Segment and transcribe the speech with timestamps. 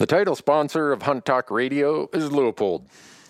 [0.00, 2.86] The title sponsor of Hunt Talk Radio is Leupold.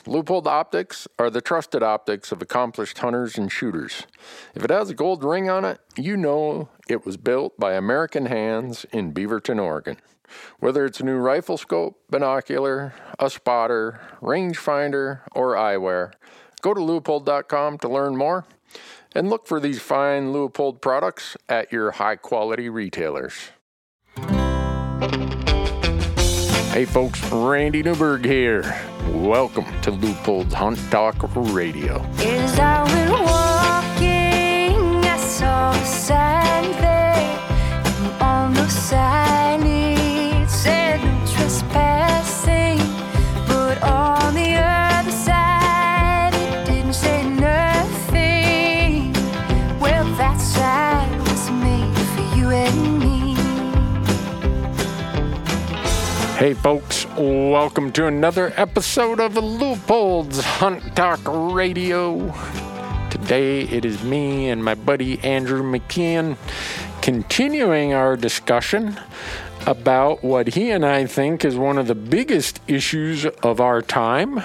[0.07, 4.06] Leupold optics are the trusted optics of accomplished hunters and shooters.
[4.54, 8.27] If it has a gold ring on it, you know it was built by American
[8.27, 9.96] hands in Beaverton, Oregon.
[10.61, 16.12] Whether it's a new rifle scope, binocular, a spotter, rangefinder, or eyewear,
[16.62, 18.46] go to leupold.com to learn more
[19.12, 23.50] and look for these fine Leupold products at your high quality retailers.
[26.71, 28.62] Hey folks, Randy Newberg here.
[29.09, 31.98] Welcome to Leupold's Hunt Talk Radio.
[56.40, 62.34] Hey folks, welcome to another episode of Leupold's Hunt Talk Radio.
[63.10, 66.38] Today it is me and my buddy Andrew McKean
[67.02, 68.98] continuing our discussion
[69.66, 74.42] about what he and I think is one of the biggest issues of our time,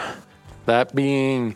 [0.65, 1.55] that being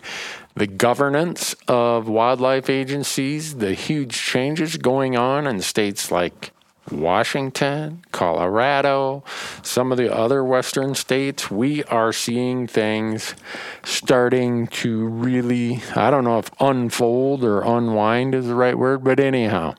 [0.55, 6.53] the governance of wildlife agencies, the huge changes going on in states like
[6.91, 9.23] Washington, Colorado,
[9.61, 13.35] some of the other western states, we are seeing things
[13.83, 19.19] starting to really, I don't know if unfold or unwind is the right word, but
[19.19, 19.75] anyhow,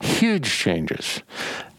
[0.00, 1.22] huge changes.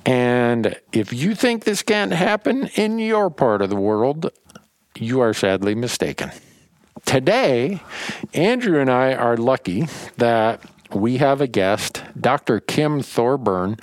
[0.05, 4.31] And if you think this can't happen in your part of the world,
[4.97, 6.31] you are sadly mistaken.
[7.05, 7.81] Today,
[8.33, 10.61] Andrew and I are lucky that
[10.95, 12.59] we have a guest, Dr.
[12.59, 13.77] Kim Thorburn.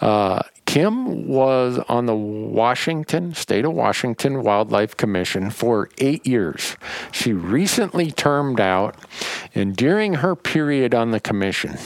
[0.00, 6.76] Uh, Kim was on the Washington, State of Washington Wildlife Commission for eight years.
[7.10, 8.96] She recently termed out,
[9.52, 11.76] and during her period on the commission,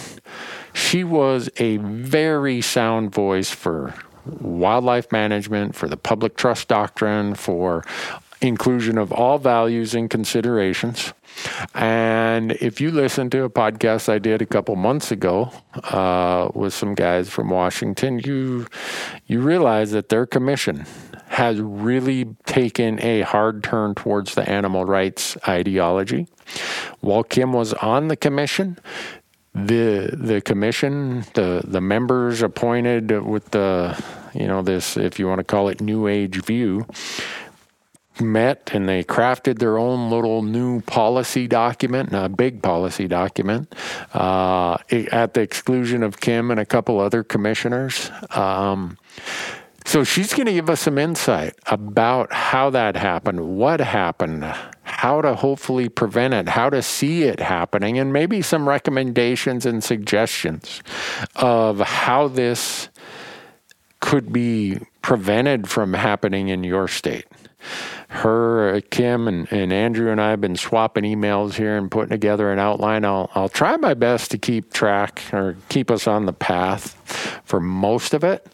[0.75, 3.95] she was a very sound voice for
[4.27, 7.85] wildlife management, for the public trust doctrine, for
[8.43, 11.15] inclusion of all values and considerations.
[11.75, 15.53] And if you listen to a podcast I did a couple months ago
[15.85, 18.67] uh, with some guys from Washington, you
[19.27, 20.87] you realize that their commission
[21.29, 26.29] has really taken a hard turn towards the animal rights ideology.
[27.01, 28.79] While Kim was on the commission,
[29.55, 34.01] the the commission, the the members appointed with the
[34.35, 36.87] you know this if you want to call it new age view
[38.21, 43.75] met and they crafted their own little new policy document, a big policy document,
[44.13, 48.11] uh, at the exclusion of Kim and a couple other commissioners.
[48.31, 48.99] Um,
[49.87, 54.45] so she's going to give us some insight about how that happened, what happened,
[54.83, 59.85] how to hopefully prevent it, how to see it happening, and maybe some recommendations and
[59.85, 60.83] suggestions
[61.37, 62.89] of how this
[64.01, 67.27] could be prevented from happening in your state
[68.15, 72.11] her, uh, Kim, and, and Andrew and I have been swapping emails here and putting
[72.11, 73.05] together an outline.
[73.05, 76.95] I'll, I'll try my best to keep track or keep us on the path
[77.45, 78.47] for most of it,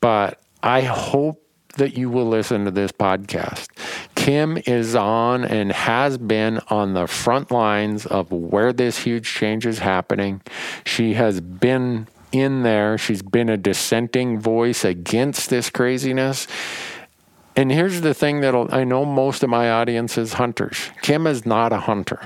[0.00, 1.42] but I hope
[1.76, 3.68] that you will listen to this podcast.
[4.14, 9.66] Kim is on and has been on the front lines of where this huge change
[9.66, 10.40] is happening.
[10.84, 16.46] She has been in there, she's been a dissenting voice against this craziness.
[17.56, 20.90] And here's the thing that I know most of my audience is hunters.
[21.00, 22.20] Kim is not a hunter,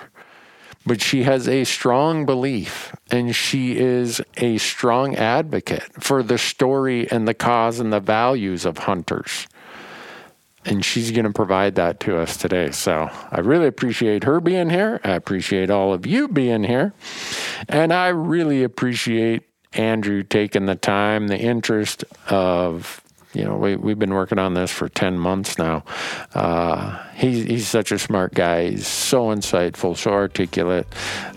[0.84, 7.08] but she has a strong belief and she is a strong advocate for the story
[7.12, 9.46] and the cause and the values of hunters.
[10.64, 12.72] And she's going to provide that to us today.
[12.72, 15.00] So I really appreciate her being here.
[15.04, 16.92] I appreciate all of you being here.
[17.68, 23.00] And I really appreciate Andrew taking the time, the interest of
[23.32, 25.84] you know, we, we've been working on this for 10 months now.
[26.34, 28.70] Uh, he's, he's such a smart guy.
[28.70, 30.86] He's so insightful, so articulate.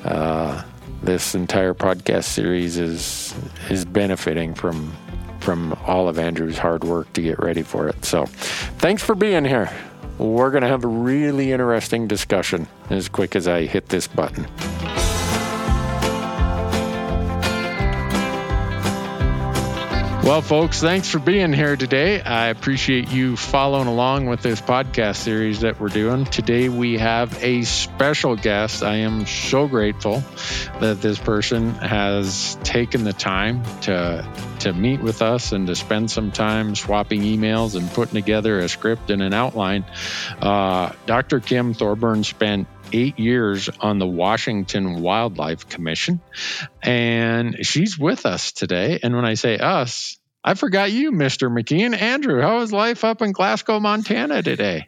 [0.03, 0.63] Uh,
[1.03, 3.35] this entire podcast series is
[3.69, 4.93] is benefiting from
[5.41, 8.05] from all of Andrew's hard work to get ready for it.
[8.05, 8.25] So,
[8.77, 9.69] thanks for being here.
[10.17, 14.47] We're going to have a really interesting discussion as quick as I hit this button.
[20.23, 22.21] Well, folks, thanks for being here today.
[22.21, 26.23] I appreciate you following along with this podcast series that we're doing.
[26.23, 28.83] Today, we have a special guest.
[28.83, 30.23] I am so grateful
[30.79, 34.25] that this person has taken the time to
[34.61, 38.69] to meet with us and to spend some time swapping emails and putting together a
[38.69, 39.83] script and an outline.
[40.41, 41.41] Uh, Dr.
[41.41, 46.21] Kim Thorburn spent eight years on the Washington Wildlife Commission.
[46.81, 48.99] And she's with us today.
[49.03, 51.49] And when I say us, I forgot you, Mr.
[51.49, 51.99] McKean.
[51.99, 54.87] Andrew, how is life up in Glasgow, Montana today?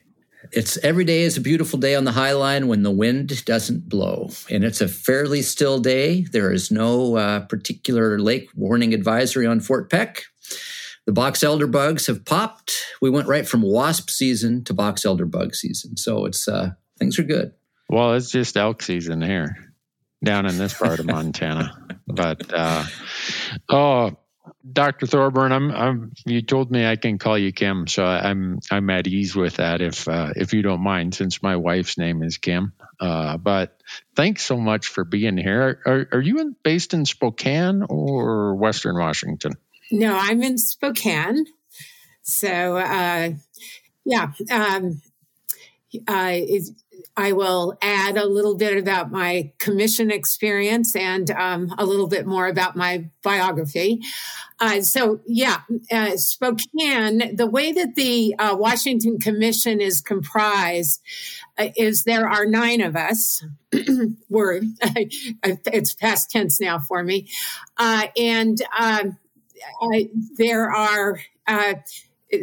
[0.52, 3.90] It's every day is a beautiful day on the High Line when the wind doesn't
[3.90, 4.30] blow.
[4.50, 6.22] And it's a fairly still day.
[6.22, 10.24] There is no uh, particular lake warning advisory on Fort Peck.
[11.06, 12.84] The box elder bugs have popped.
[13.02, 15.98] We went right from wasp season to box elder bug season.
[15.98, 17.54] So it's uh, things are good.
[17.90, 19.56] Well, it's just elk season here
[20.24, 21.88] down in this part of Montana.
[22.08, 22.84] But uh,
[23.70, 24.18] oh,
[24.70, 25.06] Dr.
[25.06, 29.08] Thorburn, I'm, I'm, you told me I can call you Kim, so I'm I'm at
[29.08, 32.74] ease with that if uh, if you don't mind, since my wife's name is Kim.
[33.00, 33.80] Uh, but
[34.16, 35.82] thanks so much for being here.
[35.86, 39.54] Are, are you in, based in Spokane or Western Washington?
[39.92, 41.46] No, I'm in Spokane.
[42.24, 43.30] So uh,
[44.04, 45.02] yeah, um,
[46.08, 46.32] uh,
[47.18, 52.26] I will add a little bit about my commission experience and um, a little bit
[52.26, 54.02] more about my biography.
[54.60, 61.02] Uh, so, yeah, uh, Spokane, the way that the uh, Washington Commission is comprised
[61.58, 63.44] uh, is there are nine of us.
[64.30, 67.30] Word, it's past tense now for me.
[67.78, 69.18] Uh, and um,
[70.38, 71.76] there are, uh,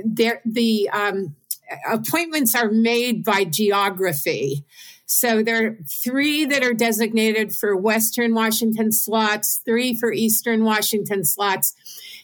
[0.05, 1.37] there, the, um,
[1.91, 4.65] appointments are made by geography.
[5.07, 11.25] So there are three that are designated for Western Washington slots, three for Eastern Washington
[11.25, 11.75] slots,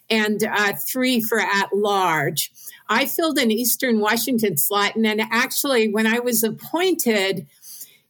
[0.09, 2.51] and uh, three for at large.
[2.89, 7.47] I filled an Eastern Washington slot, and then actually, when I was appointed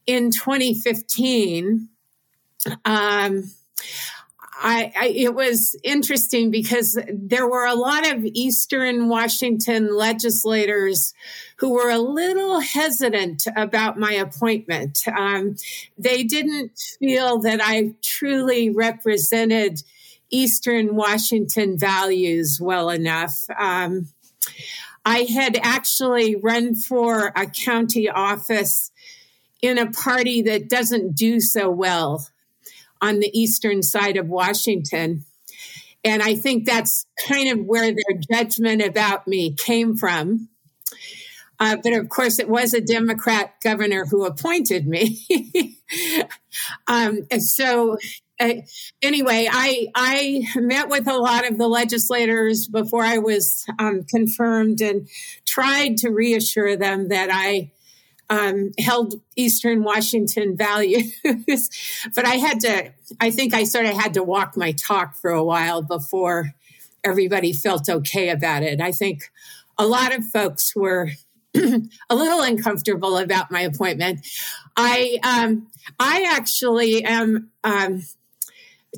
[0.07, 1.89] in 2015,
[2.85, 3.51] um,
[4.61, 11.13] I, I, it was interesting because there were a lot of Eastern Washington legislators
[11.57, 14.99] who were a little hesitant about my appointment.
[15.07, 15.55] Um,
[15.97, 19.81] they didn't feel that I truly represented
[20.29, 23.39] Eastern Washington values well enough.
[23.57, 24.09] Um,
[25.05, 28.91] I had actually run for a county office
[29.61, 32.27] in a party that doesn't do so well
[33.01, 35.25] on the eastern side of Washington.
[36.03, 40.49] And I think that's kind of where their judgment about me came from.
[41.59, 45.77] Uh, but of course, it was a Democrat governor who appointed me.
[46.87, 47.97] um, so,
[48.39, 48.53] uh,
[49.01, 54.79] anyway, I I met with a lot of the legislators before I was um, confirmed
[54.79, 55.09] and
[55.45, 57.71] tried to reassure them that I
[58.29, 61.19] um, held Eastern Washington values.
[62.15, 65.31] but I had to, I think I sort of had to walk my talk for
[65.31, 66.53] a while before
[67.03, 68.81] everybody felt okay about it.
[68.81, 69.31] I think
[69.77, 71.09] a lot of folks were
[71.55, 74.25] a little uncomfortable about my appointment.
[74.77, 75.67] I, um,
[75.99, 78.03] I actually am, um,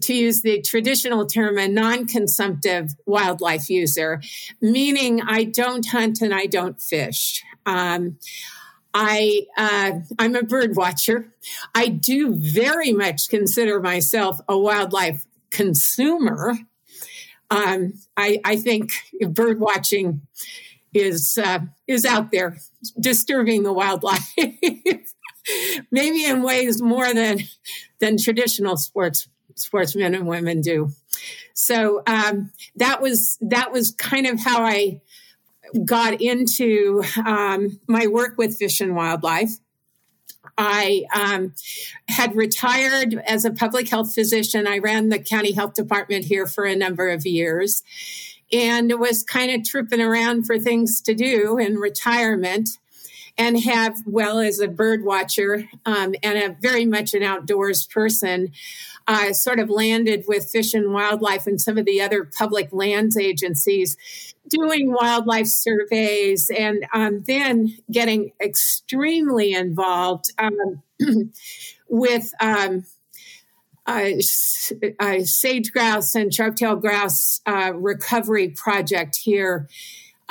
[0.01, 4.21] to use the traditional term, a non consumptive wildlife user,
[4.61, 7.43] meaning I don't hunt and I don't fish.
[7.65, 8.17] Um,
[8.93, 11.33] I uh, I'm a bird watcher.
[11.73, 16.55] I do very much consider myself a wildlife consumer.
[17.49, 18.93] Um, I, I think
[19.29, 20.21] bird watching
[20.93, 22.57] is uh, is out there
[22.99, 24.33] disturbing the wildlife,
[25.91, 27.39] maybe in ways more than
[27.99, 30.91] than traditional sports sportsmen and women do.
[31.53, 35.01] So um, that was that was kind of how I
[35.85, 39.51] got into um, my work with Fish and Wildlife.
[40.57, 41.53] I um,
[42.07, 44.67] had retired as a public health physician.
[44.67, 47.83] I ran the county health department here for a number of years
[48.51, 52.69] and was kind of tripping around for things to do in retirement
[53.37, 58.51] and have, well, as a bird watcher um, and a very much an outdoors person,
[59.11, 63.17] uh, sort of landed with Fish and Wildlife and some of the other public lands
[63.17, 63.97] agencies
[64.47, 70.81] doing wildlife surveys and um, then getting extremely involved um,
[71.89, 72.85] with um,
[73.85, 74.11] uh,
[75.01, 79.67] uh, sage grouse and sharp-tailed grouse uh, recovery project here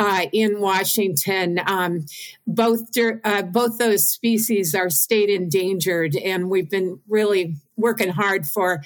[0.01, 1.61] uh, in Washington.
[1.67, 2.07] Um,
[2.47, 2.81] both
[3.23, 8.83] uh, both those species are state endangered, and we've been really working hard for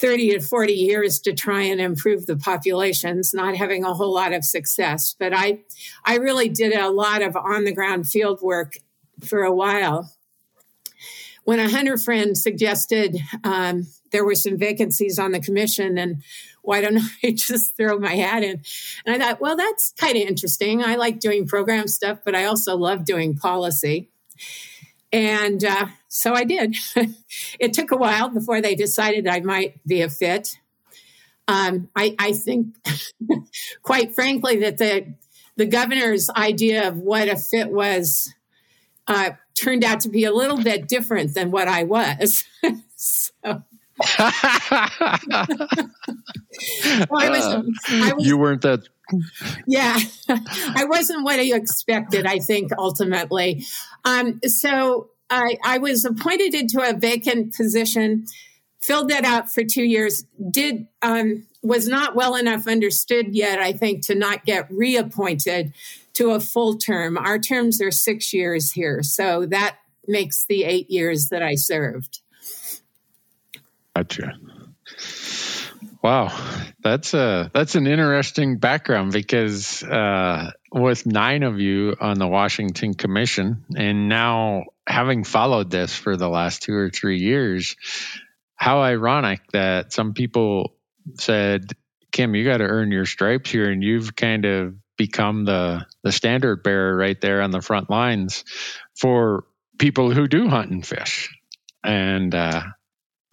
[0.00, 4.32] 30 to 40 years to try and improve the populations, not having a whole lot
[4.32, 5.14] of success.
[5.16, 5.60] But I,
[6.04, 8.74] I really did a lot of on the ground field work
[9.24, 10.12] for a while.
[11.44, 16.22] When a hunter friend suggested um, there were some vacancies on the commission and
[16.66, 18.62] why don't I just throw my hat in?
[19.04, 20.82] And I thought, well, that's kind of interesting.
[20.82, 24.10] I like doing program stuff, but I also love doing policy.
[25.12, 26.76] And uh, so I did.
[27.60, 30.58] it took a while before they decided I might be a fit.
[31.48, 32.74] Um, I, I think,
[33.82, 35.14] quite frankly, that the
[35.56, 38.34] the governor's idea of what a fit was
[39.06, 42.44] uh, turned out to be a little bit different than what I was.
[42.96, 43.62] so
[44.18, 44.28] well,
[47.10, 48.88] I was, uh, I was, you weren't that.
[49.66, 49.98] Yeah,
[50.28, 52.26] I wasn't what you expected.
[52.26, 53.64] I think ultimately,
[54.04, 58.26] um, so I, I was appointed into a vacant position,
[58.80, 60.24] filled that out for two years.
[60.50, 63.60] Did um, was not well enough understood yet.
[63.60, 65.72] I think to not get reappointed
[66.14, 67.16] to a full term.
[67.16, 72.20] Our terms are six years here, so that makes the eight years that I served.
[73.96, 74.34] Gotcha.
[76.02, 76.30] Wow,
[76.82, 82.92] that's a that's an interesting background because uh, with nine of you on the Washington
[82.92, 87.74] Commission, and now having followed this for the last two or three years,
[88.54, 90.74] how ironic that some people
[91.14, 91.72] said,
[92.12, 96.12] "Kim, you got to earn your stripes here," and you've kind of become the the
[96.12, 98.44] standard bearer right there on the front lines
[98.94, 99.46] for
[99.78, 101.34] people who do hunt and fish,
[101.82, 102.62] and uh,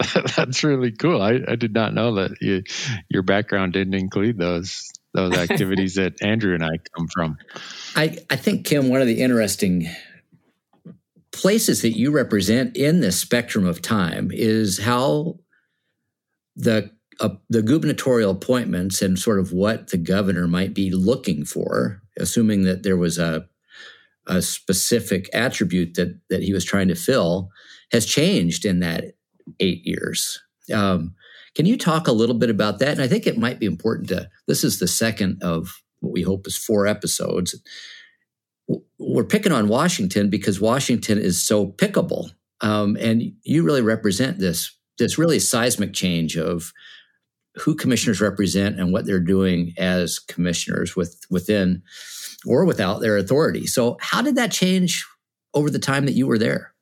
[0.36, 1.22] That's really cool.
[1.22, 2.63] I, I did not know that you,
[3.10, 7.38] your background didn't include those those activities that Andrew and I come from.
[7.95, 9.88] I, I think Kim, one of the interesting
[11.31, 15.38] places that you represent in this spectrum of time is how
[16.55, 22.01] the uh, the gubernatorial appointments and sort of what the governor might be looking for,
[22.17, 23.48] assuming that there was a
[24.25, 27.50] a specific attribute that that he was trying to fill,
[27.91, 29.13] has changed in that
[29.59, 30.41] eight years.
[30.73, 31.15] Um,
[31.55, 32.89] can you talk a little bit about that?
[32.89, 34.29] And I think it might be important to.
[34.47, 37.55] This is the second of what we hope is four episodes.
[38.97, 42.31] We're picking on Washington because Washington is so pickable,
[42.62, 46.71] um, and you really represent this this really seismic change of
[47.55, 51.83] who commissioners represent and what they're doing as commissioners with within
[52.45, 53.67] or without their authority.
[53.67, 55.05] So, how did that change
[55.53, 56.73] over the time that you were there?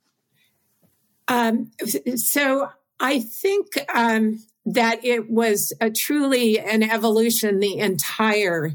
[1.27, 1.71] Um,
[2.15, 8.73] so I think um, that it was truly an evolution the entire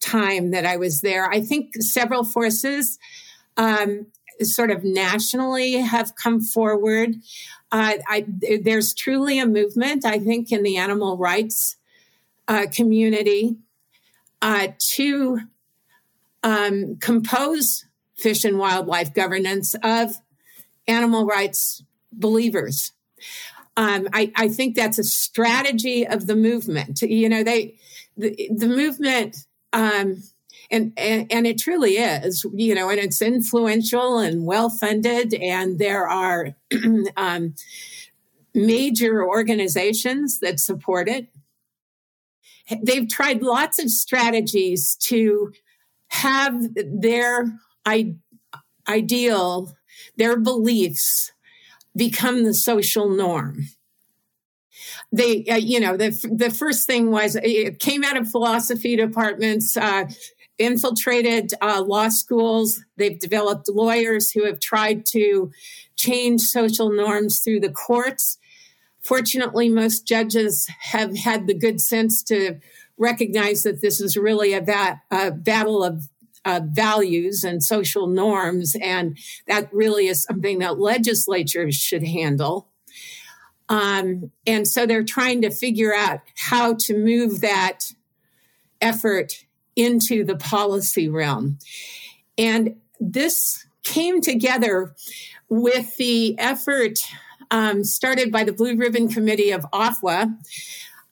[0.00, 1.30] time that I was there.
[1.30, 2.98] I think several forces,
[3.56, 4.06] um,
[4.40, 7.14] sort of nationally, have come forward.
[7.70, 8.26] Uh, I,
[8.62, 11.76] there's truly a movement, I think, in the animal rights
[12.48, 13.56] uh, community
[14.42, 15.40] uh, to
[16.42, 20.16] um, compose fish and wildlife governance of
[20.86, 22.92] animal rights believers.
[23.76, 27.00] Um, I, I, think that's a strategy of the movement.
[27.00, 27.76] You know, they
[28.18, 30.22] the, the movement, um,
[30.70, 32.44] and, and, and it truly is.
[32.52, 36.54] You know, and it's influential and well funded, and there are
[37.16, 37.54] um,
[38.54, 41.28] major organizations that support it.
[42.82, 45.52] They've tried lots of strategies to
[46.08, 48.16] have their I-
[48.88, 49.74] ideal,
[50.22, 51.32] their beliefs
[51.96, 53.66] become the social norm.
[55.10, 59.76] They, uh, you know, the the first thing was it came out of philosophy departments,
[59.76, 60.04] uh,
[60.58, 62.84] infiltrated uh, law schools.
[62.96, 65.50] They've developed lawyers who have tried to
[65.96, 68.38] change social norms through the courts.
[69.00, 72.60] Fortunately, most judges have had the good sense to
[72.96, 76.08] recognize that this is really a, a battle of
[76.44, 78.76] uh, values and social norms.
[78.80, 82.68] And that really is something that legislatures should handle.
[83.68, 87.92] Um, and so they're trying to figure out how to move that
[88.80, 89.44] effort
[89.76, 91.58] into the policy realm.
[92.36, 94.94] And this came together
[95.48, 96.98] with the effort
[97.50, 100.34] um, started by the Blue Ribbon Committee of AFWA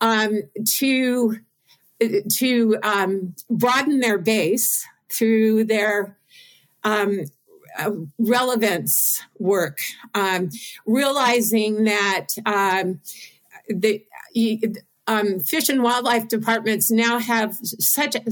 [0.00, 0.42] um,
[0.78, 1.36] to
[2.32, 6.16] to um, broaden their base through their
[6.84, 7.24] um,
[7.78, 9.78] uh, relevance work,
[10.14, 10.50] um,
[10.86, 13.00] realizing that um,
[13.68, 14.04] the
[15.06, 18.22] um, fish and wildlife departments now have such a,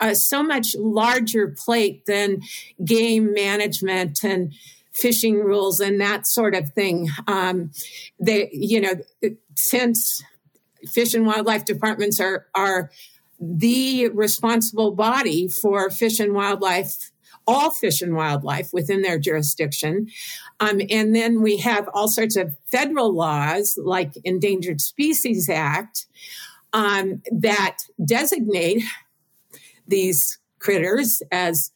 [0.00, 2.42] a, so much larger plate than
[2.84, 4.52] game management and
[4.92, 7.08] fishing rules and that sort of thing.
[7.26, 7.70] Um,
[8.18, 8.94] they, you know,
[9.54, 10.22] since
[10.86, 12.90] fish and wildlife departments are are
[13.44, 17.10] the responsible body for fish and wildlife
[17.46, 20.08] all fish and wildlife within their jurisdiction.
[20.60, 26.06] Um, and then we have all sorts of federal laws like Endangered Species Act
[26.72, 28.82] um, that designate
[29.86, 31.70] these critters as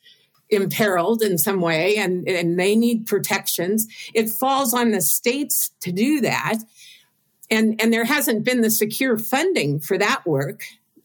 [0.51, 3.87] imperiled in some way and, and they need protections.
[4.15, 6.57] It falls on the states to do that.
[7.51, 10.63] And, and there hasn't been the secure funding for that work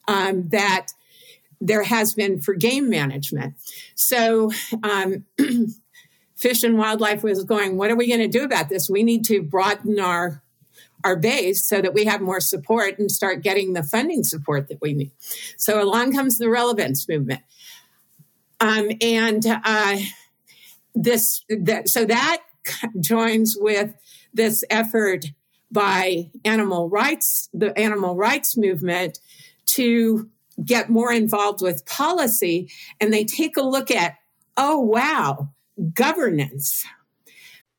[0.08, 0.88] um, that
[1.62, 3.56] there has been for game management.
[3.96, 4.52] So,
[4.84, 5.26] um,
[6.36, 8.90] Fish and Wildlife was going, what are we going to do about this?
[8.90, 10.42] We need to broaden our
[11.06, 14.80] our base so that we have more support and start getting the funding support that
[14.82, 15.12] we need.
[15.58, 17.42] So along comes the relevance movement.
[18.62, 19.98] Um, and uh,
[20.96, 22.42] this that so that
[23.00, 23.94] joins with
[24.34, 25.26] this effort
[25.72, 29.20] by animal rights, the animal rights movement,
[29.68, 30.30] to
[30.64, 34.16] get more involved with policy, and they take a look at,
[34.58, 35.50] oh wow,
[35.94, 36.86] governance.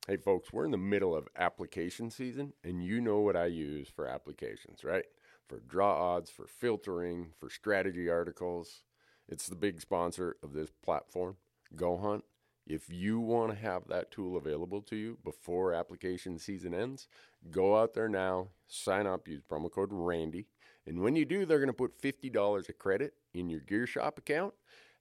[0.06, 3.88] Hey, folks, we're in the middle of application season, and you know what I use
[3.88, 5.04] for applications, right?
[5.48, 8.82] For draw odds, for filtering, for strategy articles.
[9.28, 11.36] It's the big sponsor of this platform,
[11.74, 12.24] Go Hunt.
[12.66, 17.08] If you want to have that tool available to you before application season ends,
[17.50, 20.46] go out there now, sign up, use promo code RANDY.
[20.86, 24.18] And when you do, they're going to put $50 of credit in your Gear Shop
[24.18, 24.54] account.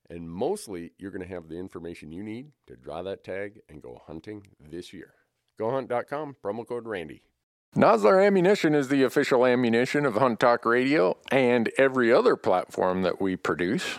[0.09, 3.81] And mostly, you're going to have the information you need to draw that tag and
[3.81, 5.13] go hunting this year.
[5.59, 7.21] GoHunt.com, promo code RANDY.
[7.75, 13.19] Nosler Ammunition is the official ammunition of Hunt Talk Radio and every other platform that
[13.19, 13.97] we produce.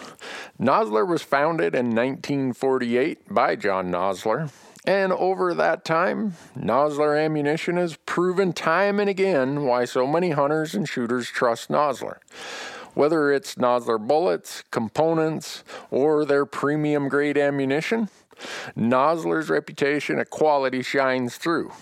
[0.61, 4.53] Nosler was founded in 1948 by John Nosler,
[4.85, 10.75] and over that time, Nosler Ammunition has proven time and again why so many hunters
[10.75, 12.19] and shooters trust Nosler.
[12.93, 18.09] Whether it's Nosler bullets, components, or their premium grade ammunition,
[18.77, 21.73] Nosler's reputation of quality shines through.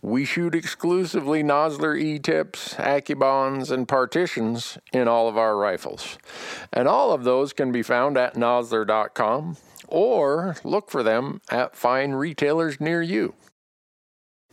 [0.00, 6.16] We shoot exclusively Nosler E-tips, AccuBonds, and partitions in all of our rifles.
[6.72, 9.58] And all of those can be found at nosler.com
[9.88, 13.34] or look for them at fine retailers near you.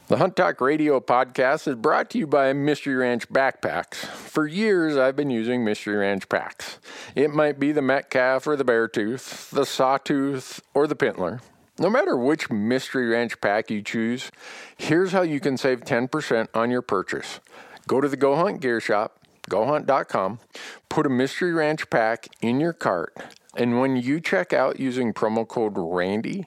[0.08, 3.96] The Hunt Talk Radio podcast is brought to you by Mystery Ranch Backpacks.
[3.96, 6.78] For years, I've been using Mystery Ranch packs.
[7.16, 11.42] It might be the Metcalf or the Beartooth, the Sawtooth, or the Pintler.
[11.80, 14.30] No matter which Mystery Ranch pack you choose,
[14.78, 17.40] here's how you can save 10% on your purchase.
[17.88, 19.20] Go to the Go Hunt Gear Shop,
[19.50, 20.40] gohunt.com,
[20.88, 23.18] put a Mystery Ranch pack in your cart,
[23.56, 26.46] and when you check out using promo code RANDY,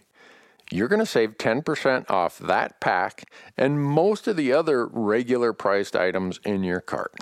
[0.70, 3.24] you're going to save 10% off that pack
[3.56, 7.14] and most of the other regular priced items in your cart.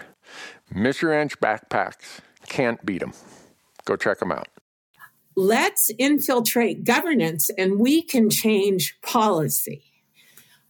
[0.75, 2.19] Mystery Ranch backpacks,
[2.49, 3.13] can't beat them.
[3.85, 4.49] Go check them out
[5.37, 9.85] let's infiltrate governance and we can change policy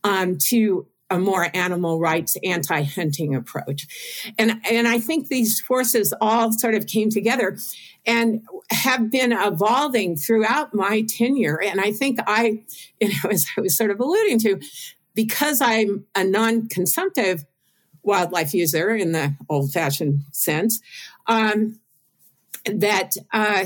[0.02, 3.86] um, to a more animal rights anti-hunting approach.
[4.38, 7.56] And and i think these forces all sort of came together
[8.04, 11.60] and have been evolving throughout my tenure.
[11.62, 12.62] And i think i
[13.00, 14.60] you know as i was sort of alluding to
[15.14, 17.44] because i'm a non-consumptive
[18.02, 20.80] wildlife user in the old-fashioned sense
[21.26, 21.80] um,
[22.64, 23.64] that uh,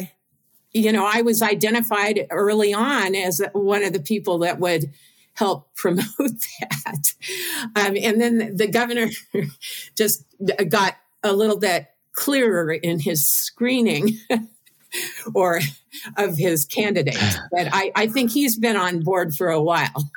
[0.73, 4.93] you know, I was identified early on as one of the people that would
[5.35, 7.15] help promote that.
[7.77, 9.09] Um, and then the governor
[9.97, 10.25] just
[10.69, 14.19] got a little bit clearer in his screening
[15.35, 15.61] or
[16.17, 17.39] of his candidates.
[17.51, 20.11] But I, I, think he's been on board for a while.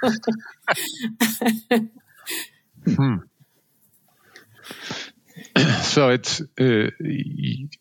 [2.85, 3.17] hmm.
[5.81, 6.89] so it's uh,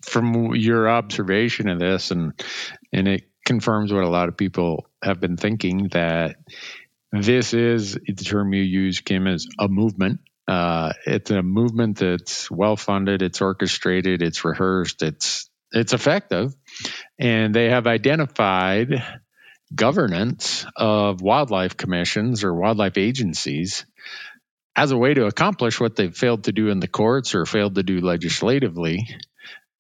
[0.03, 2.33] from your observation of this and
[2.93, 6.37] and it confirms what a lot of people have been thinking that
[7.13, 12.51] this is the term you use kim is a movement uh, it's a movement that's
[12.51, 16.55] well funded it's orchestrated it's rehearsed it's it's effective
[17.19, 19.03] and they have identified
[19.75, 23.87] governance of wildlife commissions or wildlife agencies
[24.75, 27.75] as a way to accomplish what they've failed to do in the courts or failed
[27.75, 29.07] to do legislatively.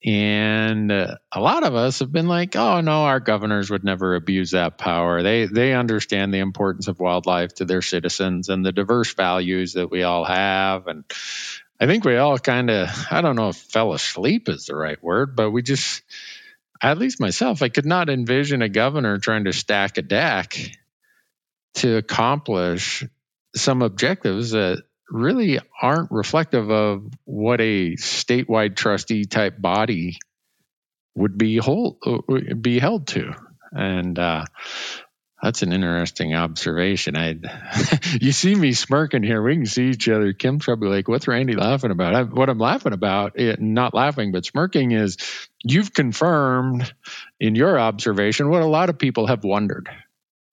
[0.05, 4.17] And uh, a lot of us have been like, "Oh no, our governors would never
[4.17, 5.23] abuse that power.
[5.23, 9.91] They they understand the importance of wildlife to their citizens and the diverse values that
[9.91, 11.05] we all have." And
[11.83, 15.03] I think we all kind of, I don't know if fell asleep is the right
[15.03, 16.03] word, but we just,
[16.81, 20.57] at least myself, I could not envision a governor trying to stack a deck
[21.75, 23.05] to accomplish
[23.57, 30.18] some objectives that really aren't reflective of what a statewide trustee type body
[31.14, 31.98] would be hold,
[32.61, 33.35] be held to.
[33.72, 34.46] And uh,
[35.42, 37.16] that's an interesting observation.
[37.16, 37.37] I,
[38.20, 39.42] you see me smirking here.
[39.42, 40.33] We can see each other.
[40.33, 44.33] Kim's probably like, "What's Randy laughing about?" I, what I'm laughing about, it, not laughing,
[44.33, 45.16] but smirking, is
[45.62, 46.92] you've confirmed
[47.40, 49.88] in your observation what a lot of people have wondered: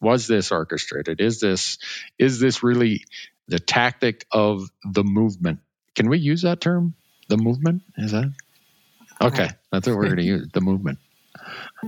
[0.02, 1.22] Was this orchestrated?
[1.22, 1.78] Is this
[2.18, 3.06] is this really
[3.50, 5.60] the tactic of the movement?
[5.96, 6.94] Can we use that term?
[7.28, 8.34] The movement is that
[9.22, 9.50] okay?
[9.72, 10.50] That's what we're going to use.
[10.54, 11.00] The movement.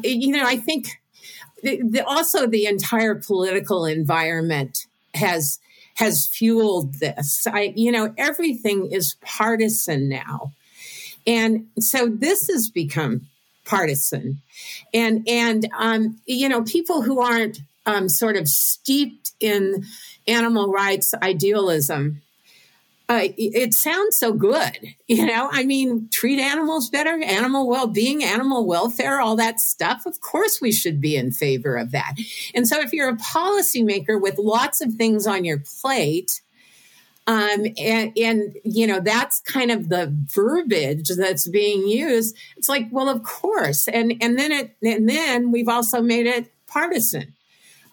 [0.04, 0.88] You know, I think
[1.64, 5.60] the, the, also the entire political environment has
[5.96, 7.46] has fueled this.
[7.46, 10.54] I, you know, everything is partisan now,
[11.28, 13.28] and so this has become
[13.66, 14.42] partisan,
[14.94, 19.84] and and um, you know, people who aren't um, sort of steeped in
[20.28, 22.22] animal rights idealism
[23.12, 24.78] uh, it sounds so good.
[25.12, 30.06] You know, I mean, treat animals better, animal well being, animal welfare, all that stuff.
[30.06, 32.14] Of course, we should be in favor of that.
[32.56, 36.42] And so, if you're a policymaker with lots of things on your plate,
[37.28, 42.38] um, and, and, you know, that's kind of the verbiage that's being used.
[42.56, 43.90] It's like, well, of course.
[43.90, 47.34] And, and then it, and then we've also made it partisan.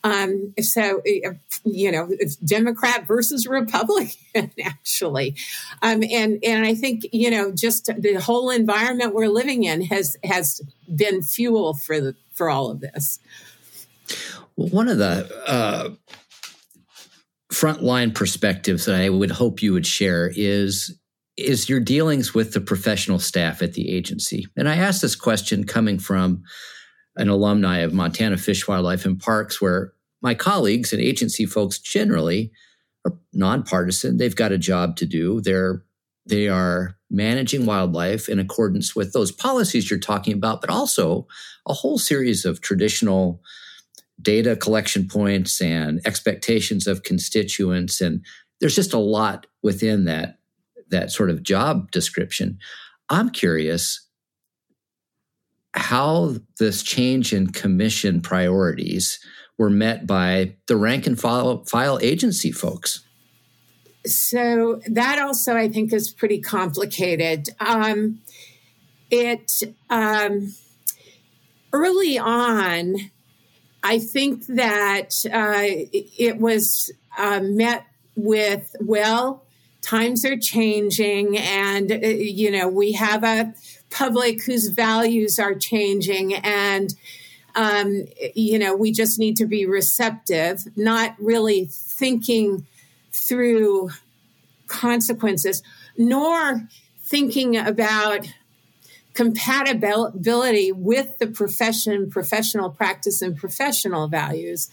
[0.09, 5.37] Um, so, uh, you know, it's Democrat versus Republican, actually.
[5.83, 10.17] Um, and, and I think, you know, just the whole environment we're living in has,
[10.25, 10.63] has
[10.95, 13.19] been fuel for the, for all of this.
[14.57, 15.91] Well, one of the, uh,
[17.53, 20.99] frontline perspectives that I would hope you would share is
[21.39, 24.49] is your dealings with the professional staff at the agency.
[24.57, 26.43] And I ask this question coming from
[27.15, 29.93] an alumni of Montana Fish, Wildlife, and Parks, where
[30.23, 32.53] my colleagues and agency folks generally
[33.07, 34.17] are nonpartisan.
[34.17, 35.41] They've got a job to do.
[35.41, 35.85] They're
[36.27, 41.27] they are managing wildlife in accordance with those policies you're talking about, but also
[41.67, 43.43] a whole series of traditional
[44.21, 48.03] data collection points and expectations of constituents.
[48.03, 48.23] And
[48.61, 50.39] there's just a lot within that
[50.91, 52.59] that sort of job description.
[53.09, 54.07] I'm curious
[55.75, 59.19] how this change in commission priorities
[59.59, 63.05] were met by the rank and file, file agency folks.
[64.07, 67.51] So that also, I think, is pretty complicated.
[67.61, 68.21] Um,
[69.11, 69.51] it
[69.91, 70.55] um,
[71.73, 72.97] early on,
[73.83, 77.85] I think that uh, it was uh, met
[78.17, 79.45] with well,
[79.83, 83.53] times are changing, and uh, you know we have a
[83.91, 86.95] public whose values are changing and
[87.55, 92.67] um, you know we just need to be receptive not really thinking
[93.13, 93.91] through
[94.67, 95.63] consequences
[95.97, 96.69] nor
[97.01, 98.27] thinking about
[99.15, 104.71] compatibility with the profession professional practice and professional values.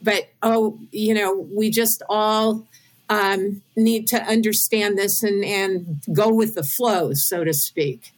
[0.00, 2.68] But oh you know we just all
[3.08, 8.12] um, need to understand this and, and go with the flow so to speak.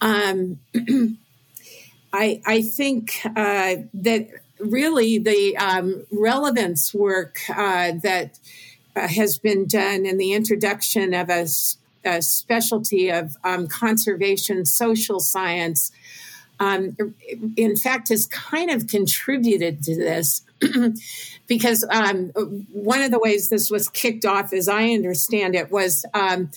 [0.00, 0.60] Um,
[2.12, 8.38] I, I think uh, that really the um, relevance work uh, that
[8.96, 11.46] uh, has been done in the introduction of a,
[12.04, 15.92] a specialty of um, conservation social science,
[16.60, 16.96] um,
[17.56, 20.42] in fact, has kind of contributed to this.
[21.46, 22.30] because um,
[22.72, 26.50] one of the ways this was kicked off, as I understand it, was um,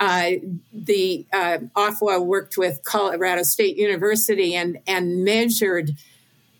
[0.00, 0.30] uh,
[0.72, 5.90] the uh, AFWA worked with Colorado State University and and measured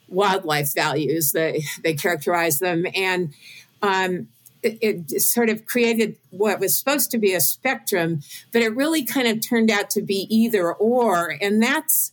[0.09, 1.33] wildlife values.
[1.33, 3.35] They they characterized them and.
[3.83, 4.29] Um,
[4.63, 8.21] it, it, sort of created what was supposed to be a spectrum,
[8.53, 11.35] but it really kind of turned out to be either or.
[11.41, 12.13] And that's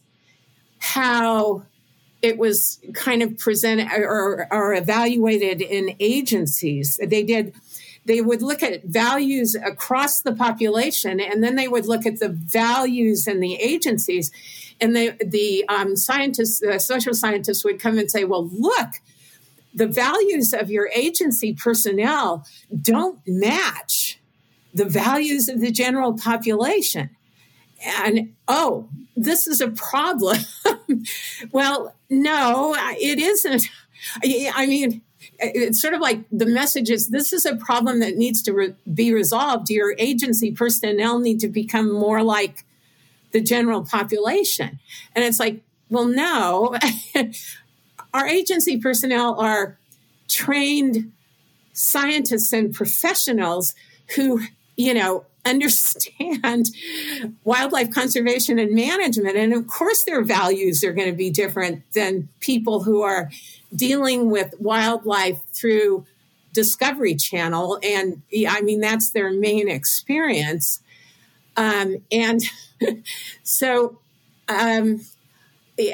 [0.79, 1.63] how
[2.21, 6.97] it was kind of presented or, or evaluated in agencies.
[7.03, 7.53] They did
[8.07, 12.29] they would look at values across the population and then they would look at the
[12.29, 14.31] values in the agencies.
[14.79, 19.01] And the, the um, scientists the social scientists would come and say well look
[19.73, 22.45] the values of your agency personnel
[22.81, 24.19] don't match
[24.73, 27.09] the values of the general population.
[27.85, 30.37] And oh this is a problem.
[31.51, 33.65] Well no it isn't.
[34.23, 35.01] I mean
[35.39, 38.75] it's sort of like the message is this is a problem that needs to re-
[38.93, 39.69] be resolved.
[39.69, 42.65] Your agency personnel need to become more like
[43.31, 44.79] the general population.
[45.15, 46.75] And it's like, well, no,
[48.13, 49.77] our agency personnel are
[50.27, 51.11] trained
[51.73, 53.75] scientists and professionals
[54.15, 54.41] who
[54.77, 56.69] you know, understand
[57.43, 59.35] wildlife conservation and management.
[59.35, 63.29] And of course, their values are going to be different than people who are
[63.75, 66.05] dealing with wildlife through
[66.53, 67.79] Discovery Channel.
[67.83, 70.81] And I mean, that's their main experience.
[71.55, 72.41] Um, and
[73.43, 73.99] so
[74.47, 75.01] um,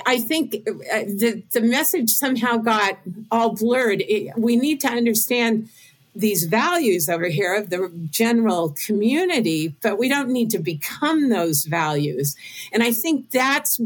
[0.06, 3.00] I think uh, the, the message somehow got
[3.32, 4.04] all blurred.
[4.38, 5.70] we need to understand
[6.16, 11.66] these values over here of the general community, but we don't need to become those
[11.66, 12.36] values.
[12.72, 13.82] And I think that's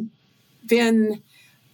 [0.66, 1.22] been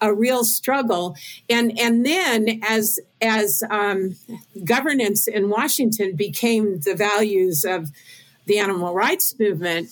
[0.04, 1.16] a real struggle.
[1.50, 4.16] And and then as as um,
[4.63, 7.92] governance in Washington became the values of
[8.46, 9.89] the animal rights movement,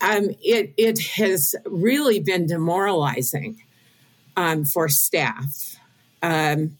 [0.00, 3.62] um, it it has really been demoralizing
[4.36, 5.76] um, for staff.
[6.22, 6.76] Um,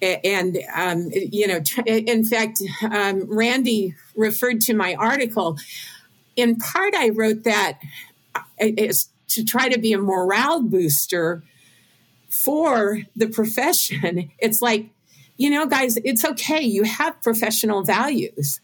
[0.00, 5.58] and um, you know, in fact, um, Randy referred to my article.
[6.36, 7.78] In part, I wrote that
[8.34, 8.40] uh,
[9.28, 11.42] to try to be a morale booster
[12.30, 14.30] for the profession.
[14.38, 14.90] It's like,
[15.36, 16.60] you know, guys, it's okay.
[16.60, 18.60] You have professional values.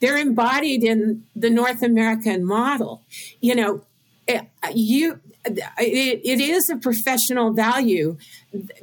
[0.00, 3.02] They're embodied in the North American model.
[3.40, 3.84] You know,
[4.28, 4.42] eh,
[4.74, 8.16] you it, it is a professional value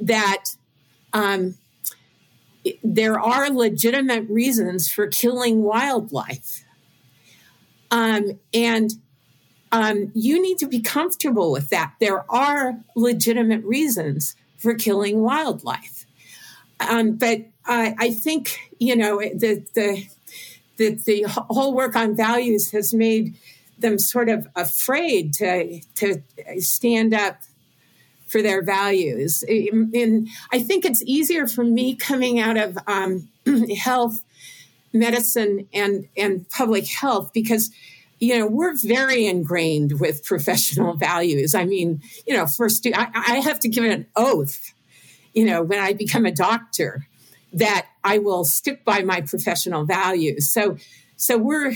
[0.00, 0.44] that
[1.12, 1.56] um,
[2.82, 6.64] there are legitimate reasons for killing wildlife.
[7.90, 8.92] Um, and
[9.72, 11.94] um, you need to be comfortable with that.
[11.98, 16.06] There are legitimate reasons for killing wildlife.
[16.78, 20.06] Um, but uh, I think, you know, the, the,
[20.76, 23.34] the, the whole work on values has made
[23.78, 26.22] them sort of afraid to, to
[26.58, 27.38] stand up
[28.32, 29.44] for their values.
[29.48, 33.28] And I think it's easier for me coming out of um,
[33.78, 34.24] health,
[34.92, 37.70] medicine, and and public health because
[38.22, 41.56] you know we're very ingrained with professional values.
[41.56, 44.72] I mean, you know, first I, I have to give an oath.
[45.34, 47.08] You know, when I become a doctor,
[47.52, 50.52] that I will stick by my professional values.
[50.52, 50.76] So,
[51.16, 51.74] so we're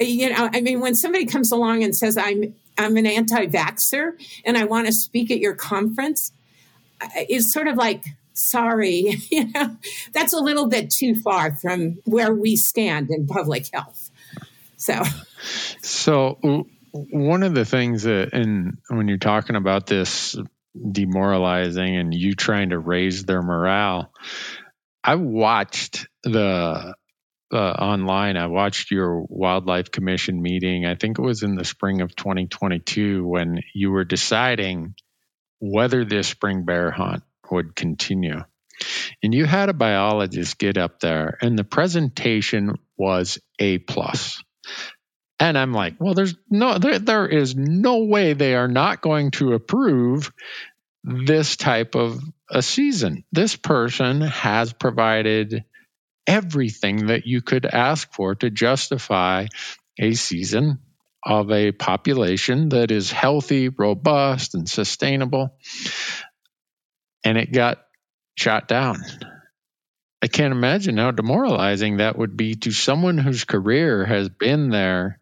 [0.00, 4.12] you know, I mean, when somebody comes along and says, I'm I'm an anti-vaxxer
[4.46, 6.32] and I want to speak at your conference,
[7.14, 9.76] it's sort of like, sorry, you know,
[10.14, 14.10] that's a little bit too far from where we stand in public health.
[14.78, 15.02] So,
[15.82, 20.36] so one of the things that, and when you're talking about this
[20.90, 24.12] demoralizing and you trying to raise their morale,
[25.02, 26.94] I watched the
[27.52, 28.36] uh, online.
[28.36, 30.84] I watched your wildlife commission meeting.
[30.84, 34.94] I think it was in the spring of 2022 when you were deciding
[35.60, 38.44] whether this spring bear hunt would continue.
[39.22, 44.42] And you had a biologist get up there, and the presentation was a plus.
[45.40, 49.30] And I'm like, well, there's no, there, there is no way they are not going
[49.32, 50.32] to approve
[51.04, 52.20] this type of
[52.50, 53.24] a season.
[53.30, 55.64] This person has provided
[56.26, 59.46] everything that you could ask for to justify
[59.98, 60.78] a season
[61.24, 65.56] of a population that is healthy, robust, and sustainable.
[67.24, 67.84] And it got
[68.36, 68.96] shot down.
[70.20, 75.20] I can't imagine how demoralizing that would be to someone whose career has been there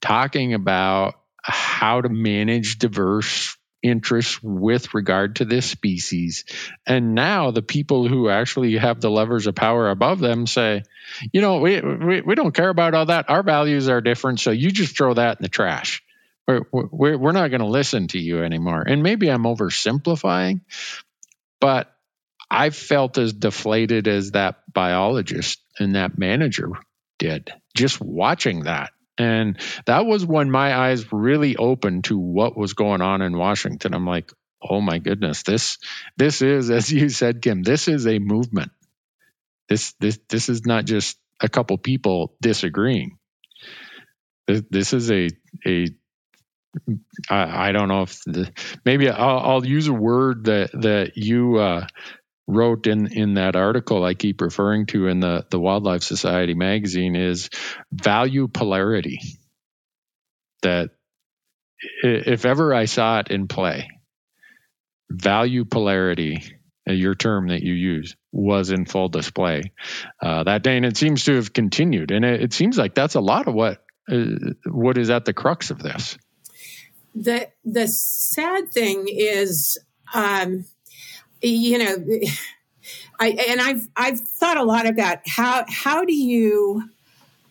[0.00, 6.44] talking about how to manage diverse interests with regard to this species.
[6.86, 10.82] And now the people who actually have the levers of power above them say,
[11.32, 13.30] you know, we, we, we don't care about all that.
[13.30, 14.40] Our values are different.
[14.40, 16.02] So you just throw that in the trash.
[16.46, 18.82] We're, we're, we're not going to listen to you anymore.
[18.86, 20.62] And maybe I'm oversimplifying,
[21.60, 21.94] but
[22.50, 26.70] I felt as deflated as that biologist and that manager
[27.18, 32.74] did just watching that and that was when my eyes really opened to what was
[32.74, 33.92] going on in Washington.
[33.92, 34.32] I'm like,
[34.62, 35.78] oh my goodness, this
[36.16, 38.70] this is, as you said, Kim, this is a movement.
[39.68, 43.18] This this this is not just a couple people disagreeing.
[44.46, 45.30] This, this is a
[45.66, 45.86] a
[47.28, 48.52] I, I don't know if the,
[48.84, 51.86] maybe I'll, I'll, use a word that that you uh,
[52.48, 57.14] wrote in in that article I keep referring to in the the Wildlife Society magazine
[57.14, 57.50] is
[57.92, 59.20] value polarity.
[60.62, 60.90] That
[62.02, 63.88] if ever I saw it in play,
[65.10, 66.42] value polarity,
[66.88, 69.72] uh, your term that you use, was in full display
[70.20, 72.10] uh, that day, and it seems to have continued.
[72.10, 74.24] And it, it seems like that's a lot of what uh,
[74.64, 76.16] what is at the crux of this.
[77.14, 79.78] The the sad thing is.
[80.14, 80.64] Um,
[81.40, 81.96] you know,
[83.20, 86.88] I and I've I've thought a lot about how how do you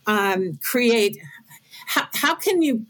[0.06, 1.18] um, create
[1.88, 2.86] how, how can you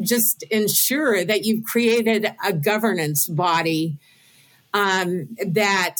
[0.00, 3.98] just ensure that you've created a governance body
[4.72, 5.96] um, that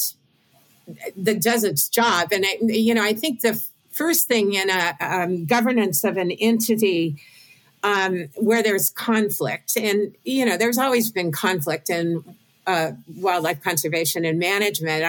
[1.17, 2.29] that does its job.
[2.33, 6.31] And I, you know, I think the first thing in a um, governance of an
[6.31, 7.17] entity
[7.83, 12.25] um, where there's conflict, and you know, there's always been conflict in
[12.67, 15.05] uh, wildlife conservation and management.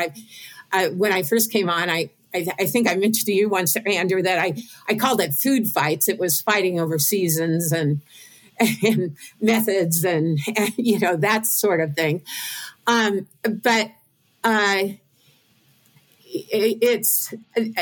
[0.74, 3.76] I, when I first came on, I I, I, think I mentioned to you once,
[3.78, 6.10] Andrew, that I, I called it food fights.
[6.10, 8.02] It was fighting over seasons and
[8.84, 12.24] and methods and, and you know that sort of thing.
[12.88, 13.92] Um, but
[14.44, 14.78] uh,
[16.26, 17.34] it, it's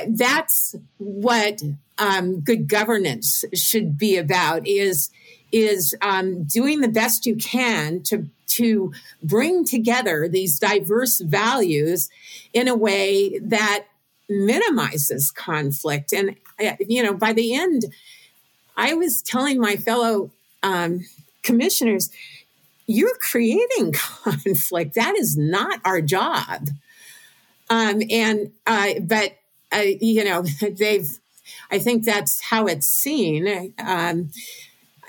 [0.08, 1.62] that's what
[1.98, 5.10] um, good governance should be about is
[5.54, 12.10] is um, doing the best you can to to bring together these diverse values
[12.54, 13.86] in a way that
[14.30, 16.12] minimizes conflict.
[16.12, 17.86] And uh, you know by the end
[18.78, 21.04] i was telling my fellow um,
[21.42, 22.10] commissioners
[22.86, 24.96] you're creating conflict.
[24.96, 26.70] That is not our job.
[27.70, 29.38] Um, and uh, but
[29.76, 31.20] uh, you know they've
[31.72, 33.74] i think that's how it's seen.
[33.80, 34.32] Um,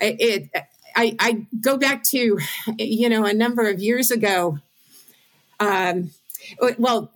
[0.01, 0.49] it
[0.95, 2.39] I, I, go back to
[2.77, 4.59] you know a number of years ago
[5.59, 6.11] um,
[6.77, 7.11] well,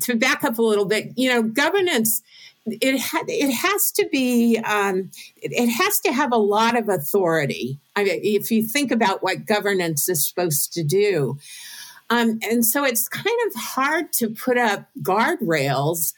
[0.00, 2.22] to back up a little bit, you know, governance
[2.64, 7.80] it ha- it has to be um, it has to have a lot of authority.
[7.96, 11.38] I mean, if you think about what governance is supposed to do,
[12.08, 16.12] um, and so it's kind of hard to put up guardrails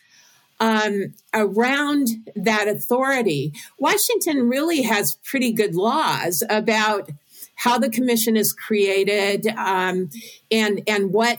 [0.60, 3.52] um, around that authority.
[3.78, 7.10] Washington really has pretty good laws about
[7.56, 10.10] how the commission is created um,
[10.50, 11.38] and and what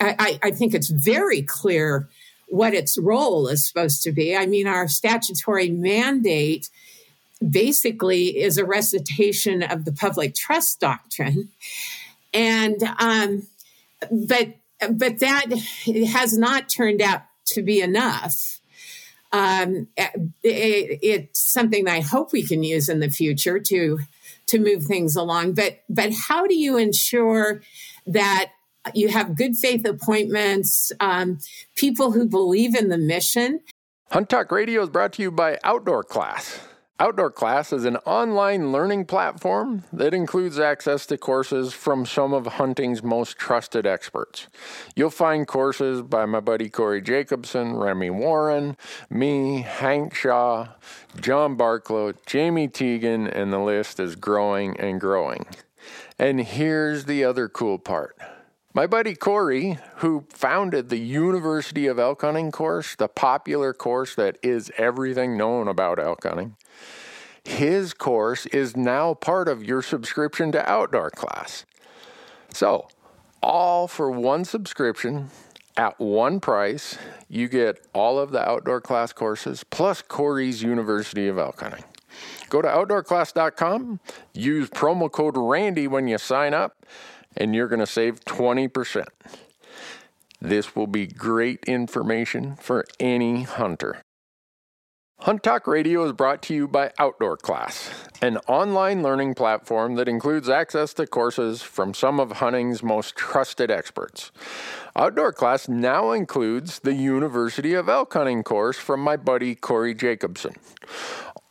[0.00, 2.08] I, I think it's very clear
[2.48, 4.36] what its role is supposed to be.
[4.36, 6.68] I mean, our statutory mandate
[7.48, 11.48] basically is a recitation of the public trust doctrine.
[12.34, 13.46] And, um,
[14.10, 14.48] but,
[14.90, 15.46] but that
[16.12, 18.60] has not turned out to be enough.
[19.32, 24.00] Um, it, it's something I hope we can use in the future to
[24.46, 25.54] to move things along.
[25.54, 27.62] But but how do you ensure
[28.06, 28.50] that
[28.94, 31.38] you have good faith appointments, um,
[31.76, 33.60] people who believe in the mission.
[34.10, 36.60] Hunt Talk Radio is brought to you by Outdoor Class.
[37.02, 42.46] Outdoor Class is an online learning platform that includes access to courses from some of
[42.46, 44.46] hunting's most trusted experts.
[44.94, 48.76] You'll find courses by my buddy Cory Jacobsen, Remi Warren,
[49.10, 50.68] me, Hank Shaw,
[51.20, 55.46] John Barklow, Jamie Teagan, and the list is growing and growing.
[56.20, 58.16] And here's the other cool part.
[58.74, 64.38] My buddy Cory, who founded the University of Elk Hunting course, the popular course that
[64.40, 66.56] is everything known about elk hunting,
[67.44, 71.64] his course is now part of your subscription to Outdoor Class.
[72.52, 72.88] So,
[73.42, 75.30] all for one subscription
[75.76, 81.38] at one price, you get all of the Outdoor Class courses plus Cory's University of
[81.38, 81.84] Elk Hunting.
[82.50, 84.00] Go to outdoorclass.com,
[84.34, 86.84] use promo code RANDY when you sign up
[87.36, 89.06] and you're going to save 20%.
[90.40, 94.02] This will be great information for any hunter.
[95.22, 97.88] Hunt Talk Radio is brought to you by Outdoor Class,
[98.20, 103.70] an online learning platform that includes access to courses from some of hunting's most trusted
[103.70, 104.32] experts.
[104.96, 110.56] Outdoor Class now includes the University of Elk Hunting course from my buddy Cory Jacobsen.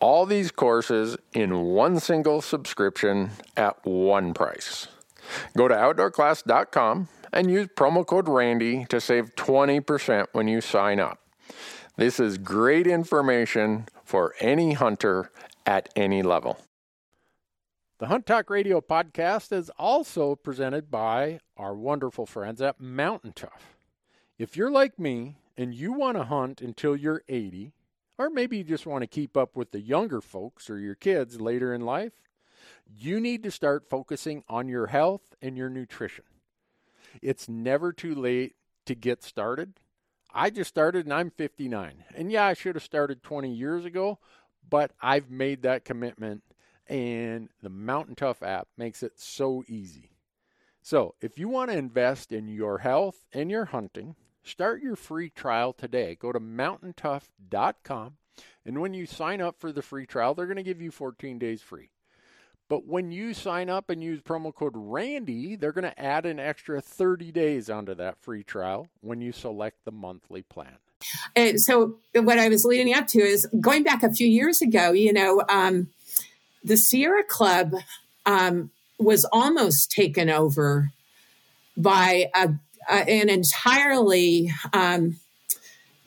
[0.02, 4.90] All these courses in one single subscription at one price.
[5.56, 11.20] Go to outdoorclass.com and use promo code RANDY to save 20% when you sign up.
[12.02, 15.30] This is great information for any hunter
[15.68, 16.58] at any level.
[18.00, 23.78] The Hunt Talk Radio podcast is also presented by our wonderful friends at Mountain Tough.
[24.40, 27.72] If you're like me and you want to hunt until you're 80,
[28.18, 31.40] or maybe you just want to keep up with the younger folks or your kids
[31.40, 32.14] later in life,
[32.92, 36.26] you need to start focusing on your health and your nutrition.
[37.22, 38.56] It's never too late
[38.88, 39.76] to get started.
[40.34, 42.04] I just started and I'm 59.
[42.16, 44.20] And yeah, I should have started 20 years ago,
[44.70, 46.44] but I've made that commitment
[46.88, 50.12] and the Mountain Tough app makes it so easy.
[50.84, 55.30] So, if you want to invest in your health and your hunting, start your free
[55.30, 56.16] trial today.
[56.20, 58.18] Go to mountaintough.com
[58.66, 61.40] and when you sign up for the free trial, they're going to give you 14
[61.40, 61.90] days free.
[62.72, 66.40] But when you sign up and use promo code RANDY, they're going to add an
[66.40, 70.78] extra 30 days onto that free trial when you select the monthly plan.
[71.36, 74.94] And so, what I was leading up to is going back a few years ago,
[74.94, 75.90] you know, um,
[76.64, 77.74] the Sierra Club
[78.26, 80.92] um, was almost taken over
[81.76, 82.52] by a,
[82.90, 85.18] a, an entirely um,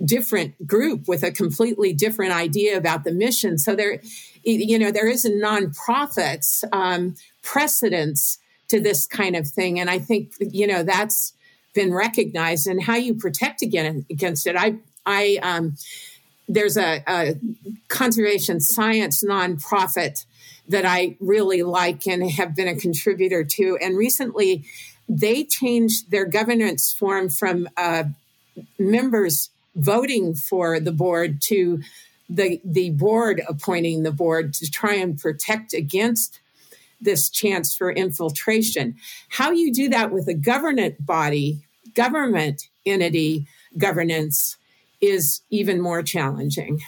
[0.02, 3.58] different group with a completely different idea about the mission.
[3.58, 4.00] So there,
[4.44, 8.38] you know, there is a nonprofits um, precedence
[8.68, 11.32] to this kind of thing, and I think you know that's
[11.74, 12.66] been recognized.
[12.66, 15.76] And how you protect again against it, I, I, um,
[16.48, 17.34] there's a, a
[17.88, 20.24] conservation science nonprofit
[20.68, 24.64] that I really like and have been a contributor to, and recently
[25.08, 28.04] they changed their governance form from uh,
[28.78, 31.82] members voting for the board to
[32.34, 36.40] the the board appointing the board to try and protect against
[37.00, 38.96] this chance for infiltration.
[39.28, 44.56] How you do that with a government body, government entity governance
[45.00, 46.80] is even more challenging.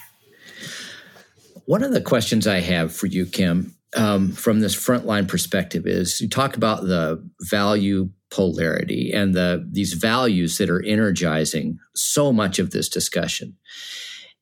[1.65, 6.21] One of the questions I have for you, Kim, um, from this frontline perspective is
[6.21, 12.59] you talk about the value polarity and the these values that are energizing so much
[12.59, 13.55] of this discussion.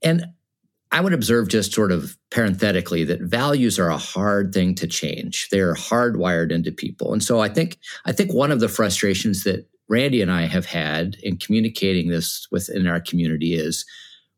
[0.02, 0.26] And
[0.92, 5.50] I would observe just sort of parenthetically that values are a hard thing to change.
[5.50, 7.12] They're hardwired into people.
[7.12, 10.66] And so I think I think one of the frustrations that Randy and I have
[10.66, 13.86] had in communicating this within our community is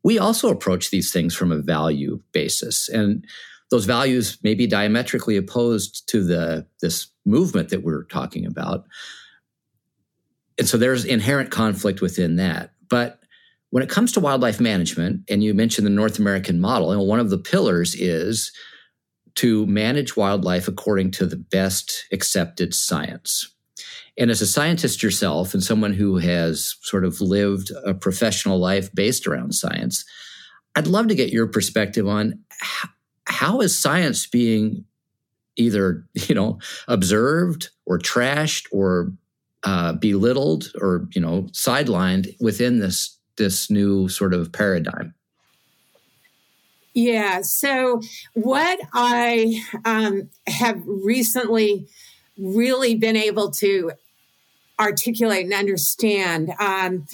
[0.04, 2.90] we also approach these things from a value basis.
[2.90, 3.26] And
[3.70, 8.86] those values may be diametrically opposed to the this movement that we're talking about
[10.58, 12.72] and so there's inherent conflict within that.
[12.90, 13.20] But
[13.70, 17.20] when it comes to wildlife management, and you mentioned the North American model, and one
[17.20, 18.52] of the pillars is
[19.36, 23.54] to manage wildlife according to the best accepted science.
[24.18, 28.94] And as a scientist yourself, and someone who has sort of lived a professional life
[28.96, 30.06] based around science,
[30.76, 32.40] I'd love to get your perspective on
[33.26, 34.86] how, is science being
[35.56, 39.12] either you know observed or trashed or
[39.64, 45.14] uh, belittled or you know sidelined within this this new sort of paradigm?
[46.94, 48.02] Yeah so
[48.34, 51.88] what i um, have recently
[52.38, 53.92] really been able to
[54.80, 57.06] articulate and understand um,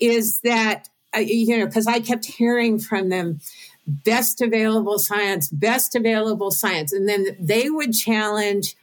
[0.00, 3.40] is that uh, you know because i kept hearing from them
[3.86, 6.92] best available science best available science.
[6.92, 8.76] And then they would challenge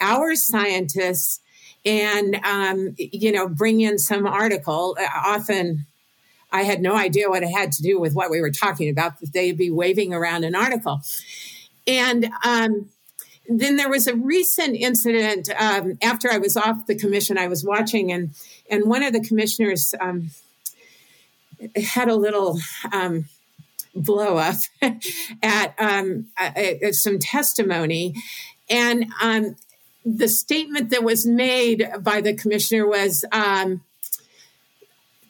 [0.00, 1.40] our scientists
[1.84, 5.86] and um, you know bring in some article uh, often
[6.50, 9.18] i had no idea what it had to do with what we were talking about
[9.20, 11.00] that they'd be waving around an article.
[11.86, 12.90] And um,
[13.48, 17.64] then there was a recent incident um, after i was off the commission i was
[17.64, 18.34] watching and
[18.70, 20.30] and one of the commissioners um,
[21.76, 22.58] had a little
[22.92, 23.24] um,
[23.94, 24.56] blow up
[25.42, 28.14] at, um, at, some testimony.
[28.70, 29.56] And um,
[30.04, 33.82] the statement that was made by the commissioner was um,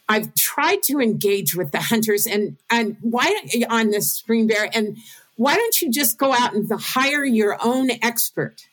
[0.08, 4.96] I've tried to engage with the hunters and and why on this spring bear and
[5.36, 8.66] why don't you just go out and hire your own expert?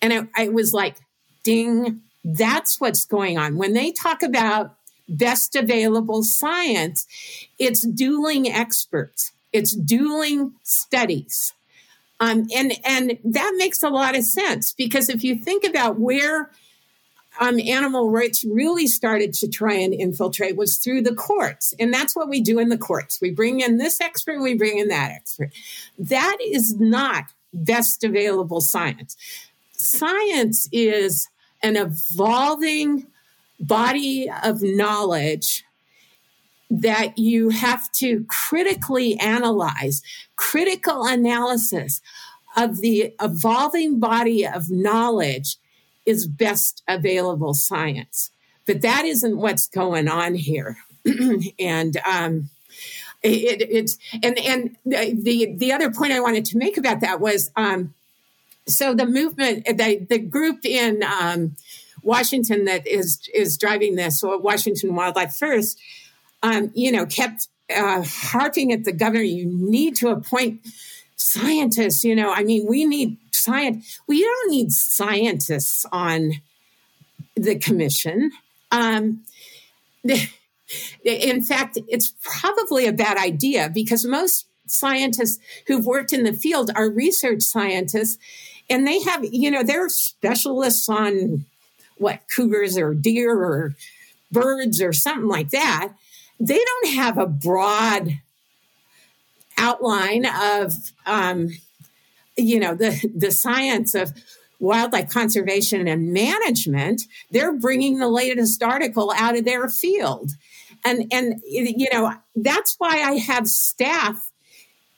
[0.00, 0.96] And I, I was like,
[1.42, 3.56] ding, that's what's going on.
[3.56, 4.76] When they talk about
[5.08, 7.06] best available science,
[7.58, 11.52] it's dueling experts, it's dueling studies.
[12.18, 16.50] Um, and and that makes a lot of sense because if you think about where
[17.40, 22.14] um, animal rights really started to try and infiltrate was through the courts, and that's
[22.14, 23.20] what we do in the courts.
[23.20, 25.50] We bring in this expert, we bring in that expert.
[25.98, 29.16] That is not best available science.
[29.72, 31.28] Science is
[31.62, 33.06] an evolving
[33.60, 35.64] body of knowledge
[36.70, 40.02] that you have to critically analyze,
[40.36, 42.00] critical analysis
[42.56, 45.58] of the evolving body of knowledge
[46.06, 48.30] is best available science.
[48.66, 50.78] But that isn't what's going on here.
[51.58, 52.50] and um,
[53.22, 57.50] it, it's and and the the other point I wanted to make about that was
[57.56, 57.94] um,
[58.66, 61.56] so the movement the the group in um,
[62.02, 65.80] Washington that is is driving this, Washington Wildlife First,
[66.42, 70.60] um, you know, kept uh, harping at the governor, you need to appoint
[71.16, 72.04] scientists.
[72.04, 74.00] You know, I mean, we need science.
[74.06, 76.32] We don't need scientists on
[77.34, 78.30] the commission.
[78.70, 79.24] Um,
[81.04, 86.70] in fact, it's probably a bad idea because most scientists who've worked in the field
[86.74, 88.18] are research scientists
[88.70, 91.44] and they have, you know, they're specialists on
[91.98, 93.74] what cougars or deer or
[94.30, 95.92] birds or something like that
[96.42, 98.18] they don't have a broad
[99.56, 100.72] outline of
[101.06, 101.50] um,
[102.36, 104.12] you know, the, the science of
[104.58, 110.30] wildlife conservation and management, they're bringing the latest article out of their field.
[110.84, 114.30] And, and, you know, that's why I have staff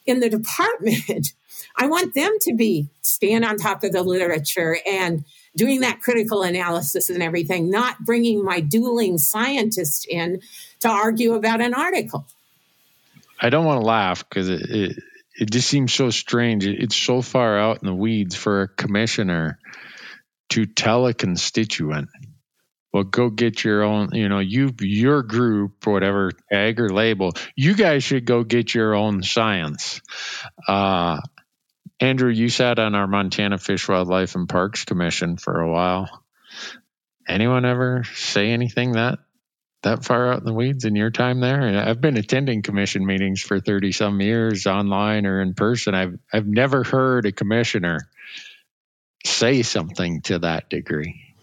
[0.07, 1.33] in the department.
[1.77, 5.25] I want them to be stand on top of the literature and
[5.57, 10.41] doing that critical analysis and everything, not bringing my dueling scientist in
[10.81, 12.27] to argue about an article.
[13.41, 15.03] I don't want to laugh because it, it,
[15.35, 16.67] it just seems so strange.
[16.67, 19.59] It's so far out in the weeds for a commissioner
[20.51, 22.09] to tell a constituent,
[22.93, 27.75] well, go get your own, you know, you, your group, whatever tag or label, you
[27.75, 30.01] guys should go get your own science.
[30.69, 31.21] Uh,
[31.99, 36.09] Andrew, you sat on our Montana Fish, Wildlife, and Parks Commission for a while.
[37.27, 39.19] Anyone ever say anything that
[39.85, 41.61] that far out in the weeds in your time there?
[41.61, 45.95] And I've been attending commission meetings for 30 some years online or in person.
[45.95, 48.01] I've I've never heard a commissioner
[49.25, 51.35] say something to that degree.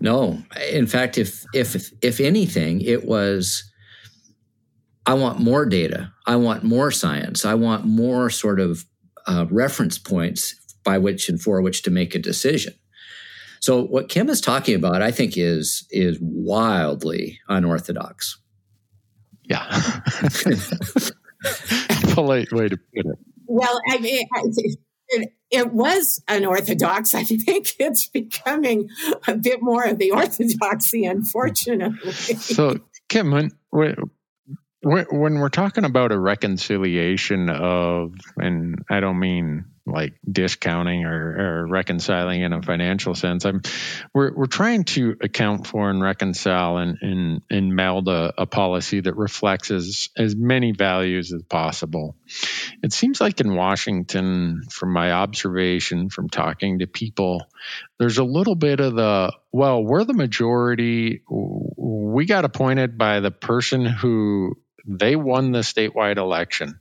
[0.00, 0.42] No.
[0.70, 3.70] In fact, if if if anything, it was
[5.06, 6.12] I want more data.
[6.26, 7.44] I want more science.
[7.44, 8.84] I want more sort of
[9.26, 10.54] uh, reference points
[10.84, 12.74] by which and for which to make a decision.
[13.60, 18.38] So what Kim is talking about, I think, is is wildly unorthodox.
[19.44, 19.66] Yeah,
[22.14, 23.18] polite way to put it.
[23.46, 24.26] Well, I mean,
[25.08, 27.14] it, it was unorthodox.
[27.14, 28.88] I think it's becoming
[29.26, 32.12] a bit more of the orthodoxy, unfortunately.
[32.12, 32.76] So,
[33.08, 33.96] Kim, when, when
[34.82, 41.66] when we're talking about a reconciliation of, and I don't mean like discounting or, or,
[41.66, 43.44] reconciling in a financial sense.
[43.44, 43.62] I'm
[44.14, 49.00] we're we're trying to account for and reconcile and and, and meld a, a policy
[49.00, 52.16] that reflects as as many values as possible.
[52.82, 57.46] It seems like in Washington, from my observation, from talking to people,
[57.98, 61.22] there's a little bit of the well, we're the majority.
[61.28, 66.80] We got appointed by the person who they won the statewide election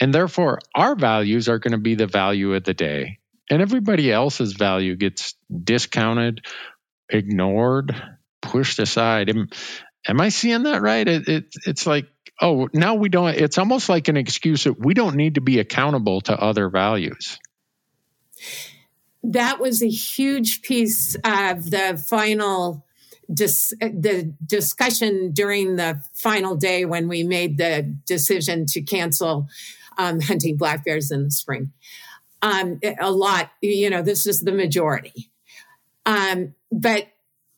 [0.00, 3.18] and therefore, our values are going to be the value of the day.
[3.50, 5.34] And everybody else's value gets
[5.64, 6.44] discounted,
[7.08, 7.94] ignored,
[8.42, 9.30] pushed aside.
[9.30, 9.48] Am,
[10.06, 11.06] am I seeing that right?
[11.06, 12.06] It, it, it's like,
[12.40, 15.60] oh, now we don't, it's almost like an excuse that we don't need to be
[15.60, 17.38] accountable to other values.
[19.22, 22.84] That was a huge piece of the final
[23.32, 29.48] dis- the discussion during the final day when we made the decision to cancel
[29.96, 31.72] um, hunting black bears in the spring.
[32.42, 35.30] Um, a lot, you know, this is the majority.
[36.04, 37.08] Um, but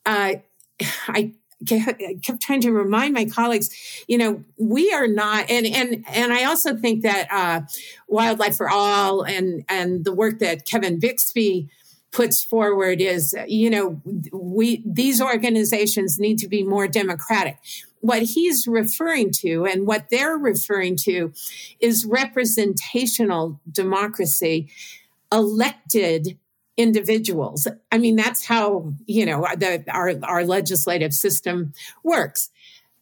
[0.06, 0.34] uh,
[1.08, 1.32] I
[2.22, 3.70] kept trying to remind my colleagues,
[4.06, 7.62] you know, we are not, and and and I also think that uh,
[8.06, 11.68] Wildlife for All and and the work that Kevin Bixby
[12.10, 14.00] puts forward is, you know,
[14.32, 17.58] we these organizations need to be more democratic
[18.00, 21.32] what he's referring to and what they're referring to
[21.80, 24.68] is representational democracy,
[25.32, 26.38] elected
[26.76, 27.66] individuals.
[27.90, 31.72] I mean, that's how, you know, the, our, our legislative system
[32.04, 32.50] works.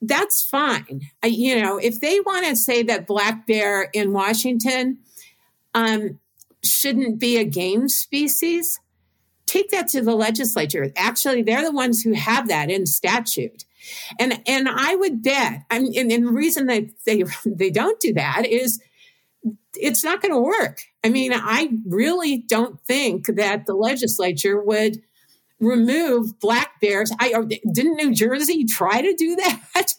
[0.00, 1.02] That's fine.
[1.22, 4.98] I, you know, if they want to say that black bear in Washington
[5.74, 6.18] um,
[6.64, 8.80] shouldn't be a game species,
[9.46, 10.92] take that to the legislature.
[10.96, 13.64] Actually, they're the ones who have that in statute.
[14.18, 18.00] And and I would bet, I mean, and, and the reason that they they don't
[18.00, 18.80] do that is
[19.74, 20.82] it's not going to work.
[21.04, 25.02] I mean, I really don't think that the legislature would
[25.60, 27.12] remove black bears.
[27.18, 27.32] I
[27.72, 29.36] didn't New Jersey try to do
[29.74, 29.94] that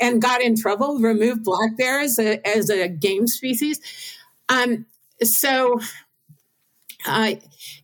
[0.00, 0.98] and got in trouble.
[0.98, 3.80] Remove black bears as a, as a game species.
[4.48, 4.86] Um,
[5.22, 5.80] so
[7.06, 7.34] uh,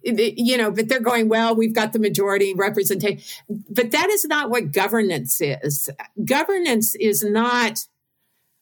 [0.07, 3.21] you know, but they're going, well, we've got the majority representation.
[3.49, 5.89] But that is not what governance is.
[6.25, 7.87] Governance is not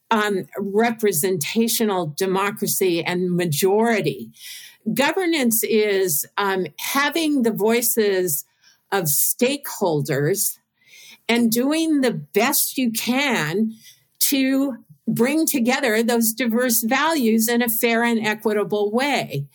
[0.09, 4.31] um, representational democracy and majority.
[4.93, 8.45] Governance is um, having the voices
[8.91, 10.57] of stakeholders
[11.27, 13.73] and doing the best you can
[14.19, 14.77] to
[15.07, 19.47] bring together those diverse values in a fair and equitable way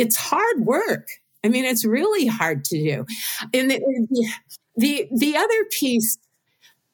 [0.00, 1.19] it's hard work.
[1.44, 3.06] I mean, it's really hard to do.
[3.54, 4.26] And the,
[4.76, 6.18] the, the other piece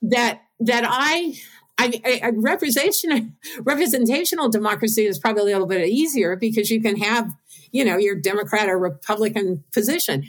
[0.02, 1.34] that, that I,
[1.78, 7.34] I, I, representation, representational democracy is probably a little bit easier because you can have,
[7.70, 10.24] you know, your Democrat or Republican position.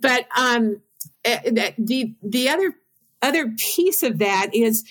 [0.00, 0.82] But um,
[1.24, 2.74] eh, the the other
[3.22, 4.84] other piece of that is,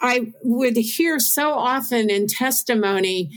[0.00, 3.30] I would hear so often in testimony,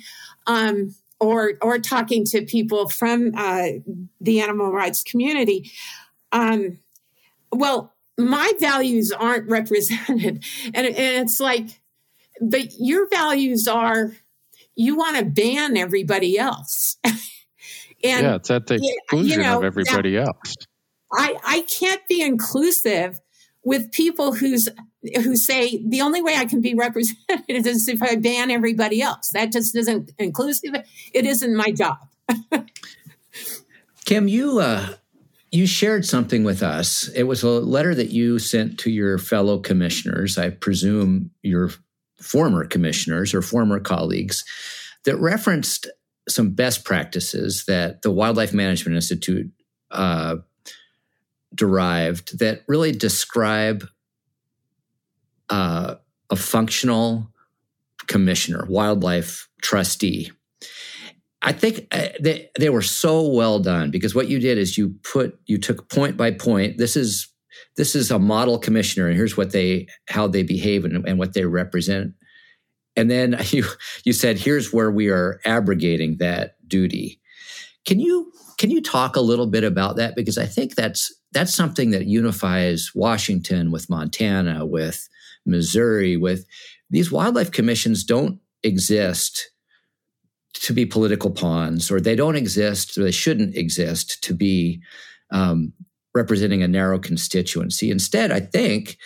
[0.47, 3.67] um, or or talking to people from uh,
[4.19, 5.71] the animal rights community.
[6.31, 6.79] Um,
[7.51, 10.43] well, my values aren't represented,
[10.73, 11.81] and, and it's like,
[12.41, 14.13] but your values are
[14.75, 16.97] you want to ban everybody else.
[17.03, 17.21] and
[18.03, 20.55] yeah, it's at the exclusion you know, of everybody else.
[21.11, 23.19] I, I can't be inclusive
[23.63, 24.67] with people who's
[25.15, 29.29] who say the only way I can be represented is if I ban everybody else.
[29.31, 30.75] That just isn't inclusive.
[31.13, 31.97] It isn't my job.
[34.05, 34.95] Kim, you uh,
[35.51, 37.09] you shared something with us.
[37.09, 40.37] It was a letter that you sent to your fellow commissioners.
[40.37, 41.69] I presume your
[42.19, 44.45] former commissioners or former colleagues
[45.05, 45.87] that referenced
[46.29, 49.51] some best practices that the Wildlife Management Institute
[49.91, 50.37] uh,
[51.53, 53.87] derived that really describe
[55.49, 55.95] uh,
[56.29, 57.29] a functional
[58.07, 60.31] commissioner, wildlife trustee.
[61.41, 64.95] I think uh, they, they were so well done because what you did is you
[65.03, 66.77] put you took point by point.
[66.77, 67.27] This is
[67.75, 71.33] this is a model commissioner, and here's what they how they behave and, and what
[71.33, 72.13] they represent.
[72.95, 73.65] And then you
[74.05, 77.19] you said here's where we are abrogating that duty.
[77.85, 81.53] Can you can you talk a little bit about that because I think that's that's
[81.53, 85.09] something that unifies Washington with Montana, with
[85.45, 86.45] Missouri, with
[86.89, 89.49] these wildlife commissions don't exist
[90.53, 94.81] to be political pawns, or they don't exist, or they shouldn't exist to be
[95.31, 95.73] um,
[96.13, 97.89] representing a narrow constituency.
[97.89, 98.97] Instead, I think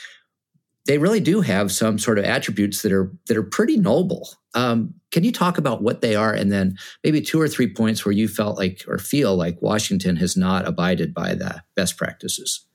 [0.85, 4.29] they really do have some sort of attributes that are that are pretty noble.
[4.53, 8.05] Um, can you talk about what they are, and then maybe two or three points
[8.05, 12.65] where you felt like or feel like Washington has not abided by the best practices?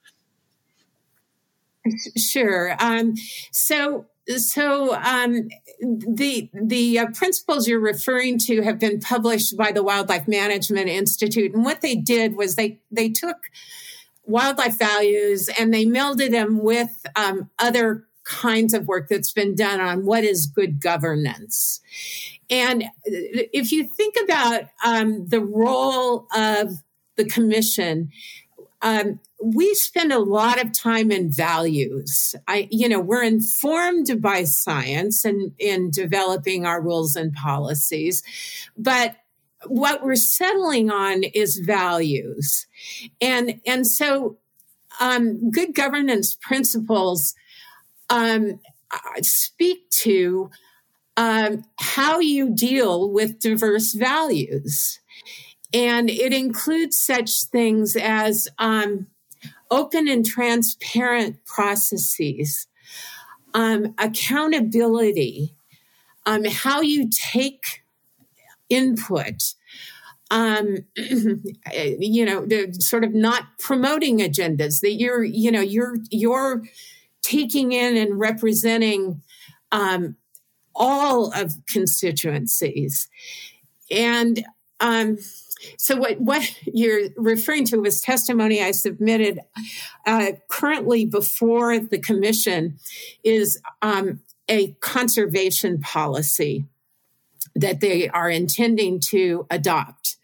[2.17, 2.77] Sure.
[2.79, 3.15] Um,
[3.51, 5.49] so so um,
[5.81, 11.55] the the uh, principles you're referring to have been published by the Wildlife Management Institute,
[11.55, 13.37] and what they did was they they took
[14.25, 19.81] wildlife values and they melded them with um, other kinds of work that's been done
[19.81, 21.81] on what is good governance.
[22.49, 26.71] And if you think about um, the role of
[27.17, 28.11] the commission,
[28.83, 32.35] um, we spend a lot of time in values.
[32.47, 38.23] I, you know, we're informed by science and in developing our rules and policies,
[38.77, 39.17] but
[39.67, 42.67] what we're settling on is values.
[43.21, 44.39] And, and so,
[45.01, 47.35] um, good governance principles,
[48.11, 48.61] um,
[49.23, 50.51] speak to,
[51.17, 54.99] um, how you deal with diverse values.
[55.75, 59.07] And it includes such things as, um,
[59.71, 62.67] open and transparent processes,
[63.55, 65.55] um, accountability,
[66.27, 67.83] um, how you take
[68.69, 69.55] input
[70.33, 76.63] um, you know, the sort of not promoting agendas that you're, you know, you're you're
[77.21, 79.21] taking in and representing
[79.73, 80.17] um,
[80.75, 83.09] all of constituencies,
[83.91, 84.43] and
[84.81, 85.19] um,
[85.77, 89.41] so what what you're referring to was testimony I submitted
[90.07, 92.79] uh, currently before the commission
[93.25, 96.67] is um, a conservation policy
[97.55, 100.17] that they are intending to adopt.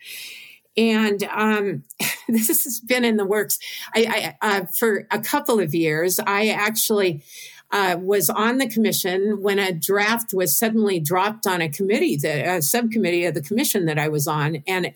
[0.76, 1.82] And um,
[2.28, 3.58] this has been in the works
[3.94, 6.20] I, I, uh, for a couple of years.
[6.20, 7.24] I actually
[7.70, 12.56] uh, was on the commission when a draft was suddenly dropped on a committee, the
[12.56, 14.94] a subcommittee of the commission that I was on, and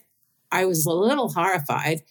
[0.52, 2.02] I was a little horrified.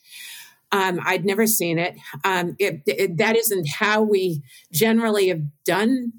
[0.74, 1.96] Um, I'd never seen it.
[2.24, 3.18] Um, it, it.
[3.18, 6.14] That isn't how we generally have done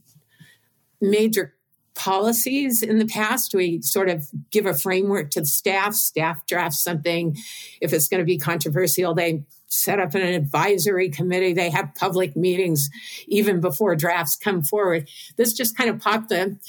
[1.00, 1.54] major
[1.94, 3.54] policies in the past.
[3.54, 5.94] We sort of give a framework to the staff.
[5.94, 7.36] Staff drafts something.
[7.80, 11.52] If it's going to be controversial, they set up an advisory committee.
[11.52, 12.88] They have public meetings
[13.26, 15.08] even before drafts come forward.
[15.36, 16.60] This just kind of popped in.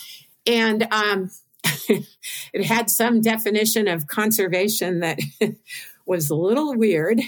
[0.45, 1.31] And um,
[2.53, 5.19] it had some definition of conservation that
[6.05, 7.21] was a little weird.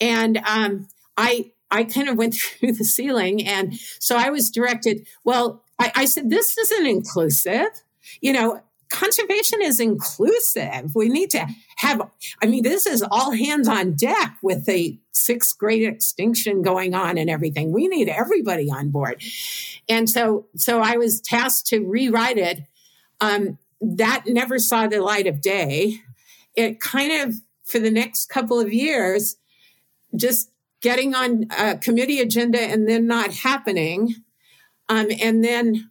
[0.00, 3.46] And um, I I kind of went through the ceiling.
[3.46, 7.68] And so I was directed, well, I, I said, this isn't inclusive.
[8.20, 10.94] You know, conservation is inclusive.
[10.94, 11.46] We need to
[11.76, 12.02] have,
[12.42, 17.16] I mean, this is all hands on deck with the sixth great extinction going on
[17.16, 17.72] and everything.
[17.72, 19.22] We need everybody on board.
[19.88, 22.60] And so, so I was tasked to rewrite it.
[23.22, 26.00] Um, that never saw the light of day.
[26.54, 29.36] It kind of, for the next couple of years,
[30.14, 30.50] just
[30.82, 34.16] getting on a committee agenda and then not happening
[34.92, 35.90] um, and then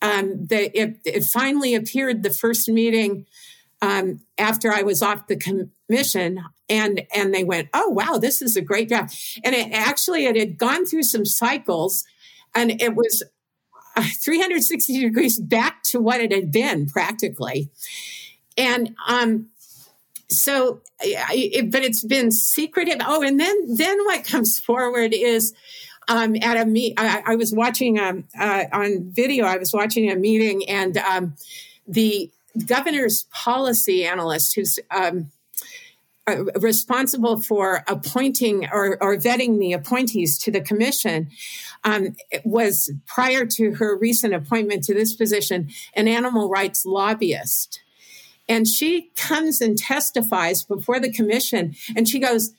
[0.00, 3.26] um, the, it, it, finally appeared the first meeting
[3.82, 8.56] um, after I was off the commission, and and they went, "Oh wow, this is
[8.56, 12.04] a great draft." And it actually it had gone through some cycles,
[12.54, 13.22] and it was
[14.24, 17.70] 360 degrees back to what it had been practically.
[18.56, 19.48] And um,
[20.28, 22.96] so, it, but it's been secretive.
[23.00, 25.54] Oh, and then then what comes forward is
[26.08, 26.94] um, at a meet.
[26.98, 29.44] I, I, was watching um, uh, on video.
[29.44, 31.34] I was watching a meeting, and um,
[31.86, 32.30] the
[32.66, 35.30] governor's policy analyst, who's um,
[36.56, 41.30] responsible for appointing or, or, vetting the appointees to the commission,
[41.84, 42.14] um,
[42.44, 47.80] was prior to her recent appointment to this position an animal rights lobbyist.
[48.48, 52.54] And she comes and testifies before the commission, and she goes,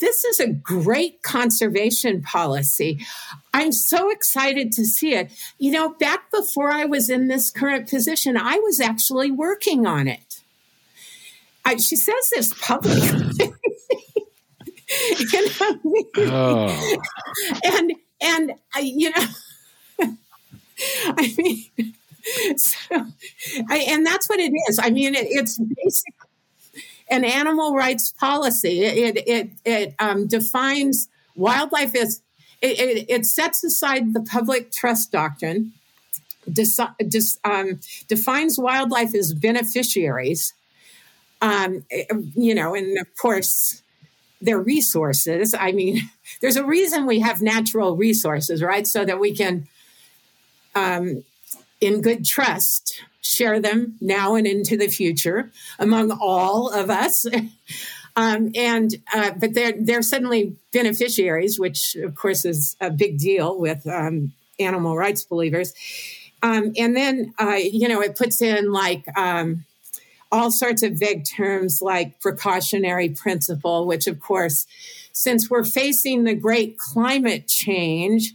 [0.00, 3.04] this is a great conservation policy.
[3.52, 5.30] I'm so excited to see it.
[5.58, 10.08] You know, back before I was in this current position, I was actually working on
[10.08, 10.33] it.
[11.64, 13.10] I, she says this publicly.
[15.18, 15.80] you know,
[16.16, 16.96] oh.
[17.64, 17.92] and
[18.22, 19.26] and uh, you know,
[21.06, 21.64] I mean,
[22.56, 23.06] so,
[23.68, 24.78] I, and that's what it is.
[24.82, 26.28] I mean, it, it's basically
[27.08, 28.82] an animal rights policy.
[28.84, 32.22] It it it um, defines wildlife as
[32.60, 35.72] it, it, it, sets aside the public trust doctrine,
[36.50, 36.78] dis,
[37.44, 40.54] um, defines wildlife as beneficiaries.
[41.44, 41.84] Um,
[42.34, 43.82] you know, and of course,
[44.40, 45.54] their resources.
[45.54, 46.00] I mean,
[46.40, 48.86] there's a reason we have natural resources, right?
[48.86, 49.68] So that we can,
[50.74, 51.22] um,
[51.80, 57.26] in good trust, share them now and into the future among all of us.
[58.16, 63.58] um, and uh, but they're they're suddenly beneficiaries, which of course is a big deal
[63.58, 65.74] with um, animal rights believers.
[66.42, 69.64] Um, and then uh, you know it puts in like um,
[70.34, 74.66] all sorts of vague terms like precautionary principle, which of course,
[75.12, 78.32] since we're facing the great climate change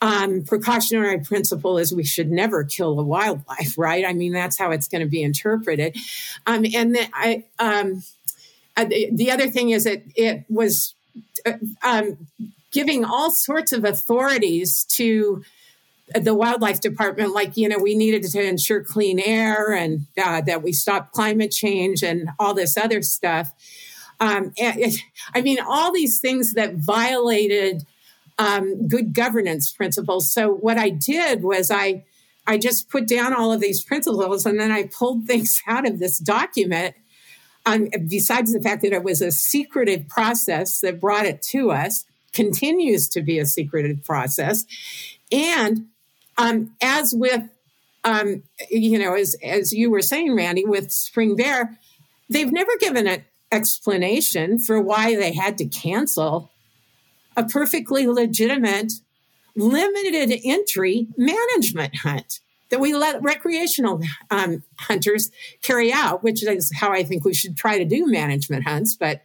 [0.00, 4.04] um, precautionary principle is we should never kill a wildlife, right?
[4.04, 5.96] I mean, that's how it's going to be interpreted.
[6.46, 8.04] Um, and then I, um,
[8.76, 10.94] uh, the other thing is that it was
[11.44, 12.28] uh, um,
[12.70, 15.42] giving all sorts of authorities to
[16.14, 20.62] the wildlife department, like, you know, we needed to ensure clean air and uh, that
[20.62, 23.52] we stop climate change and all this other stuff.
[24.20, 25.00] Um, it,
[25.34, 27.84] I mean, all these things that violated
[28.38, 30.32] um, good governance principles.
[30.32, 32.04] So what I did was I
[32.46, 35.98] I just put down all of these principles and then I pulled things out of
[35.98, 36.94] this document.
[37.66, 42.04] Um, besides the fact that it was a secretive process that brought it to us,
[42.34, 44.66] continues to be a secretive process,
[45.32, 45.86] and
[46.36, 47.42] um, as with
[48.04, 51.78] um, you know, as as you were saying, Randy, with Spring Bear,
[52.28, 56.50] they've never given an explanation for why they had to cancel
[57.36, 58.92] a perfectly legitimate
[59.56, 65.30] limited entry management hunt that we let recreational um, hunters
[65.62, 68.96] carry out, which is how I think we should try to do management hunts.
[68.96, 69.22] But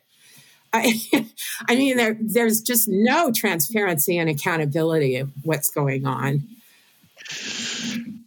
[0.72, 1.02] I,
[1.68, 6.48] I mean, there, there's just no transparency and accountability of what's going on.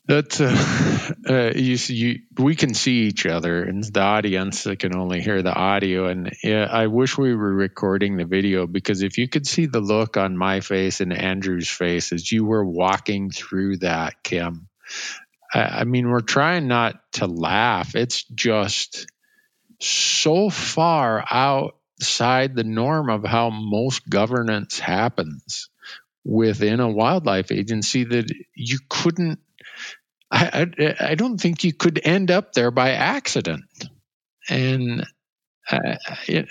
[0.06, 5.20] That uh, uh, you, you, we can see each other, and the audience can only
[5.22, 6.08] hear the audio.
[6.08, 9.80] And yeah, I wish we were recording the video because if you could see the
[9.80, 14.68] look on my face and Andrew's face as you were walking through that, Kim.
[15.54, 17.94] I, I mean, we're trying not to laugh.
[17.94, 19.06] It's just
[19.80, 25.68] so far outside the norm of how most governance happens
[26.24, 29.38] within a wildlife agency that you couldn't
[30.30, 33.64] I, I, I don't think you could end up there by accident.
[34.48, 35.06] And
[35.70, 35.96] uh,
[36.26, 36.46] you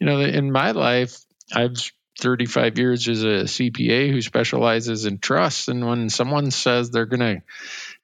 [0.00, 1.18] know, in my life,
[1.54, 1.76] I've
[2.20, 7.20] 35 years as a CPA who specializes in trusts, and when someone says they're going
[7.20, 7.42] to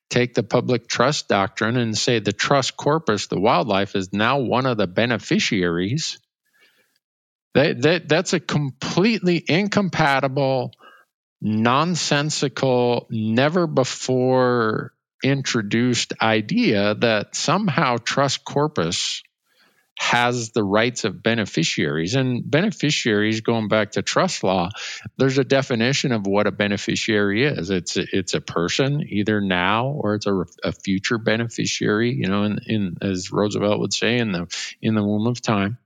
[0.09, 4.65] take the public trust doctrine and say the trust corpus, the wildlife, is now one
[4.65, 6.19] of the beneficiaries.
[7.55, 10.73] That, that that's a completely incompatible,
[11.41, 19.23] nonsensical, never before introduced idea that somehow trust corpus
[19.99, 22.15] has the rights of beneficiaries.
[22.15, 24.71] And beneficiaries going back to trust law
[25.17, 27.71] there's a definition of what a beneficiary is.
[27.71, 32.45] It's a, it's a person either now or it's a, a future beneficiary you know
[32.45, 34.47] in, in as roosevelt would say in the
[34.81, 35.79] in the womb of time.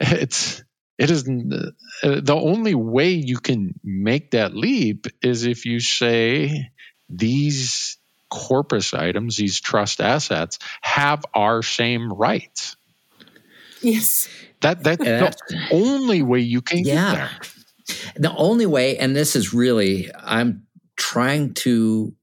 [0.00, 0.64] It's
[0.98, 1.72] it is the,
[2.02, 6.70] the only way you can make that leap is if you say
[7.08, 7.98] these
[8.30, 12.76] corpus items, these trust assets, have our same rights.
[13.82, 14.28] Yes.
[14.60, 15.30] That that's Yeah.
[15.48, 17.10] the only way you can Yeah.
[17.10, 17.30] get there.
[18.16, 20.66] The only way, and this is really, I'm
[20.96, 22.14] trying to,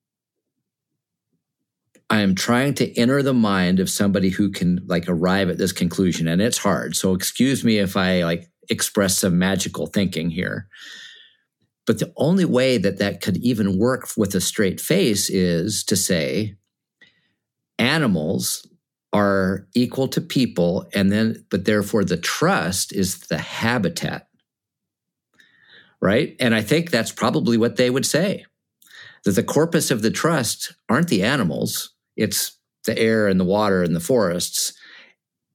[2.10, 5.74] I am trying to enter the mind of somebody who can like arrive at this
[5.74, 6.96] conclusion, and it's hard.
[6.96, 10.68] So excuse me if I like express some magical thinking here.
[11.86, 15.96] But the only way that that could even work with a straight face is to
[15.96, 16.56] say
[17.78, 18.68] animals
[19.12, 24.30] are equal to people, and then, but therefore the trust is the habitat
[26.02, 26.36] right?
[26.40, 28.46] And I think that's probably what they would say
[29.26, 33.84] that the corpus of the trust aren't the animals, it's the air and the water
[33.84, 34.74] and the forests.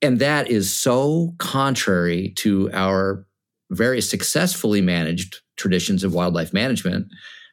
[0.04, 3.24] And that is so contrary to our
[3.70, 7.06] very successfully managed traditions of wildlife management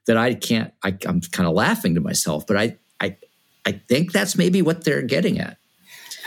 [0.05, 3.15] that I can't, I, I'm kind of laughing to myself, but I, I,
[3.65, 5.55] I think that's maybe what they're getting at.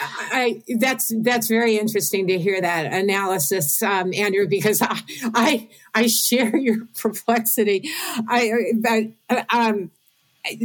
[0.00, 4.98] I that's that's very interesting to hear that analysis, um, Andrew, because I,
[5.34, 7.88] I I share your perplexity.
[8.28, 9.92] I but um,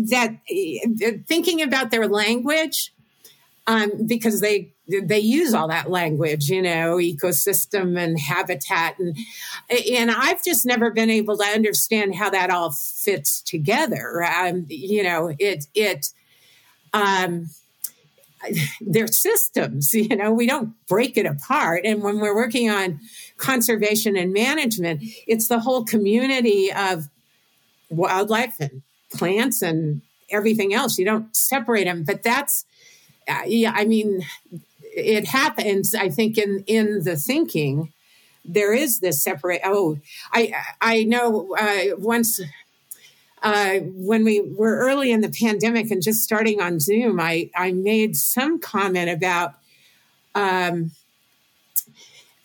[0.10, 0.38] that
[1.28, 2.91] thinking about their language,
[3.68, 4.74] um, because they
[5.04, 9.18] they use all that language, you know, ecosystem and habitat, and
[9.70, 14.24] and I've just never been able to understand how that all fits together.
[14.24, 16.08] Um, you know, it it.
[16.94, 17.50] Um,
[18.80, 23.00] their systems you know we don't break it apart and when we're working on
[23.38, 27.10] conservation and management it's the whole community of
[27.90, 28.82] wildlife and
[29.12, 32.66] plants and everything else you don't separate them but that's
[33.28, 34.24] uh, yeah i mean
[35.00, 37.91] it happens i think in in the thinking
[38.45, 39.97] there is this separate oh
[40.34, 42.39] i i know uh, once
[43.41, 47.72] uh, when we were early in the pandemic and just starting on Zoom, I, I
[47.72, 49.54] made some comment about,
[50.36, 50.91] um,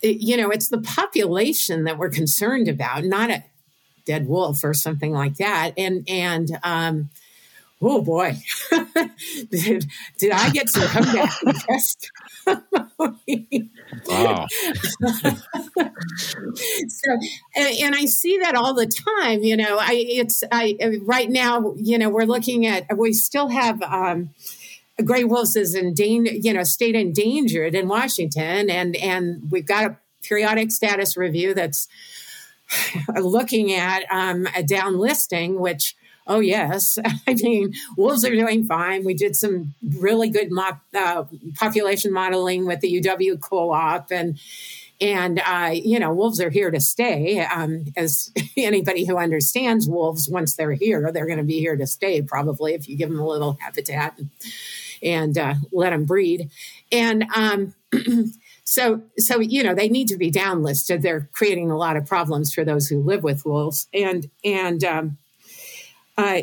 [0.01, 3.43] you know, it's the population that we're concerned about, not a
[4.05, 5.73] dead wolf or something like that.
[5.77, 7.09] And, and, um,
[7.81, 8.35] oh boy,
[9.51, 9.85] did,
[10.17, 11.33] did I get some comeback
[11.67, 13.69] testimony?
[14.07, 14.47] Wow.
[14.51, 14.67] so
[17.55, 21.73] and, and i see that all the time you know i it's i right now
[21.77, 24.31] you know we're looking at we still have um
[25.03, 29.85] gray wolves is in danger you know state endangered in washington and and we've got
[29.85, 31.87] a periodic status review that's
[33.15, 35.95] looking at um, a down listing which
[36.27, 36.97] oh yes.
[37.27, 39.03] I mean wolves are doing fine.
[39.05, 44.39] We did some really good mo- uh, population modeling with the uw co-op and
[45.01, 47.41] and uh, you know wolves are here to stay.
[47.41, 51.87] Um, as anybody who understands wolves once they're here they're going to be here to
[51.87, 54.29] stay probably if you give them a little habitat and,
[55.03, 56.49] and uh, let them breed.
[56.91, 57.73] And um,
[58.63, 61.01] so so you know they need to be downlisted.
[61.01, 63.87] They're creating a lot of problems for those who live with wolves.
[63.93, 65.17] And and um,
[66.17, 66.41] uh,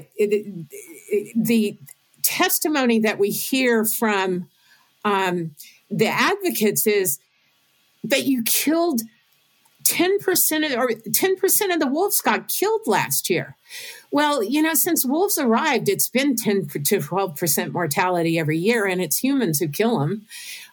[1.34, 1.78] the
[2.22, 4.48] testimony that we hear from
[5.04, 5.54] um,
[5.90, 7.18] the advocates is
[8.04, 9.02] that you killed
[9.84, 13.56] 10% of, or 10% of the wolves got killed last year.
[14.10, 19.00] Well, you know, since wolves arrived, it's been 10 to 12% mortality every year, and
[19.00, 20.26] it's humans who kill them.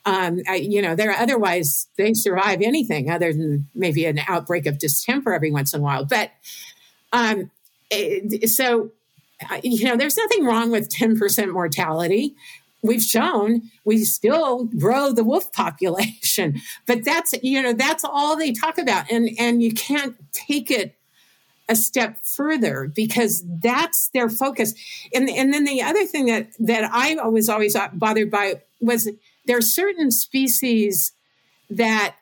[0.05, 4.77] Um, I, you know, they're otherwise, they survive anything other than maybe an outbreak of
[4.77, 6.05] distemper every once in a while.
[6.05, 6.31] But
[7.13, 7.49] um,
[8.47, 8.91] so,
[9.49, 12.35] uh, you know, there's nothing wrong with 10% mortality.
[12.81, 18.53] We've shown we still grow the wolf population but that's you know that's all they
[18.53, 19.11] talk about.
[19.11, 20.95] And and you can't take it
[21.67, 24.73] a step further because that's their focus.
[25.13, 29.09] And and then the other thing that that i was always bothered by was
[29.45, 31.11] there are certain species
[31.69, 32.15] that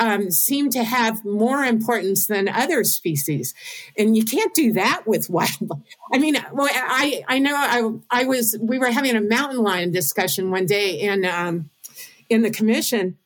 [0.00, 3.54] um, seem to have more importance than other species,
[3.96, 5.82] and you can't do that with wildlife.
[6.12, 9.92] I mean, well, I I know I I was we were having a mountain lion
[9.92, 11.68] discussion one day in um,
[12.30, 13.18] in the commission,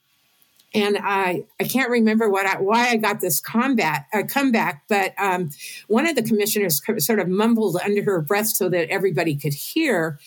[0.75, 5.14] and I I can't remember what I, why I got this combat uh, comeback, but
[5.16, 5.51] um,
[5.87, 10.18] one of the commissioners sort of mumbled under her breath so that everybody could hear,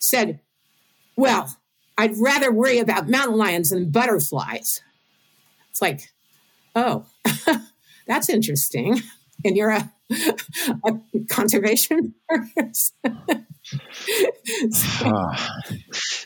[0.00, 0.40] said,
[1.14, 1.56] "Well,
[1.96, 4.82] I'd rather worry about mountain lions than butterflies."
[5.72, 6.02] It's like,
[6.76, 7.06] oh,
[8.06, 9.00] that's interesting.
[9.42, 9.90] And you're a,
[10.84, 11.00] a
[11.30, 13.46] conservation person.
[15.00, 15.58] Ah.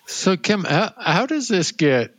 [0.07, 2.12] so, Kim, how, how does this get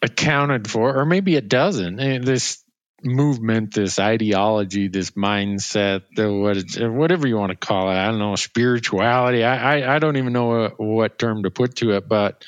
[0.00, 1.96] accounted for, or maybe it doesn't?
[1.96, 2.62] Mean, this
[3.02, 7.96] movement, this ideology, this mindset, what, whatever you want to call it.
[7.96, 9.42] I don't know, spirituality.
[9.42, 12.44] I, I, I don't even know what, what, term to put to it, but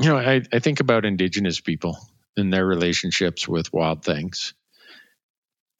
[0.00, 1.96] you know, I, I think about indigenous people
[2.36, 4.54] and their relationships with wild things.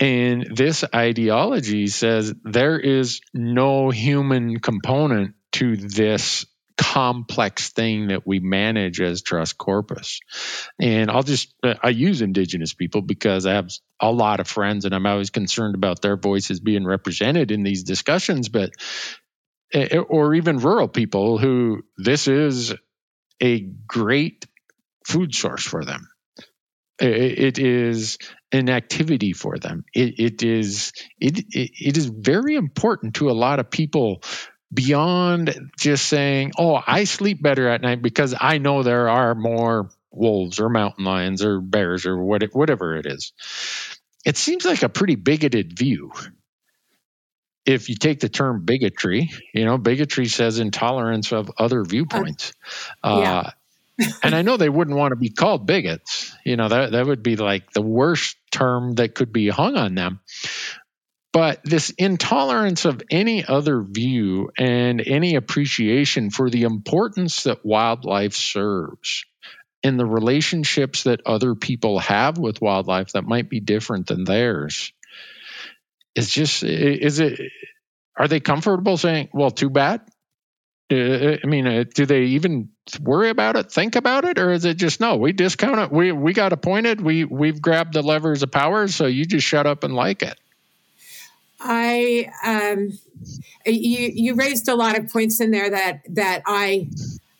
[0.00, 6.44] And this ideology says there is no human component to this
[6.76, 10.20] complex thing that we manage as trust corpus.
[10.80, 14.94] And I'll just, I use indigenous people because I have a lot of friends and
[14.94, 18.72] I'm always concerned about their voices being represented in these discussions, but,
[19.72, 22.74] eh, or even rural people who this is
[23.40, 24.46] a great
[25.06, 26.08] food source for them.
[27.04, 28.18] It is
[28.52, 29.84] an activity for them.
[29.92, 34.22] It, it is it, it is very important to a lot of people
[34.72, 39.90] beyond just saying, "Oh, I sleep better at night because I know there are more
[40.12, 43.32] wolves or mountain lions or bears or what, whatever it is."
[44.24, 46.12] It seems like a pretty bigoted view.
[47.64, 52.52] If you take the term bigotry, you know, bigotry says intolerance of other viewpoints.
[53.02, 53.50] Uh, yeah.
[54.22, 56.34] And I know they wouldn't want to be called bigots.
[56.44, 59.94] You know, that that would be like the worst term that could be hung on
[59.94, 60.20] them.
[61.32, 68.34] But this intolerance of any other view and any appreciation for the importance that wildlife
[68.34, 69.24] serves
[69.82, 74.92] and the relationships that other people have with wildlife that might be different than theirs
[76.14, 77.40] is just is it
[78.16, 80.02] are they comfortable saying well too bad
[80.92, 82.68] I mean, uh, do they even
[83.00, 85.16] worry about it, think about it, or is it just no?
[85.16, 85.92] We discount it.
[85.92, 87.00] We we got appointed.
[87.00, 90.38] We we've grabbed the levers of power, so you just shut up and like it.
[91.60, 92.98] I um,
[93.64, 96.88] you you raised a lot of points in there that that I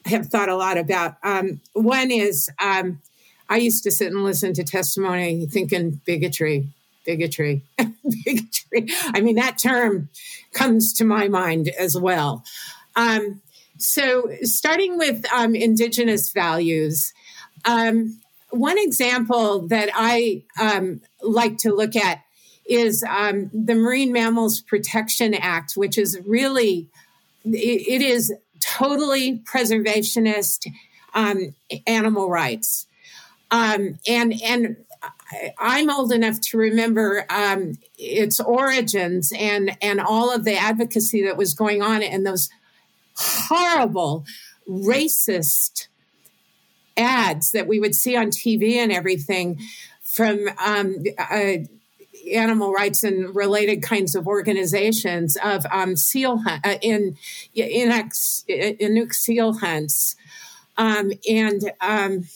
[0.06, 1.16] have thought a lot about.
[1.22, 3.00] Um, one is um,
[3.48, 6.68] I used to sit and listen to testimony, thinking bigotry,
[7.04, 7.62] bigotry,
[8.24, 8.88] bigotry.
[9.06, 10.08] I mean that term
[10.52, 12.44] comes to my mind as well.
[12.96, 13.40] Um,
[13.78, 17.12] so, starting with um, Indigenous values,
[17.64, 18.20] um,
[18.50, 22.20] one example that I um, like to look at
[22.64, 26.88] is um, the Marine Mammals Protection Act, which is really
[27.44, 27.50] it,
[27.88, 30.70] it is totally preservationist
[31.14, 31.54] um,
[31.86, 32.86] animal rights,
[33.50, 34.76] and and
[35.58, 41.36] I'm old enough to remember um, its origins and and all of the advocacy that
[41.36, 42.48] was going on in those
[43.16, 44.24] horrible,
[44.68, 45.88] racist
[46.96, 49.60] ads that we would see on TV and everything
[50.02, 51.54] from um, uh,
[52.30, 57.16] animal rights and related kinds of organizations of um, seal hunt, uh, in
[57.54, 60.16] in Inuk seal hunts,
[60.76, 62.28] um, and um,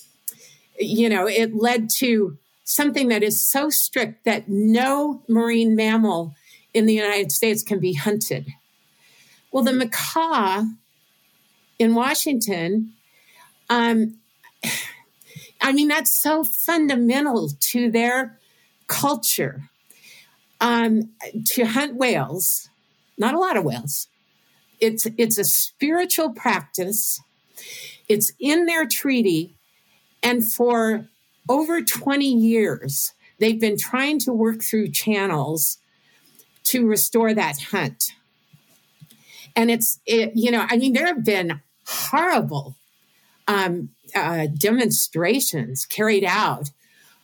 [0.78, 6.34] you know it led to something that is so strict that no marine mammal
[6.74, 8.46] in the United States can be hunted.
[9.56, 10.68] Well, the Makah
[11.78, 12.92] in Washington,
[13.70, 14.18] um,
[15.62, 18.38] I mean, that's so fundamental to their
[18.86, 19.70] culture.
[20.60, 21.08] Um,
[21.52, 22.68] to hunt whales,
[23.16, 24.08] not a lot of whales.
[24.78, 27.22] It's it's a spiritual practice.
[28.10, 29.54] It's in their treaty,
[30.22, 31.06] and for
[31.48, 35.78] over 20 years, they've been trying to work through channels
[36.64, 38.12] to restore that hunt
[39.56, 42.76] and it's it, you know i mean there have been horrible
[43.48, 46.70] um, uh, demonstrations carried out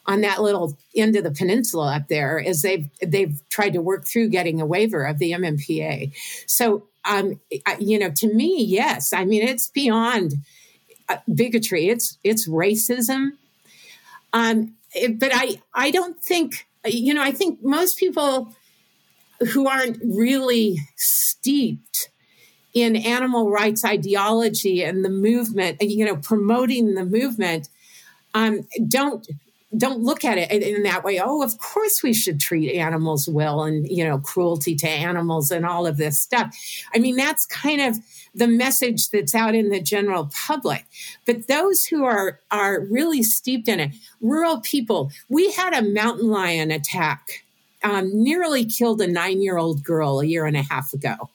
[0.06, 4.06] on that little end of the peninsula up there as they've they've tried to work
[4.06, 6.12] through getting a waiver of the MMPA.
[6.46, 7.40] So, um,
[7.78, 10.34] you know, to me, yes, I mean it's beyond
[11.08, 11.88] uh, bigotry.
[11.88, 13.32] It's it's racism.
[14.32, 18.52] Um, it, but I I don't think you know I think most people
[19.52, 22.08] who aren't really steeped
[22.74, 27.68] in animal rights ideology and the movement, you know, promoting the movement,
[28.34, 29.26] um, don't
[29.76, 31.18] don't look at it in that way.
[31.18, 35.64] Oh, of course we should treat animals well, and you know, cruelty to animals and
[35.64, 36.54] all of this stuff.
[36.94, 37.98] I mean, that's kind of
[38.34, 40.84] the message that's out in the general public.
[41.26, 45.10] But those who are are really steeped in it, rural people.
[45.28, 47.44] We had a mountain lion attack.
[47.84, 51.30] Um, nearly killed a nine year old girl a year and a half ago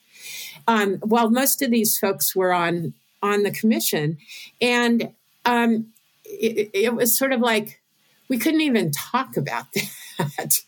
[0.68, 2.94] um, while most of these folks were on
[3.24, 4.18] on the commission,
[4.62, 5.12] and
[5.46, 5.88] um,
[6.26, 7.82] it, it was sort of like
[8.30, 9.66] we couldn't even talk about
[10.18, 10.62] that,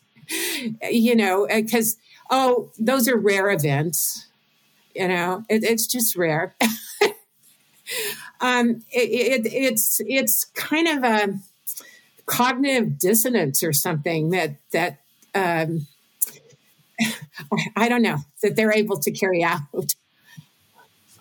[0.90, 1.98] you know, because
[2.30, 4.28] oh, those are rare events,
[4.96, 6.56] you know, it, it's just rare.
[8.42, 11.40] um, it, it's it's kind of a
[12.26, 15.00] cognitive dissonance or something that that
[15.36, 15.88] um,
[17.76, 19.62] I don't know that they're able to carry out.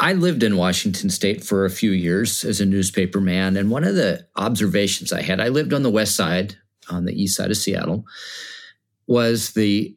[0.01, 3.85] I lived in Washington State for a few years as a newspaper man, and one
[3.85, 6.57] of the observations I had, I lived on the west side,
[6.89, 8.05] on the east side of Seattle,
[9.07, 9.95] was the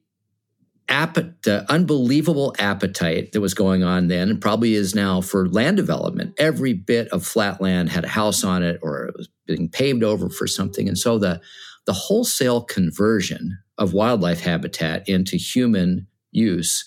[1.43, 6.33] the unbelievable appetite that was going on then, and probably is now for land development.
[6.37, 10.03] Every bit of flat land had a house on it, or it was being paved
[10.03, 11.39] over for something, and so the
[11.85, 16.85] the wholesale conversion of wildlife habitat into human use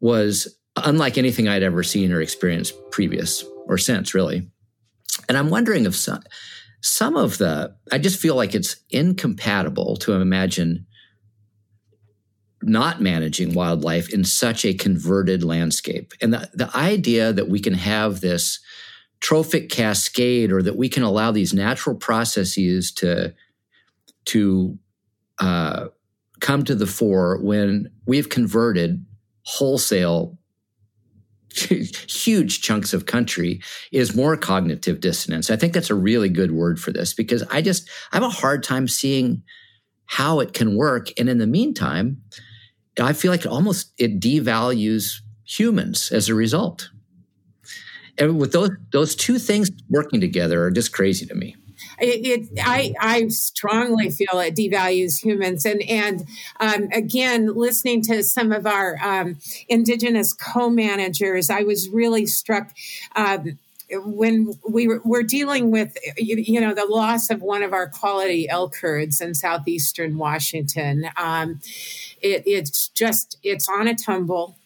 [0.00, 4.48] was unlike anything I'd ever seen or experienced previous or since, really.
[5.28, 6.22] And I'm wondering if some,
[6.82, 10.86] some of the, I just feel like it's incompatible to imagine
[12.62, 16.12] not managing wildlife in such a converted landscape.
[16.20, 18.60] And the, the idea that we can have this
[19.20, 23.34] trophic cascade or that we can allow these natural processes to,
[24.26, 24.78] to
[25.40, 25.86] uh,
[26.44, 29.02] come to the fore when we've converted
[29.46, 30.36] wholesale
[31.56, 35.50] huge chunks of country is more cognitive dissonance.
[35.50, 38.28] I think that's a really good word for this because I just I have a
[38.28, 39.42] hard time seeing
[40.04, 41.08] how it can work.
[41.18, 42.20] And in the meantime,
[43.00, 46.90] I feel like it almost it devalues humans as a result.
[48.18, 51.56] And with those those two things working together are just crazy to me
[51.98, 55.64] it, it, I, I strongly feel it devalues humans.
[55.64, 56.26] And, and
[56.60, 59.38] um, again, listening to some of our um,
[59.68, 62.70] Indigenous co managers, I was really struck.
[63.16, 63.58] Um,
[63.92, 68.48] when we were, we're dealing with you know the loss of one of our quality
[68.48, 71.60] elk herds in southeastern Washington, um,
[72.22, 74.56] it, it's just it's on a tumble.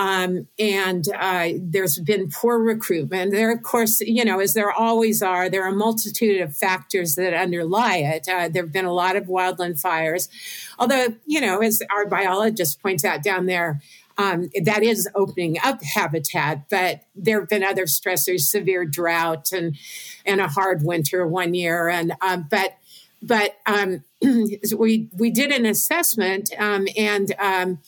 [0.00, 3.32] Um, and uh, there's been poor recruitment.
[3.32, 7.16] There, of course, you know, as there always are, there are a multitude of factors
[7.16, 8.26] that underlie it.
[8.26, 10.30] Uh, there have been a lot of wildland fires,
[10.78, 13.82] although, you know, as our biologist points out down there,
[14.16, 19.76] um, that is opening up habitat, but there have been other stressors, severe drought and
[20.24, 22.78] and a hard winter one year, and um, but
[23.22, 27.78] but um, we we did an assessment um, and um,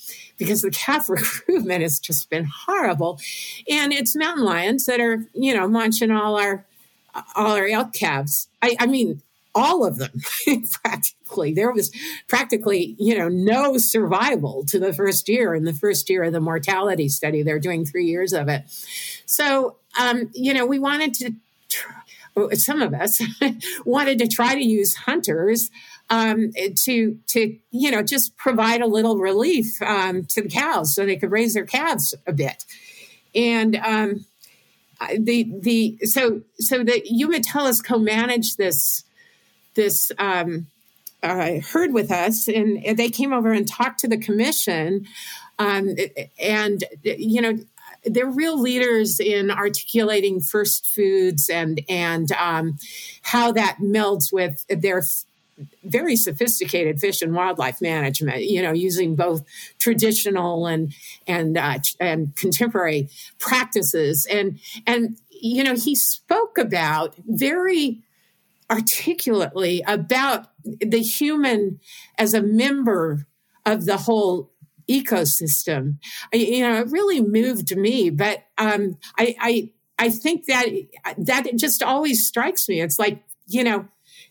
[0.43, 3.21] because the calf recruitment has just been horrible.
[3.69, 6.65] And it's mountain lions that are, you know, munching all our
[7.37, 8.49] all our elk calves.
[8.63, 9.21] I, I mean,
[9.55, 10.23] all of them
[10.83, 11.53] practically.
[11.53, 11.93] There was
[12.27, 16.41] practically, you know, no survival to the first year in the first year of the
[16.41, 17.43] mortality study.
[17.43, 18.63] They're doing three years of it.
[19.27, 21.35] So, um, you know, we wanted to.
[21.69, 21.95] Try,
[22.55, 23.21] some of us
[23.85, 25.71] wanted to try to use hunters
[26.13, 26.53] um,
[26.85, 31.17] to to you know just provide a little relief um, to the cows so they
[31.17, 32.67] could raise their calves a bit,
[33.35, 34.27] and um,
[35.19, 39.05] the the so so the Umatillas co-managed this
[39.75, 40.67] this um,
[41.23, 45.07] uh, herd with us, and, and, they came over and talked to the commission,
[45.59, 45.95] um,
[46.39, 47.59] and you know
[48.05, 52.77] they're real leaders in articulating first foods and and um,
[53.23, 55.03] how that melds with their
[55.85, 59.45] very sophisticated fish and wildlife management you know using both
[59.79, 60.93] traditional and
[61.27, 63.09] and uh, and contemporary
[63.39, 64.27] practices.
[64.31, 68.03] And and you know he spoke about very
[68.71, 71.81] articulately about the human
[72.17, 73.27] as a member
[73.67, 74.51] of the whole
[74.89, 75.99] ecosystem.
[76.33, 80.67] You know it really moved me but um, i i i think that
[81.19, 82.81] that just always strikes me.
[82.81, 83.87] It's like you know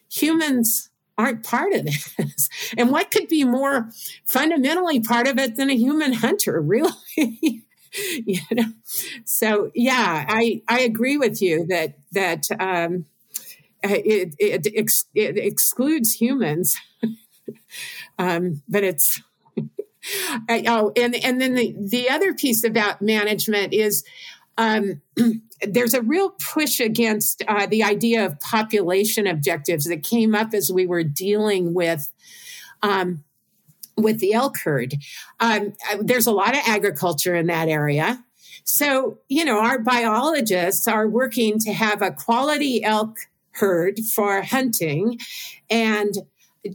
[0.09, 2.49] humans aren't part of this.
[2.77, 3.89] And what could be more
[4.25, 7.63] fundamentally part of it than a human hunter, really?
[7.93, 8.71] you know?
[9.25, 13.05] So yeah, I, I agree with you that that um,
[13.83, 16.77] it, it, ex, it excludes humans,
[18.19, 19.21] um, but it's
[20.49, 24.03] oh, and and then the the other piece about management is
[24.57, 25.01] um,
[25.67, 30.71] there's a real push against uh, the idea of population objectives that came up as
[30.71, 32.11] we were dealing with.
[32.83, 33.23] Um,
[33.97, 34.95] with the elk herd,
[35.39, 38.23] um, uh, there's a lot of agriculture in that area.
[38.63, 43.17] So, you know, our biologists are working to have a quality elk
[43.51, 45.19] herd for hunting
[45.69, 46.15] and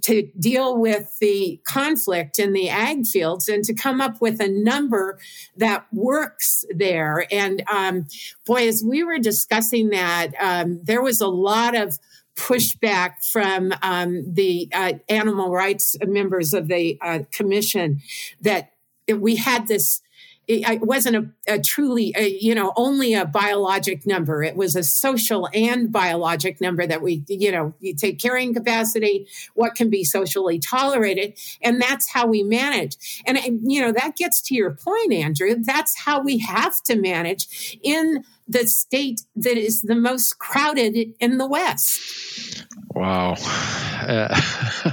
[0.03, 4.49] to deal with the conflict in the ag fields and to come up with a
[4.49, 5.19] number
[5.57, 7.27] that works there.
[7.31, 8.07] And um,
[8.45, 11.99] boy, as we were discussing that, um, there was a lot of
[12.37, 18.01] pushback from um, the uh, animal rights members of the uh, commission
[18.41, 18.73] that
[19.09, 20.03] we had this
[20.49, 24.45] it wasn't a, a truly, a, you know, only a biologic number.
[24.45, 29.27] It was a social and biologic number that we, you know, you take carrying capacity,
[29.55, 33.23] what can be socially tolerated, and that's how we manage.
[33.27, 35.57] And, and you know, that gets to your point, Andrew.
[35.59, 41.39] That's how we have to manage in the state that is the most crowded in
[41.39, 42.65] the West.
[42.95, 43.35] Wow.
[43.35, 44.29] Uh,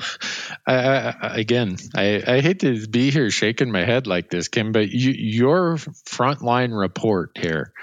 [0.65, 4.71] I, I, again, I, I, hate to be here shaking my head like this, Kim,
[4.71, 7.73] but you, your frontline report here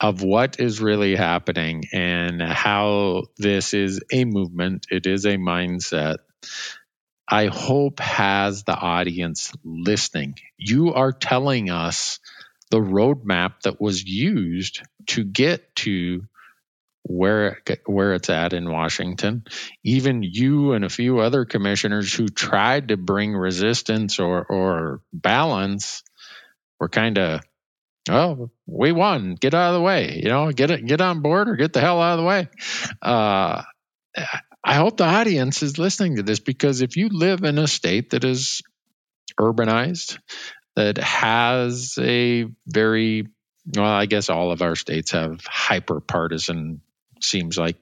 [0.00, 6.16] of what is really happening and how this is a movement, it is a mindset.
[7.28, 10.36] I hope has the audience listening.
[10.56, 12.18] You are telling us
[12.70, 16.22] the roadmap that was used to get to
[17.02, 19.44] where where it's at in Washington.
[19.82, 26.02] Even you and a few other commissioners who tried to bring resistance or or balance
[26.78, 27.40] were kind of
[28.08, 29.34] oh we won.
[29.34, 30.20] Get out of the way.
[30.22, 32.48] You know get it get on board or get the hell out of the way.
[33.02, 33.62] Uh,
[34.62, 38.10] i hope the audience is listening to this because if you live in a state
[38.10, 38.60] that is
[39.38, 40.18] urbanized
[40.76, 43.26] that has a very
[43.76, 46.80] well i guess all of our states have hyper partisan
[47.20, 47.76] seems like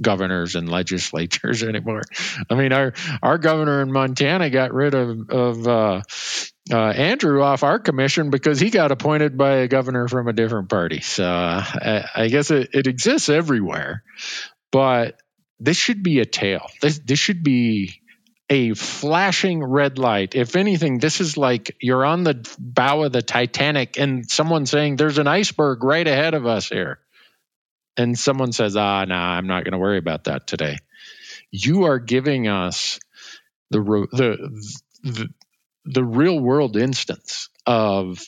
[0.00, 2.02] governors and legislatures anymore.
[2.50, 2.92] I mean, our
[3.22, 6.02] our governor in Montana got rid of of uh,
[6.72, 10.68] uh, Andrew off our commission because he got appointed by a governor from a different
[10.68, 11.00] party.
[11.00, 14.02] So uh, I, I, guess it, it, exists everywhere,
[14.72, 15.20] but
[15.60, 16.66] this should be a tale.
[16.82, 18.00] This this should be
[18.48, 20.34] a flashing red light.
[20.34, 24.96] If anything, this is like you're on the bow of the Titanic and someone saying
[24.96, 27.00] there's an iceberg right ahead of us here
[27.96, 30.78] and someone says, ah, nah, I'm not going to worry about that today.
[31.50, 33.00] You are giving us
[33.70, 35.28] the, the, the,
[35.84, 38.20] the real world instance of,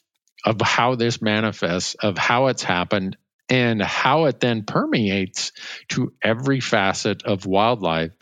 [0.45, 3.17] of how this manifests, of how it's happened,
[3.49, 5.53] and how it then permeates
[5.89, 8.13] to every facet of wildlife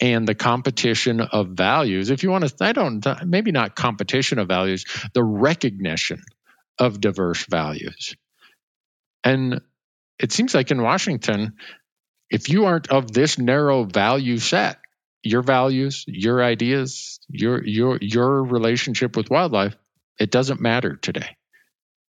[0.00, 2.10] and the competition of values.
[2.10, 6.22] If you want to, I don't, maybe not competition of values, the recognition
[6.78, 8.16] of diverse values.
[9.22, 9.60] And
[10.18, 11.54] it seems like in Washington,
[12.30, 14.78] if you aren't of this narrow value set,
[15.22, 19.76] your values, your ideas, your your your relationship with wildlife,
[20.18, 21.36] it doesn't matter today.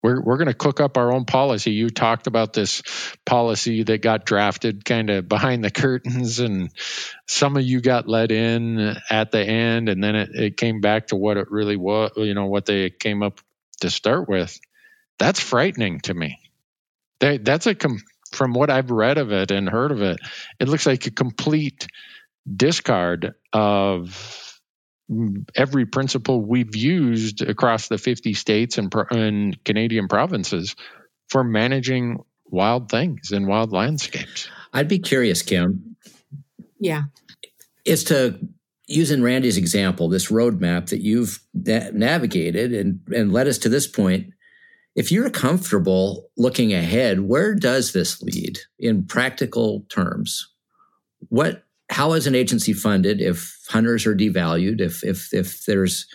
[0.03, 1.71] We're we're going to cook up our own policy.
[1.71, 2.83] You talked about this
[3.25, 6.69] policy that got drafted kind of behind the curtains, and
[7.27, 11.07] some of you got let in at the end, and then it, it came back
[11.07, 12.11] to what it really was.
[12.17, 13.41] You know what they came up
[13.81, 14.59] to start with.
[15.17, 16.39] That's frightening to me.
[17.19, 20.19] That's a com- from what I've read of it and heard of it,
[20.59, 21.87] it looks like a complete
[22.53, 24.44] discard of
[25.55, 30.75] every principle we've used across the 50 states and, and Canadian provinces
[31.29, 34.49] for managing wild things and wild landscapes.
[34.73, 35.95] I'd be curious, Kim.
[36.79, 37.03] Yeah.
[37.85, 38.39] Is to
[38.87, 43.87] using Randy's example, this roadmap that you've na- navigated and, and led us to this
[43.87, 44.33] point
[44.95, 50.53] if you're comfortable looking ahead, where does this lead in practical terms?
[51.27, 51.64] What
[51.95, 56.05] how is an agency funded if hunters are devalued, if if if there's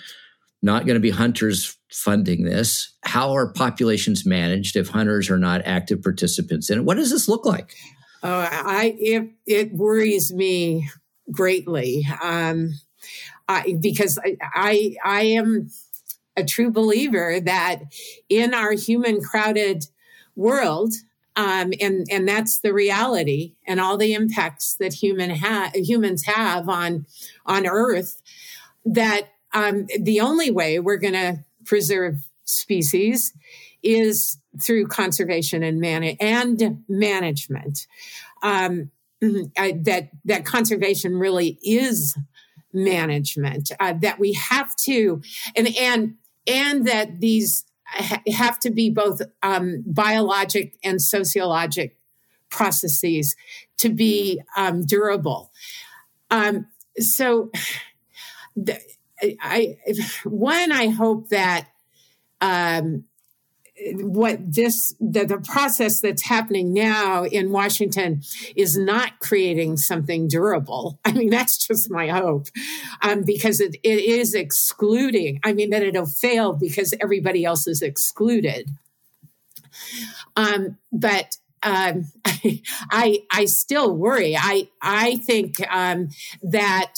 [0.61, 2.95] not going to be hunters funding this?
[3.03, 6.85] How are populations managed if hunters are not active participants in it?
[6.85, 7.77] What does this look like?
[8.23, 10.87] Oh, I it it worries me
[11.33, 12.75] greatly um,
[13.49, 15.71] I, because I, I I am
[16.37, 17.85] a true believer that
[18.29, 19.87] in our human crowded
[20.37, 20.93] world,
[21.41, 26.69] um, and and that's the reality, and all the impacts that human ha- humans have
[26.69, 27.07] on
[27.47, 28.21] on Earth.
[28.85, 33.33] That um, the only way we're going to preserve species
[33.83, 37.87] is through conservation and man- and management.
[38.43, 38.91] Um,
[39.57, 42.19] I, that that conservation really is
[42.75, 45.23] management uh, that we have to
[45.57, 47.65] and and and that these
[48.33, 51.97] have to be both um, biologic and sociologic
[52.51, 53.37] processes
[53.79, 55.53] to be um, durable.
[56.31, 56.67] Um,
[56.99, 57.51] so,
[58.57, 58.81] the,
[59.41, 59.77] I
[60.25, 61.69] one, I hope that
[62.41, 63.05] um,
[63.95, 68.23] what this the, the process that's happening now in Washington
[68.57, 70.99] is not creating something durable.
[71.05, 72.49] I mean, that's just my hope,
[73.03, 75.41] um, because it, it is excluding.
[75.45, 78.69] I mean, that it'll fail because everybody else is excluded.
[80.37, 82.07] Um, but um,
[82.91, 84.37] I I still worry.
[84.37, 86.09] I I think um,
[86.43, 86.95] that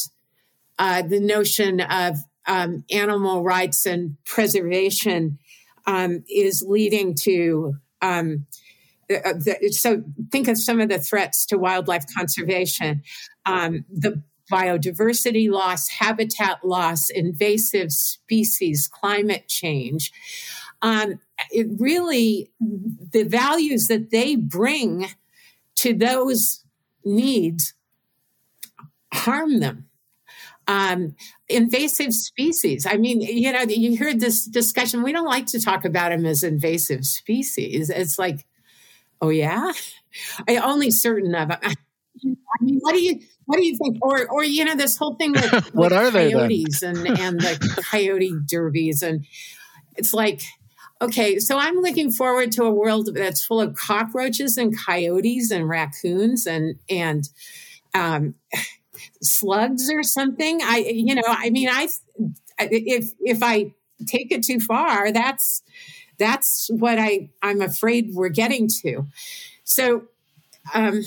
[0.78, 5.38] uh, the notion of um, animal rights and preservation
[5.86, 7.74] um, is leading to.
[8.00, 8.46] Um,
[9.10, 13.02] uh, the, so think of some of the threats to wildlife conservation
[13.44, 20.12] um, the biodiversity loss habitat loss invasive species climate change
[20.80, 25.08] um, it really the values that they bring
[25.74, 26.64] to those
[27.04, 27.74] needs
[29.12, 29.86] harm them
[30.68, 31.14] um,
[31.48, 32.86] invasive species.
[32.86, 35.02] I mean, you know, you heard this discussion.
[35.02, 37.90] We don't like to talk about them as invasive species.
[37.90, 38.46] It's like,
[39.20, 39.72] oh yeah,
[40.48, 41.58] I only certain of them.
[41.62, 41.74] I
[42.60, 43.98] mean, what do you what do you think?
[44.02, 47.40] Or or you know, this whole thing with, what with are coyotes they and and
[47.40, 49.26] the coyote derbies, and
[49.96, 50.42] it's like.
[51.00, 55.68] Okay, so I'm looking forward to a world that's full of cockroaches and coyotes and
[55.68, 57.28] raccoons and and
[57.92, 58.36] um,
[59.20, 60.60] slugs or something.
[60.62, 61.88] I, you know, I mean, I,
[62.58, 63.72] if, if I
[64.06, 65.62] take it too far, that's,
[66.18, 69.06] that's what I, I'm afraid we're getting to.
[69.64, 70.04] So,
[70.74, 71.02] um,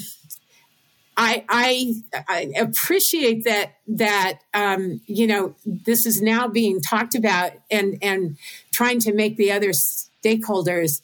[1.17, 1.93] I, I,
[2.27, 8.37] I appreciate that that um, you know this is now being talked about and and
[8.73, 11.01] trying to make the other stakeholders,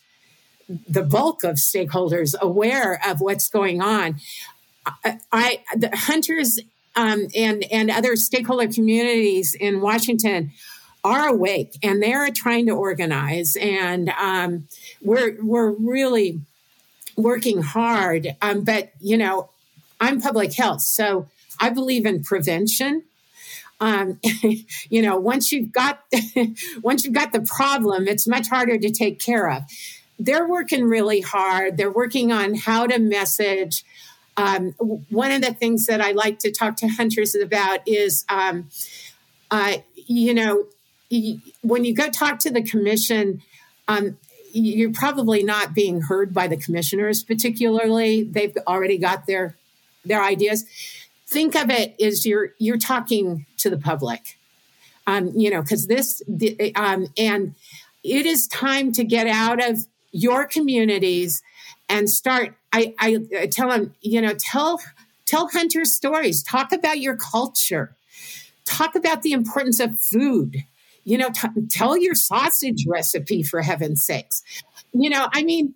[0.68, 4.20] the bulk of stakeholders, aware of what's going on.
[4.86, 6.60] I, I the hunters
[6.96, 10.52] um, and and other stakeholder communities in Washington
[11.04, 14.68] are awake and they're trying to organize, and um,
[15.02, 16.42] we're we're really
[17.16, 18.36] working hard.
[18.42, 19.50] Um, but you know,
[20.00, 21.28] I'm public health, so
[21.60, 23.04] I believe in prevention.
[23.80, 24.20] Um,
[24.90, 26.04] you know, once you've got
[26.82, 29.64] once you've got the problem, it's much harder to take care of.
[30.20, 31.78] They're working really hard.
[31.78, 33.84] They're working on how to message
[34.38, 34.72] um,
[35.10, 38.70] one of the things that I like to talk to hunters about is, um,
[39.50, 39.78] uh,
[40.08, 40.66] you know,
[41.62, 43.42] when you go talk to the commission,
[43.88, 44.18] um,
[44.54, 48.24] you're probably not being heard by the commissioners particularly.
[48.24, 49.56] They've already got their
[50.06, 50.66] their ideas.
[51.28, 54.38] Think of it as you're you're talking to the public,
[55.08, 57.56] um, you know, because this the, um, and
[58.04, 61.42] it is time to get out of your communities
[61.88, 64.82] and start I, I tell them, you know, tell
[65.26, 66.44] tell hunters stories.
[66.44, 67.96] Talk about your culture.
[68.66, 70.58] Talk about the importance of food.
[71.04, 74.44] You know, t- tell your sausage recipe for heaven's sakes.
[74.94, 75.74] You know, I mean,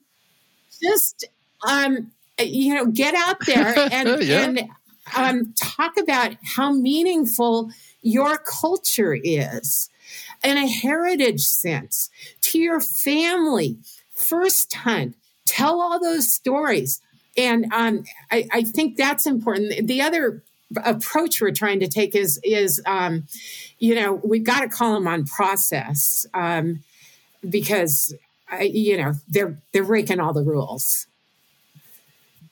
[0.81, 1.25] just
[1.67, 4.41] um, you know, get out there and yeah.
[4.41, 4.69] and
[5.15, 9.89] um, talk about how meaningful your culture is
[10.43, 12.09] in a heritage sense
[12.41, 13.77] to your family.
[14.13, 15.15] First hunt,
[15.45, 17.01] tell all those stories.
[17.37, 19.87] And um, I, I, think that's important.
[19.87, 20.43] The other
[20.83, 23.27] approach we're trying to take is is um,
[23.79, 26.83] you know we've got to call them on process um,
[27.47, 28.15] because
[28.49, 31.07] I, you know they're they're breaking all the rules.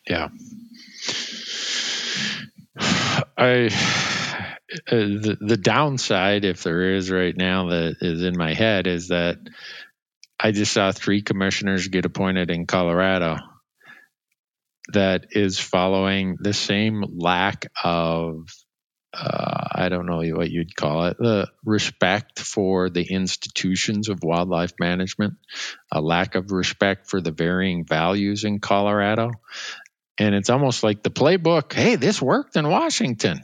[0.08, 0.30] Yeah,
[3.38, 3.70] I.
[4.88, 9.10] Uh, the, the downside, if there is right now, that is in my head is
[9.10, 9.38] that
[10.44, 13.38] I just saw three commissioners get appointed in Colorado
[14.92, 18.50] that is following the same lack of
[19.14, 24.74] uh, I don't know what you'd call it, the respect for the institutions of wildlife
[24.80, 25.36] management,
[25.92, 29.30] a lack of respect for the varying values in Colorado.
[30.18, 33.42] And it's almost like the playbook hey, this worked in Washington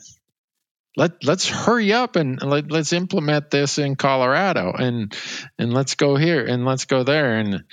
[1.00, 5.16] let let's hurry up and let, let's implement this in Colorado and
[5.58, 7.64] and let's go here and let's go there and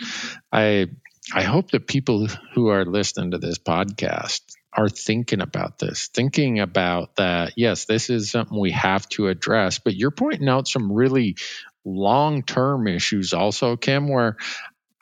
[0.53, 0.87] I
[1.35, 4.43] I hope that people who are listening to this podcast
[4.73, 7.55] are thinking about this, thinking about that.
[7.57, 11.37] Yes, this is something we have to address, but you're pointing out some really
[11.85, 14.37] long term issues also, Kim, where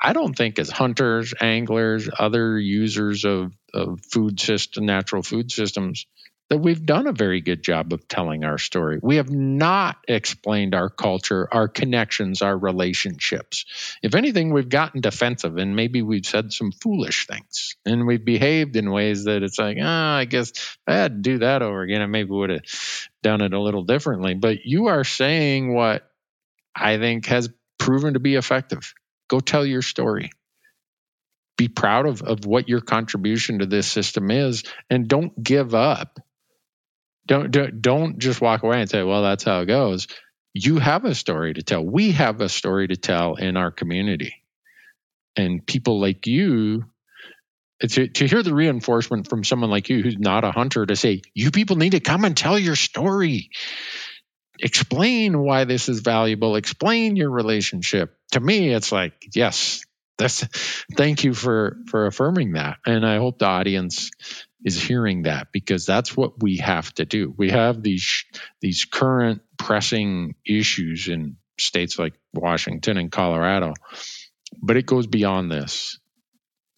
[0.01, 6.07] I don't think as hunters, anglers, other users of, of food system, natural food systems,
[6.51, 8.99] that we've done a very good job of telling our story.
[9.03, 13.65] We have not explained our culture, our connections, our relationships.
[14.03, 18.77] If anything, we've gotten defensive and maybe we've said some foolish things and we've behaved
[18.77, 20.53] in ways that it's like, ah, oh, I guess
[20.87, 22.63] I had to do that over again, I maybe would have
[23.23, 24.35] done it a little differently.
[24.35, 26.09] But you are saying what
[26.77, 27.49] I think has
[27.79, 28.93] proven to be effective.
[29.29, 30.31] Go tell your story
[31.57, 36.19] be proud of, of what your contribution to this system is and don't give up
[37.27, 40.09] don't, don't don't just walk away and say, "Well, that's how it goes."
[40.55, 41.85] You have a story to tell.
[41.85, 44.35] We have a story to tell in our community,
[45.37, 46.85] and people like you.
[47.83, 51.23] To, to hear the reinforcement from someone like you who's not a hunter to say,
[51.35, 53.51] you people need to come and tell your story.
[54.61, 58.17] explain why this is valuable, explain your relationship.
[58.33, 59.85] To me, it's like, yes,
[60.19, 60.45] that's
[60.97, 62.79] thank you for for affirming that.
[62.87, 64.11] And I hope the audience
[64.65, 67.33] is hearing that because that's what we have to do.
[67.37, 68.25] We have these
[68.61, 73.75] these current pressing issues in states like Washington and Colorado,
[74.61, 75.99] but it goes beyond this.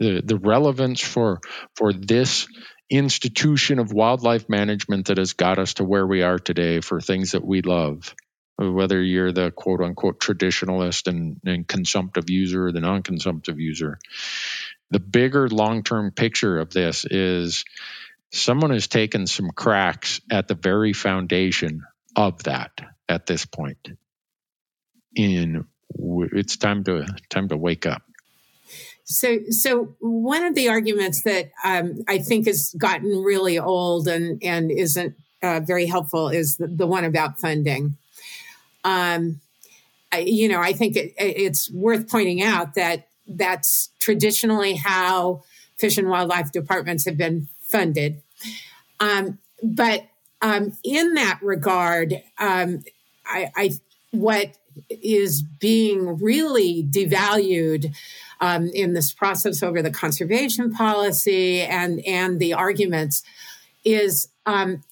[0.00, 1.40] The the relevance for
[1.76, 2.48] for this
[2.90, 7.32] institution of wildlife management that has got us to where we are today for things
[7.32, 8.14] that we love
[8.58, 13.98] whether you're the quote unquote traditionalist and, and consumptive user or the non consumptive user.
[14.90, 17.64] The bigger long term picture of this is
[18.32, 21.82] someone has taken some cracks at the very foundation
[22.14, 22.72] of that
[23.08, 23.88] at this point.
[25.14, 25.66] In
[25.98, 28.02] it's time to time to wake up.
[29.04, 34.42] So, so one of the arguments that um, I think has gotten really old and
[34.42, 37.96] and isn't uh, very helpful is the, the one about funding.
[38.84, 39.40] Um,
[40.12, 45.42] I, you know, I think it, it's worth pointing out that that's traditionally how
[45.76, 48.22] fish and wildlife departments have been funded.
[49.00, 50.04] Um, but
[50.42, 52.84] um, in that regard, um,
[53.26, 53.70] I, I,
[54.10, 54.56] what
[54.90, 57.94] is being really devalued
[58.40, 63.22] um, in this process over the conservation policy and and the arguments
[63.84, 64.84] is um,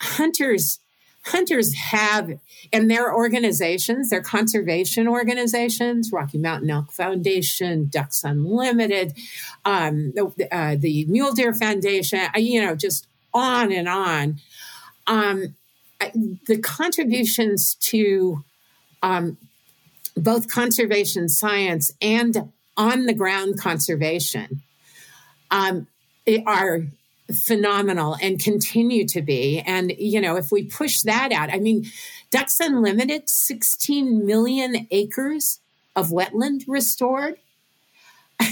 [0.00, 0.80] hunters
[1.26, 2.38] hunters have
[2.72, 9.16] and their organizations, their conservation organizations, Rocky Mountain Elk Foundation, Ducks Unlimited,
[9.64, 14.40] um, the, uh, the Mule Deer Foundation, uh, you know, just on and on.
[15.06, 15.54] Um,
[16.46, 18.44] the contributions to
[19.02, 19.38] um,
[20.16, 24.62] both conservation science and on the ground conservation
[25.50, 25.86] um,
[26.46, 26.86] are
[27.34, 29.60] phenomenal and continue to be.
[29.60, 31.86] And, you know, if we push that out, I mean,
[32.30, 35.60] Ducks Unlimited, 16 million acres
[35.94, 37.36] of wetland restored.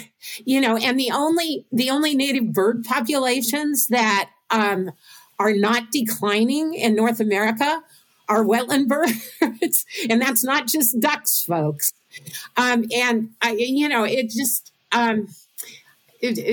[0.44, 4.90] you know, and the only the only native bird populations that um,
[5.38, 7.82] are not declining in North America
[8.28, 8.88] are wetland
[9.42, 11.92] birds, and that's not just ducks, folks.
[12.56, 15.28] Um, and I, you know, it just um,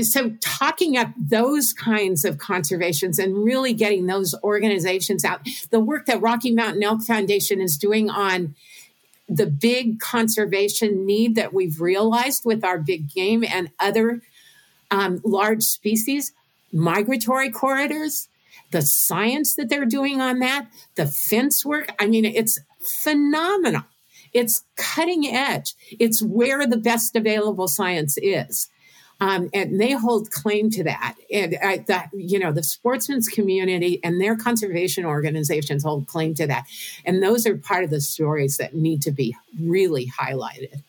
[0.03, 5.48] so talking up those kinds of conservations and really getting those organizations out.
[5.69, 8.56] The work that rocky mountain elk foundation is doing on
[9.30, 14.22] the big conservation need that we've realized with our big game and other
[14.89, 16.34] um, large species
[16.73, 18.27] migratory corridors
[18.72, 21.93] the science that they're doing on that the fence work.
[21.99, 23.84] I mean it's phenomenal.
[24.34, 25.76] It's cutting edge.
[25.99, 28.69] It's where the best available science is
[29.22, 31.15] um, and they hold claim to that.
[31.31, 36.48] And uh, that, you know, the sportsman's community and their conservation organizations hold claim to
[36.48, 36.65] that.
[37.06, 40.81] And those are part of the stories that need to be really highlighted.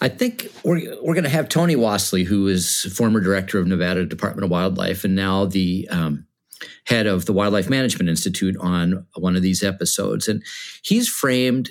[0.00, 4.04] I think we're, we're going to have Tony Wasley, who is former director of Nevada
[4.04, 6.26] Department of Wildlife and now the um,
[6.84, 10.28] head of the Wildlife Management Institute, on one of these episodes.
[10.28, 10.42] And
[10.82, 11.70] he's framed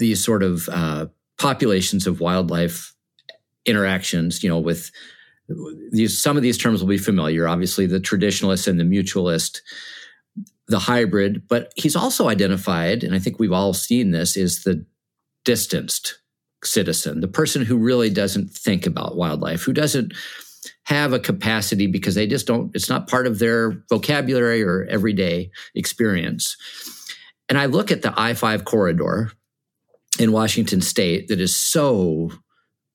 [0.00, 1.06] these sort of uh,
[1.38, 2.93] populations of wildlife
[3.66, 4.90] interactions, you know, with
[5.90, 7.46] these some of these terms will be familiar.
[7.46, 9.60] Obviously, the traditionalist and the mutualist,
[10.68, 14.84] the hybrid, but he's also identified, and I think we've all seen this, is the
[15.44, 16.18] distanced
[16.64, 20.14] citizen, the person who really doesn't think about wildlife, who doesn't
[20.84, 25.50] have a capacity because they just don't, it's not part of their vocabulary or everyday
[25.74, 26.56] experience.
[27.50, 29.32] And I look at the I 5 corridor
[30.18, 32.30] in Washington state that is so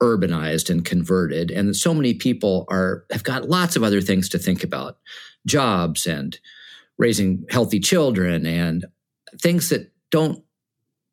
[0.01, 4.39] urbanized and converted and so many people are have got lots of other things to
[4.39, 4.97] think about.
[5.45, 6.39] Jobs and
[6.97, 8.85] raising healthy children and
[9.41, 10.43] things that don't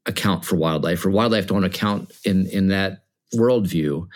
[0.06, 3.04] account for wildlife or wildlife don't account in in that
[3.34, 4.06] worldview.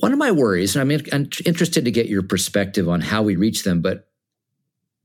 [0.00, 3.22] One of my worries and I'm, in, I'm interested to get your perspective on how
[3.22, 4.08] we reach them but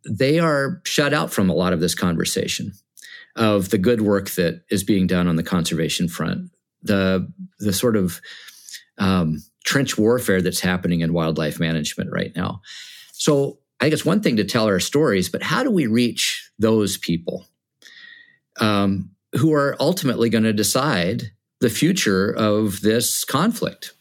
[0.10, 2.74] they are shut out from a lot of this conversation
[3.36, 6.51] of the good work that is being done on the conservation front
[6.84, 8.22] the the sort of
[8.98, 12.62] um, trench warfare that's happening in wildlife management right now.
[13.14, 16.98] So I guess one thing to tell our stories, but how do we reach those
[16.98, 17.46] people
[18.60, 23.94] um, who are ultimately going to decide the future of this conflict?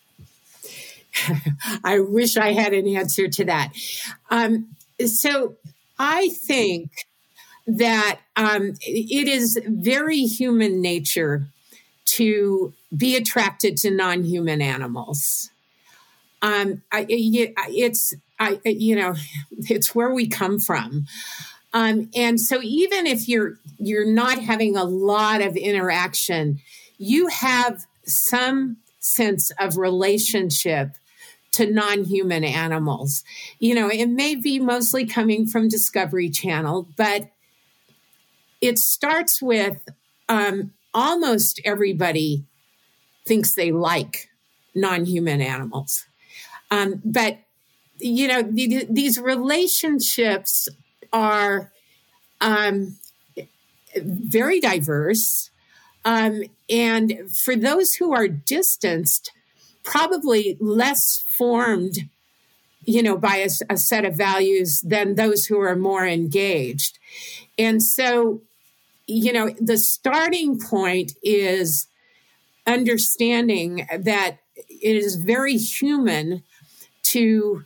[1.85, 3.73] I wish I had an answer to that.
[4.31, 4.77] Um,
[5.07, 5.57] so
[5.99, 6.91] I think
[7.67, 11.47] that um, it is very human nature
[12.17, 15.51] to be attracted to non-human animals.
[16.43, 19.15] Um, I, it's I, you know,
[19.59, 21.07] it's where we come from.
[21.73, 26.61] Um, and so even if you're you're not having a lot of interaction,
[26.99, 30.97] you have some sense of relationship
[31.53, 33.23] to non-human animals.
[33.59, 37.31] You know, it may be mostly coming from Discovery Channel, but
[38.61, 39.79] it starts with
[40.29, 42.45] um, almost everybody
[43.27, 44.29] thinks they like
[44.75, 46.07] non-human animals,
[46.71, 47.39] um, but
[47.99, 50.69] you know the, these relationships
[51.13, 51.71] are
[52.41, 52.97] um,
[53.97, 55.51] very diverse.
[56.05, 59.33] Um, and for those who are distanced,
[59.83, 61.99] probably less formed,
[62.85, 66.99] you know, by a, a set of values than those who are more engaged.
[67.59, 68.43] And so,
[69.11, 71.87] you know, the starting point is
[72.67, 76.43] understanding that it is very human
[77.03, 77.65] to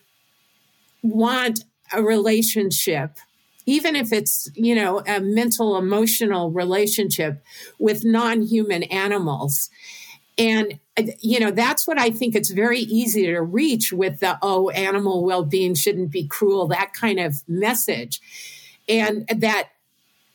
[1.02, 3.18] want a relationship
[3.66, 7.42] even if it's you know a mental emotional relationship
[7.78, 9.70] with non-human animals.
[10.36, 10.78] And
[11.20, 15.24] you know that's what i think it's very easy to reach with the oh animal
[15.24, 18.20] well-being shouldn't be cruel that kind of message.
[18.88, 19.70] And that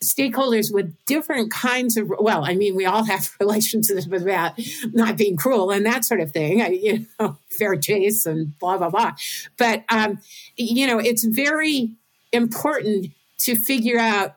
[0.03, 4.53] stakeholders with different kinds of well i mean we all have relationships about
[4.93, 8.89] not being cruel and that sort of thing you know fair chase and blah blah
[8.89, 9.11] blah.
[9.57, 10.19] But um,
[10.55, 11.91] you know it's very
[12.31, 13.07] important
[13.39, 14.35] to figure out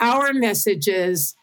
[0.00, 1.34] our messages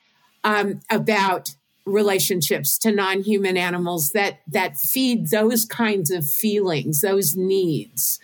[0.44, 8.20] um, about relationships to non-human animals that that feed those kinds of feelings those needs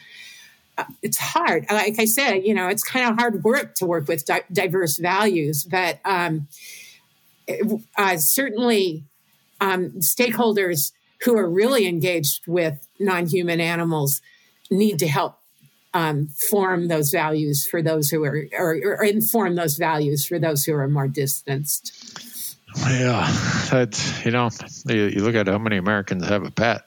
[1.01, 4.25] it's hard like i said you know it's kind of hard work to work with
[4.25, 6.47] di- diverse values but um,
[7.97, 9.03] uh, certainly
[9.61, 10.91] um, stakeholders
[11.21, 14.21] who are really engaged with non-human animals
[14.71, 15.39] need to help
[15.93, 20.63] um, form those values for those who are, or, or, inform those values for those
[20.63, 22.57] who are more distanced.
[22.77, 23.27] Yeah,
[23.71, 24.51] that's you know,
[24.85, 26.83] you, you look at how many Americans have a pet.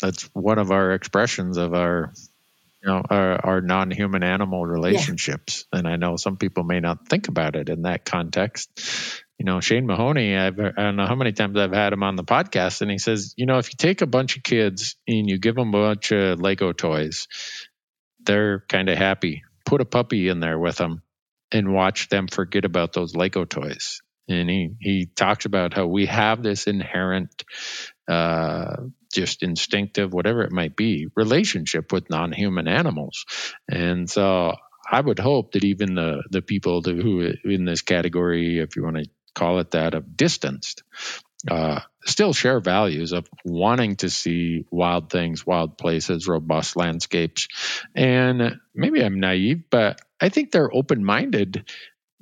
[0.00, 2.12] That's one of our expressions of our
[2.82, 5.78] you know our, our non-human animal relationships yeah.
[5.78, 9.60] and i know some people may not think about it in that context you know
[9.60, 12.82] shane mahoney I've, i don't know how many times i've had him on the podcast
[12.82, 15.54] and he says you know if you take a bunch of kids and you give
[15.54, 17.28] them a bunch of lego toys
[18.24, 19.42] they're kind of happy.
[19.64, 21.02] Put a puppy in there with them
[21.50, 24.00] and watch them forget about those Lego toys.
[24.28, 27.44] And he, he talks about how we have this inherent,
[28.08, 28.76] uh,
[29.12, 33.24] just instinctive, whatever it might be, relationship with non human animals.
[33.70, 34.54] And so
[34.90, 38.96] I would hope that even the, the people who in this category, if you want
[38.96, 40.82] to call it that, of distanced,
[41.50, 47.48] uh, still share values of wanting to see wild things, wild places, robust landscapes.
[47.94, 51.68] And maybe I'm naive, but I think they're open minded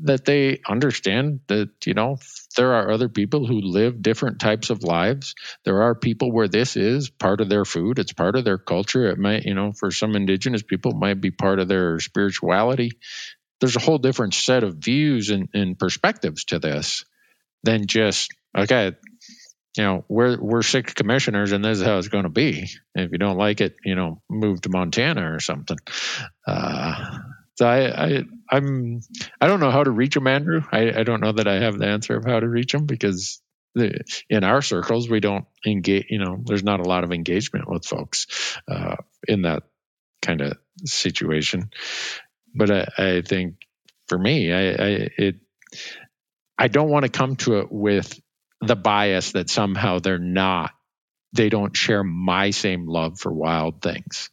[0.00, 2.16] that they understand that, you know,
[2.56, 5.34] there are other people who live different types of lives.
[5.64, 9.08] There are people where this is part of their food, it's part of their culture.
[9.08, 12.92] It might, you know, for some indigenous people, it might be part of their spirituality.
[13.60, 17.04] There's a whole different set of views and, and perspectives to this
[17.62, 18.92] than just okay
[19.76, 23.12] you know we're we're six commissioners and this is how it's going to be if
[23.12, 25.78] you don't like it you know move to montana or something
[26.46, 27.18] uh,
[27.60, 29.00] so I, I i'm
[29.38, 31.78] i don't know how to reach them andrew I, I don't know that i have
[31.78, 33.42] the answer of how to reach them because
[33.74, 34.00] the,
[34.30, 37.84] in our circles we don't engage you know there's not a lot of engagement with
[37.84, 38.96] folks uh,
[39.28, 39.64] in that
[40.22, 41.70] kind of situation
[42.54, 43.56] but I, I think
[44.08, 45.36] for me I, I it
[46.58, 48.20] I don't want to come to it with
[48.60, 50.72] the bias that somehow they're not,
[51.32, 54.28] they don't share my same love for wild things.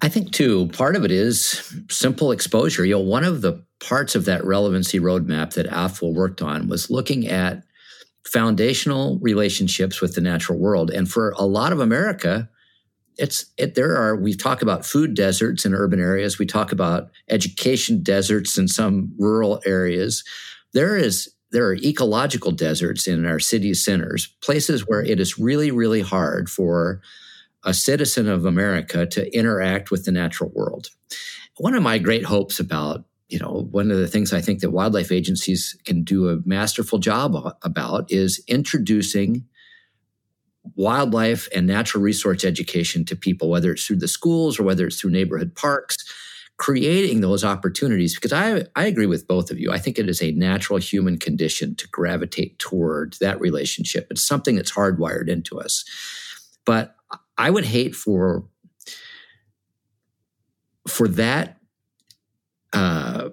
[0.00, 2.84] I think too, part of it is simple exposure.
[2.84, 6.90] You know, one of the parts of that relevancy roadmap that AFWA worked on was
[6.90, 7.64] looking at
[8.26, 10.90] foundational relationships with the natural world.
[10.90, 12.48] And for a lot of America,
[13.18, 17.10] it's it there are we talk about food deserts in urban areas, we talk about
[17.28, 20.24] education deserts in some rural areas
[20.72, 25.70] there is there are ecological deserts in our city centers, places where it is really,
[25.70, 27.02] really hard for
[27.64, 30.90] a citizen of America to interact with the natural world.
[31.58, 34.70] One of my great hopes about, you know, one of the things I think that
[34.70, 39.44] wildlife agencies can do a masterful job about is introducing
[40.76, 45.00] wildlife and natural resource education to people, whether it's through the schools or whether it's
[45.00, 46.04] through neighborhood parks
[46.62, 49.72] creating those opportunities because I, I agree with both of you.
[49.72, 54.06] I think it is a natural human condition to gravitate toward that relationship.
[54.10, 55.84] It's something that's hardwired into us.
[56.64, 56.94] But
[57.36, 58.44] I would hate for
[60.88, 61.58] for that
[62.72, 63.30] uh,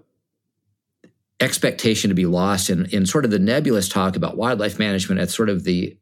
[1.39, 5.29] expectation to be lost in, in sort of the nebulous talk about wildlife management at
[5.29, 5.97] sort of the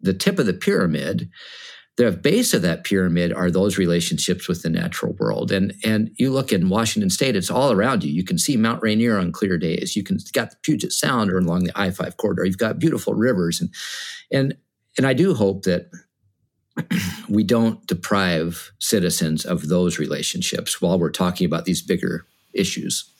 [0.00, 1.30] the tip of the pyramid.
[1.96, 5.50] The base of that pyramid are those relationships with the natural world.
[5.50, 8.12] And and you look in washington state it's all around you.
[8.12, 9.96] You can see mount rainier on clear days.
[9.96, 12.44] You can got the puget sound or along the i-5 corridor.
[12.44, 13.60] You've got beautiful rivers.
[13.60, 13.70] And
[14.30, 14.56] and
[14.98, 15.90] and i do hope that
[17.28, 23.10] we don't deprive citizens of those relationships while we're talking about these bigger issues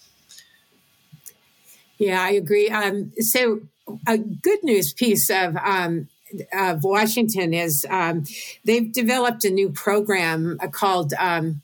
[1.98, 2.68] yeah, I agree.
[2.68, 3.60] Um, so,
[4.06, 6.08] a good news piece of um,
[6.52, 8.24] of Washington is um,
[8.64, 11.14] they've developed a new program called.
[11.14, 11.62] Um,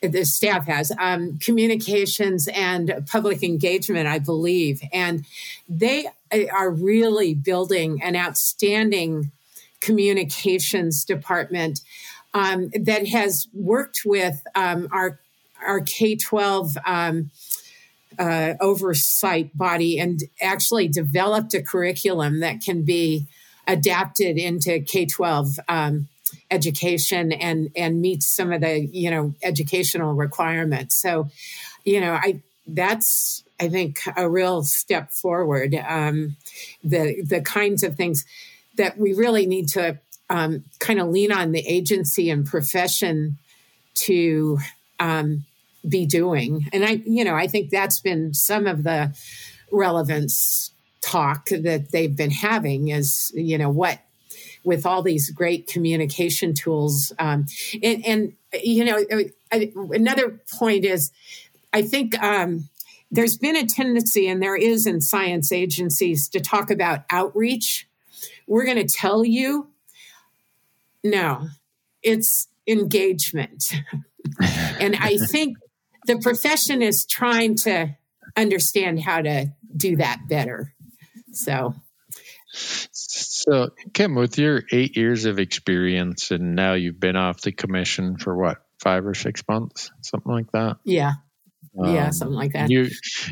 [0.00, 5.24] the staff has um, communications and public engagement, I believe, and
[5.68, 6.08] they
[6.52, 9.30] are really building an outstanding
[9.82, 11.80] communications department
[12.34, 15.18] um, that has worked with our
[15.60, 16.76] our K twelve
[18.18, 23.26] uh, oversight body and actually developed a curriculum that can be
[23.66, 26.08] adapted into K 12 um,
[26.50, 31.00] education and, and meets some of the, you know, educational requirements.
[31.00, 31.28] So,
[31.84, 35.74] you know, I, that's, I think, a real step forward.
[35.74, 36.36] Um,
[36.82, 38.24] the, the kinds of things
[38.76, 39.98] that we really need to
[40.30, 43.38] um, kind of lean on the agency and profession
[43.94, 44.58] to
[44.98, 45.44] um,
[45.86, 46.68] be doing.
[46.72, 49.14] And I, you know, I think that's been some of the
[49.70, 50.70] relevance
[51.00, 53.98] talk that they've been having is, you know, what
[54.64, 57.12] with all these great communication tools.
[57.18, 57.46] Um,
[57.82, 58.32] and, and,
[58.62, 59.04] you know,
[59.52, 61.10] I, another point is,
[61.72, 62.68] I think um,
[63.10, 67.88] there's been a tendency, and there is in science agencies, to talk about outreach.
[68.46, 69.68] We're going to tell you.
[71.04, 71.48] No,
[72.02, 73.72] it's engagement.
[74.80, 75.58] and I think
[76.06, 77.96] the profession is trying to
[78.36, 80.74] understand how to do that better.
[81.32, 81.74] So,
[82.52, 88.16] so Kim, with your eight years of experience, and now you've been off the commission
[88.16, 90.78] for what five or six months, something like that.
[90.84, 91.12] Yeah,
[91.78, 92.70] um, yeah, something like that.
[92.70, 92.88] You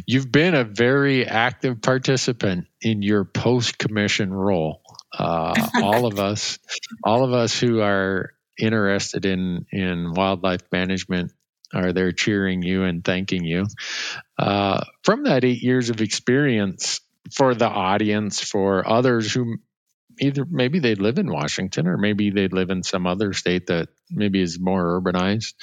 [0.07, 4.80] you've been a very active participant in your post commission role.
[5.17, 6.59] Uh, all of us,
[7.05, 11.33] all of us who are interested in in wildlife management
[11.73, 13.67] are there cheering you and thanking you.
[14.39, 17.01] Uh, from that eight years of experience,
[17.33, 19.57] for the audience, for others who
[20.21, 23.89] either maybe they live in Washington or maybe they live in some other state that
[24.11, 25.55] maybe is more urbanized,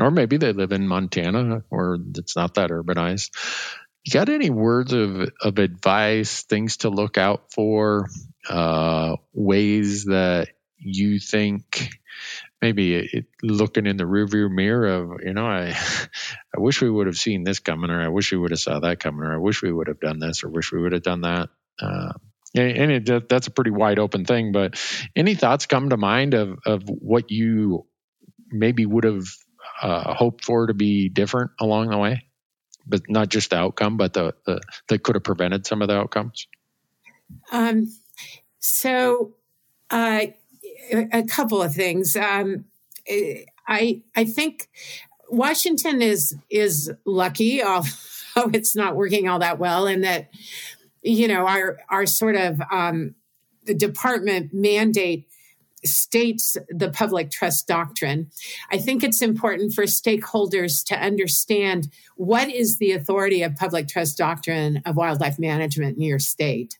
[0.00, 3.30] or maybe they live in Montana or it's not that urbanized.
[4.04, 8.08] You got any words of, of advice, things to look out for,
[8.48, 10.48] uh, ways that
[10.78, 11.90] you think
[12.60, 15.70] maybe it, looking in the rearview mirror of you know I
[16.56, 18.80] I wish we would have seen this coming or I wish we would have saw
[18.80, 21.02] that coming or I wish we would have done this or wish we would have
[21.02, 21.48] done that.
[21.80, 22.12] Uh,
[22.54, 24.50] and it, that's a pretty wide open thing.
[24.52, 24.82] But
[25.14, 27.86] any thoughts come to mind of of what you
[28.50, 29.24] maybe would have
[29.80, 32.26] uh, hoped for to be different along the way,
[32.86, 35.96] but not just the outcome, but the, the that could have prevented some of the
[35.96, 36.48] outcomes.
[37.52, 37.88] Um.
[38.60, 39.32] So,
[39.90, 40.26] uh,
[40.92, 42.14] a couple of things.
[42.16, 42.66] Um,
[43.66, 44.68] I I think
[45.30, 50.30] Washington is is lucky, although it's not working all that well, in that
[51.02, 53.14] you know our our sort of um,
[53.64, 55.26] the department mandate
[55.82, 58.30] states the public trust doctrine.
[58.70, 64.18] I think it's important for stakeholders to understand what is the authority of public trust
[64.18, 66.78] doctrine of wildlife management in your state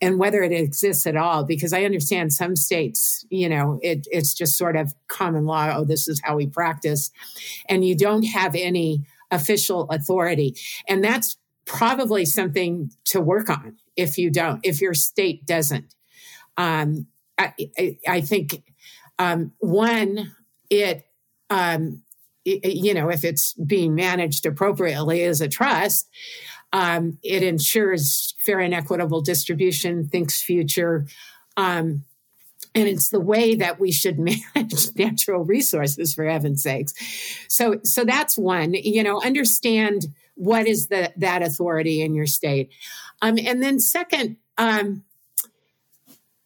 [0.00, 4.34] and whether it exists at all because i understand some states you know it, it's
[4.34, 7.10] just sort of common law oh this is how we practice
[7.68, 10.56] and you don't have any official authority.
[10.88, 11.36] And that's
[11.66, 15.94] probably something to work on if you don't if your state doesn't.
[16.56, 17.06] Um,
[17.38, 18.62] I, I, I, think
[19.18, 20.34] um, one
[20.68, 21.06] it
[21.48, 22.02] um,
[22.44, 26.08] you know if it's being managed appropriately as a trust
[26.72, 31.06] um, it ensures fair and equitable distribution, thinks future.
[31.56, 32.04] Um,
[32.74, 34.18] and it's the way that we should
[34.54, 36.94] manage natural resources for heaven's sakes.
[37.48, 42.70] So, so that's one, you know, understand what is the, that authority in your state.
[43.20, 45.04] Um, and then second, um,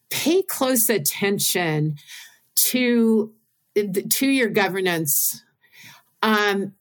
[0.09, 1.97] pay close attention
[2.55, 3.33] to,
[3.75, 5.43] to your governance
[6.21, 6.73] um,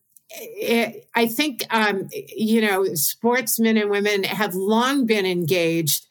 [1.15, 6.07] I think, um, you know, sportsmen and women have long been engaged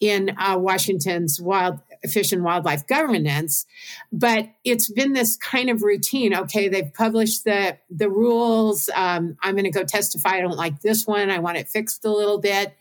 [0.00, 3.66] in uh, Washington's wild fish and wildlife governance,
[4.12, 6.34] but it's been this kind of routine.
[6.34, 8.88] Okay, they've published the the rules.
[8.94, 10.36] Um, I'm going to go testify.
[10.36, 11.30] I don't like this one.
[11.30, 12.76] I want it fixed a little bit.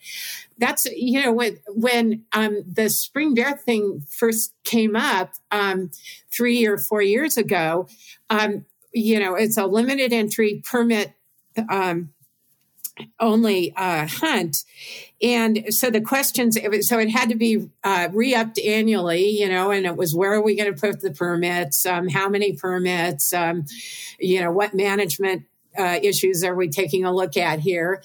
[0.58, 5.92] That's you know when when um, the spring bear thing first came up um,
[6.32, 7.88] three or four years ago.
[8.94, 11.14] You know, it's a limited entry permit
[11.70, 12.14] um,
[13.20, 14.64] only uh, hunt.
[15.22, 16.58] And so the questions,
[16.88, 20.34] so it had to be uh, re upped annually, you know, and it was where
[20.34, 21.86] are we going to put the permits?
[21.86, 23.34] Um, how many permits?
[23.34, 23.66] Um,
[24.20, 25.44] you know, what management
[25.78, 28.04] uh, issues are we taking a look at here?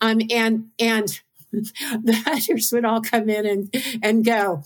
[0.00, 1.20] Um, and, and
[1.52, 4.62] the hunters would all come in and, and go,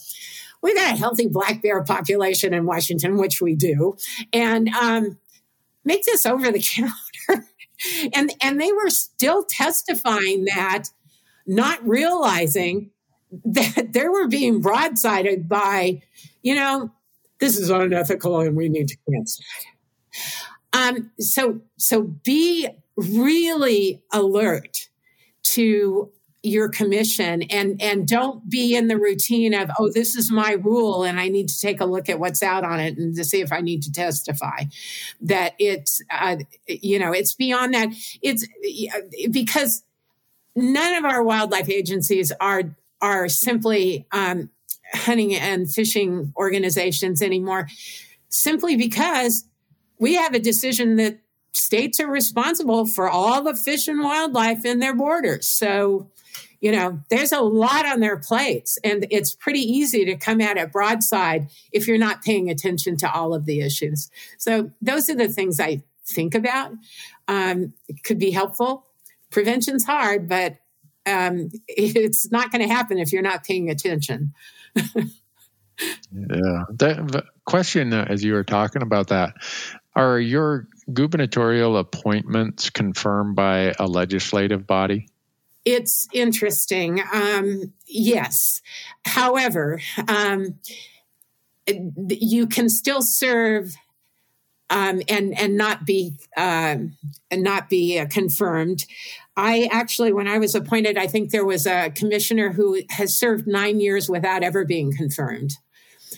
[0.61, 3.97] we got a healthy black bear population in Washington, which we do.
[4.33, 5.19] And, um,
[5.89, 7.47] make this over the counter.
[8.13, 10.85] And and they were still testifying that
[11.47, 12.91] not realizing
[13.45, 16.03] that they were being broadsided by
[16.43, 16.93] you know
[17.41, 19.45] this is unethical and we need to cancel.
[19.53, 19.79] It
[20.73, 24.89] um, so so be really alert
[25.45, 26.11] to
[26.43, 31.03] your commission and and don't be in the routine of oh this is my rule
[31.03, 33.41] and i need to take a look at what's out on it and to see
[33.41, 34.65] if i need to testify.
[35.21, 36.37] That it's uh,
[36.67, 37.89] you know it's beyond that.
[38.23, 38.47] It's
[39.31, 39.83] because
[40.55, 42.63] none of our wildlife agencies are
[43.01, 44.51] are simply um,
[44.93, 47.69] hunting and fishing organizations anymore
[48.29, 49.45] simply because
[49.99, 51.19] we have a decision that
[51.59, 56.11] states are responsible for all the fish and wildlife in their borders so
[56.61, 60.57] you know, there's a lot on their plates, and it's pretty easy to come at
[60.57, 64.11] it broadside if you're not paying attention to all of the issues.
[64.39, 66.73] So, those are the things I think about.
[67.29, 68.87] Um, could be helpful.
[69.31, 70.57] Prevention's hard, but
[71.07, 74.35] um, it's not going to happen if you're not paying attention.
[74.75, 75.05] yeah.
[76.11, 79.35] The question, uh, as you were talking about that,
[79.95, 85.09] are your gubernatorial appointments confirmed by a legislative body?
[85.69, 87.03] it's interesting.
[87.13, 88.63] Um, yes.
[89.05, 90.59] However, um,
[92.09, 93.75] you can still serve
[94.71, 96.77] um, and and not be uh,
[97.31, 98.85] and not be uh, confirmed.
[99.37, 103.47] I actually, when I was appointed, I think there was a commissioner who has served
[103.47, 105.53] nine years without ever being confirmed.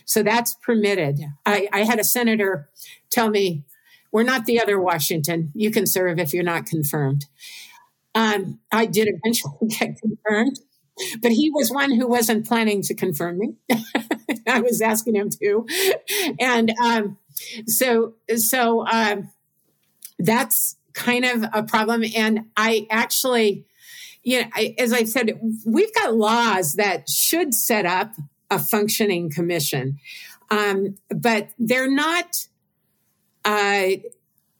[0.04, 1.20] So that's permitted.
[1.44, 2.68] I, I had a senator
[3.10, 3.64] tell me,
[4.12, 5.52] "We're not the other Washington.
[5.54, 7.26] You can serve if you're not confirmed."
[8.14, 10.58] Um, I did eventually get confirmed,
[11.22, 13.54] but he was one who wasn't planning to confirm me.
[14.48, 15.66] I was asking him to,
[16.38, 17.18] and um,
[17.66, 19.30] so so um,
[20.18, 22.04] that's kind of a problem.
[22.16, 23.66] And I actually,
[24.22, 28.14] you know, I, as I said, we've got laws that should set up
[28.50, 29.98] a functioning commission,
[30.50, 32.46] um, but they're not.
[33.50, 33.96] Uh,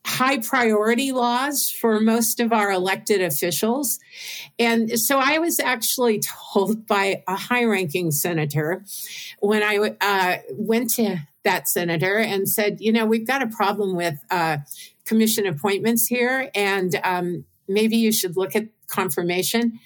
[0.04, 4.00] high priority laws for most of our elected officials.
[4.58, 6.20] And so I was actually
[6.52, 8.84] told by a high ranking senator
[9.38, 13.94] when I uh, went to that senator and said, you know, we've got a problem
[13.94, 14.58] with uh,
[15.04, 19.78] commission appointments here, and um, maybe you should look at confirmation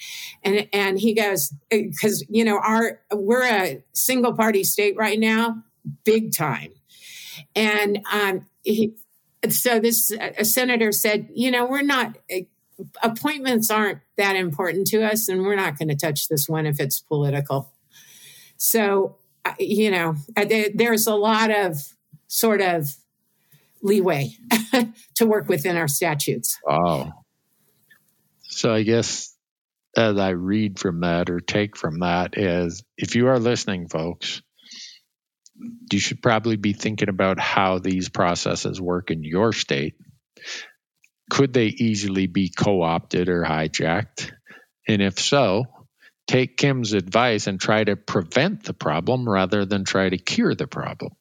[0.42, 5.62] and and he goes because you know our we're a single party state right now
[6.04, 6.72] big time
[7.54, 8.94] and um, he
[9.48, 12.16] so this a senator said, you know, we're not
[13.02, 16.80] appointments aren't that important to us, and we're not going to touch this one if
[16.80, 17.72] it's political.
[18.56, 19.16] So,
[19.58, 20.16] you know,
[20.74, 21.76] there's a lot of
[22.28, 22.88] sort of
[23.82, 24.30] leeway
[25.14, 26.58] to work within our statutes.
[26.64, 27.12] Wow.
[28.42, 29.34] So I guess
[29.96, 34.42] as I read from that or take from that is if you are listening, folks,
[35.90, 39.94] you should probably be thinking about how these processes work in your state.
[41.30, 44.32] Could they easily be co opted or hijacked?
[44.86, 45.64] And if so,
[46.26, 50.66] take Kim's advice and try to prevent the problem rather than try to cure the
[50.66, 51.12] problem.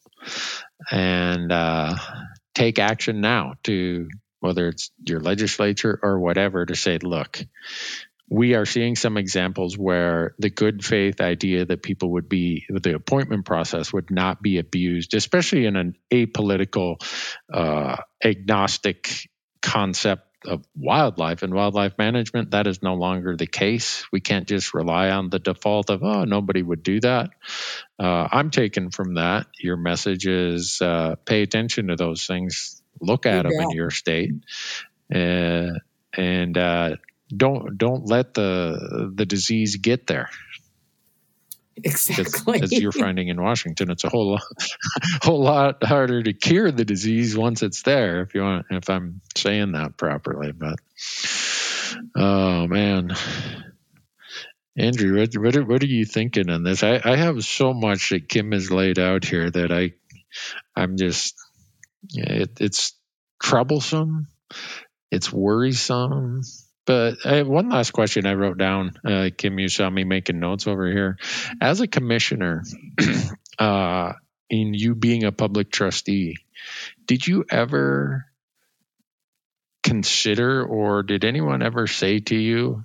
[0.91, 1.95] And uh,
[2.53, 7.39] take action now to whether it's your legislature or whatever to say, look,
[8.29, 12.95] we are seeing some examples where the good faith idea that people would be the
[12.95, 16.95] appointment process would not be abused, especially in an apolitical,
[17.51, 19.29] uh, agnostic
[19.61, 22.51] concept of wildlife and wildlife management.
[22.51, 24.05] That is no longer the case.
[24.11, 27.29] We can't just rely on the default of oh nobody would do that.
[27.99, 29.47] Uh, I'm taken from that.
[29.59, 32.81] Your message is uh, pay attention to those things.
[32.99, 34.31] Look at them in your state.
[35.13, 35.71] Uh,
[36.15, 36.95] and uh,
[37.35, 40.29] don't don't let the the disease get there.
[41.75, 42.61] exactly.
[42.61, 44.43] As you're finding in Washington, it's a whole lot,
[45.23, 48.21] whole lot harder to cure the disease once it's there.
[48.21, 50.79] If you want, if I'm saying that properly, but
[52.15, 53.15] oh man,
[54.77, 56.83] Andrew, what what are, what are you thinking on this?
[56.83, 59.93] I, I have so much that Kim has laid out here that I
[60.75, 61.35] I'm just
[62.13, 62.93] it, it's
[63.41, 64.27] troublesome,
[65.11, 66.41] it's worrisome.
[66.85, 68.93] But I have one last question I wrote down.
[69.05, 71.17] Uh, Kim, you saw me making notes over here.
[71.61, 72.63] As a commissioner,
[73.59, 74.13] uh,
[74.49, 76.35] in you being a public trustee,
[77.05, 78.25] did you ever
[79.83, 82.81] consider or did anyone ever say to you,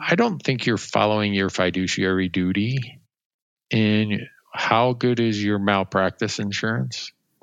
[0.00, 3.00] I don't think you're following your fiduciary duty.
[3.70, 4.22] And
[4.52, 7.12] how good is your malpractice insurance?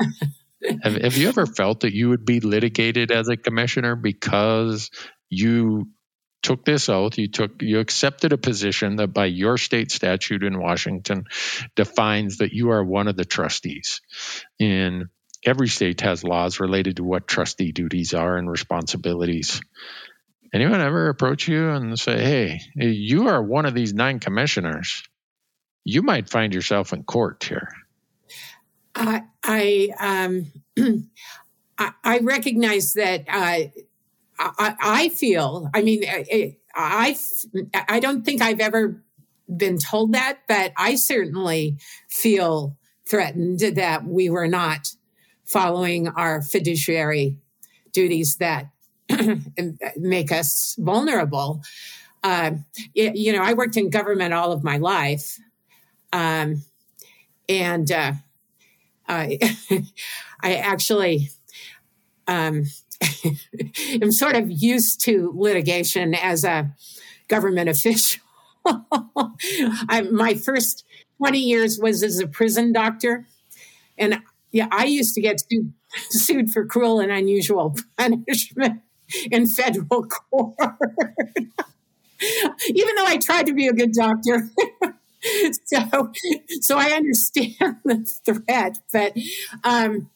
[0.83, 4.91] have, have you ever felt that you would be litigated as a commissioner because
[5.29, 5.87] you
[6.45, 10.59] took this oath you took you accepted a position that by your state statute in
[10.59, 11.25] Washington
[11.75, 13.99] defines that you are one of the trustees.
[14.59, 15.05] And
[15.43, 19.59] every state has laws related to what trustee duties are and responsibilities.
[20.53, 25.03] Anyone ever approach you and say hey you are one of these nine commissioners.
[25.83, 27.69] You might find yourself in court here.
[28.93, 30.51] I I um,
[31.77, 33.69] I, recognize that uh,
[34.37, 35.69] I, I feel.
[35.73, 37.17] I mean, I, I
[37.87, 39.01] I don't think I've ever
[39.55, 41.77] been told that, but I certainly
[42.09, 44.89] feel threatened that we were not
[45.45, 47.37] following our fiduciary
[47.91, 48.69] duties that
[49.97, 51.61] make us vulnerable.
[52.23, 52.51] Uh,
[52.93, 55.37] you know, I worked in government all of my life.
[56.11, 56.63] Um,
[57.47, 58.13] and uh,
[59.07, 59.37] I,
[60.41, 61.29] I actually
[62.27, 62.65] um,
[64.01, 66.71] am sort of used to litigation as a
[67.27, 68.21] government official.
[68.65, 70.85] I, my first
[71.17, 73.25] 20 years was as a prison doctor.
[73.97, 74.21] And
[74.51, 75.73] yeah, I used to get sued,
[76.09, 78.81] sued for cruel and unusual punishment
[79.31, 80.55] in federal court.
[82.67, 84.49] Even though I tried to be a good doctor.
[85.65, 86.11] so,
[86.61, 89.13] so I understand the threat, but
[89.63, 90.09] um,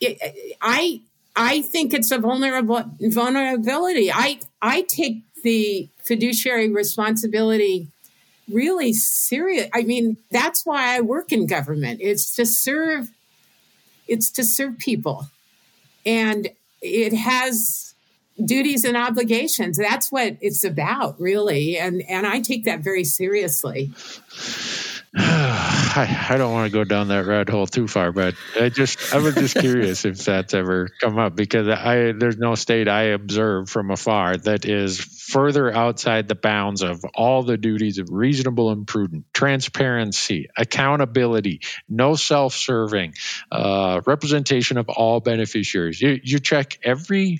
[0.00, 1.02] it, I
[1.36, 4.10] I think it's a vulnerable vulnerability.
[4.12, 7.88] I I take the fiduciary responsibility
[8.50, 9.68] really serious.
[9.74, 12.00] I mean, that's why I work in government.
[12.02, 13.10] It's to serve.
[14.06, 15.28] It's to serve people,
[16.04, 16.50] and
[16.82, 17.94] it has
[18.42, 19.78] duties and obligations.
[19.78, 21.78] That's what it's about, really.
[21.78, 23.92] And and I take that very seriously.
[25.16, 29.14] I, I don't want to go down that rat hole too far, but I just
[29.14, 33.02] I was just curious if that's ever come up because I there's no state I
[33.12, 38.70] observe from afar that is further outside the bounds of all the duties of reasonable
[38.70, 43.14] and prudent, transparency, accountability, no self-serving,
[43.52, 46.00] uh, representation of all beneficiaries.
[46.00, 47.38] You you check every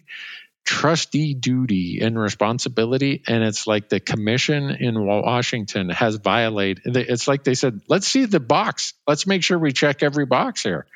[0.65, 7.45] trustee duty and responsibility and it's like the commission in washington has violated it's like
[7.45, 8.95] they said let's see the box.
[9.07, 10.87] Let's make sure we check every box here.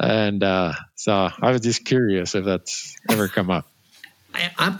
[0.00, 3.66] And uh, so i was just curious if that's ever come up.
[4.34, 4.78] I,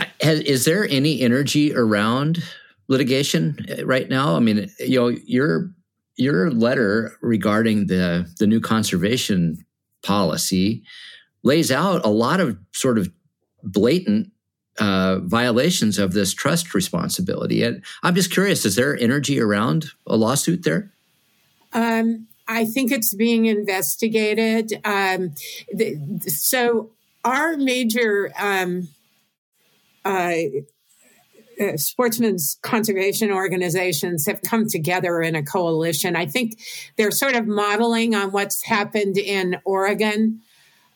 [0.00, 2.42] I, is there any energy around
[2.88, 4.36] litigation right now?
[4.36, 5.70] I mean you know your
[6.16, 9.64] your letter regarding the the new conservation
[10.02, 10.82] policy
[11.42, 13.10] lays out a lot of sort of
[13.62, 14.32] blatant
[14.78, 17.62] uh, violations of this trust responsibility.
[17.62, 20.92] And I'm just curious: is there energy around a lawsuit there?
[21.72, 24.72] Um, I think it's being investigated.
[24.84, 25.34] Um,
[26.26, 26.90] so
[27.24, 28.88] our major um,
[30.04, 30.34] uh,
[31.60, 36.16] uh, sportsmen's conservation organizations have come together in a coalition.
[36.16, 36.60] I think
[36.96, 40.40] they're sort of modeling on what's happened in Oregon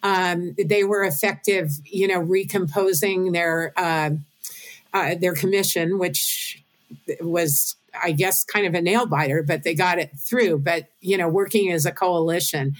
[0.07, 4.11] um, they were effective, you know, recomposing their uh,
[4.95, 6.63] uh, their commission, which
[7.21, 10.59] was, I guess, kind of a nail biter, but they got it through.
[10.59, 12.77] But you know, working as a coalition,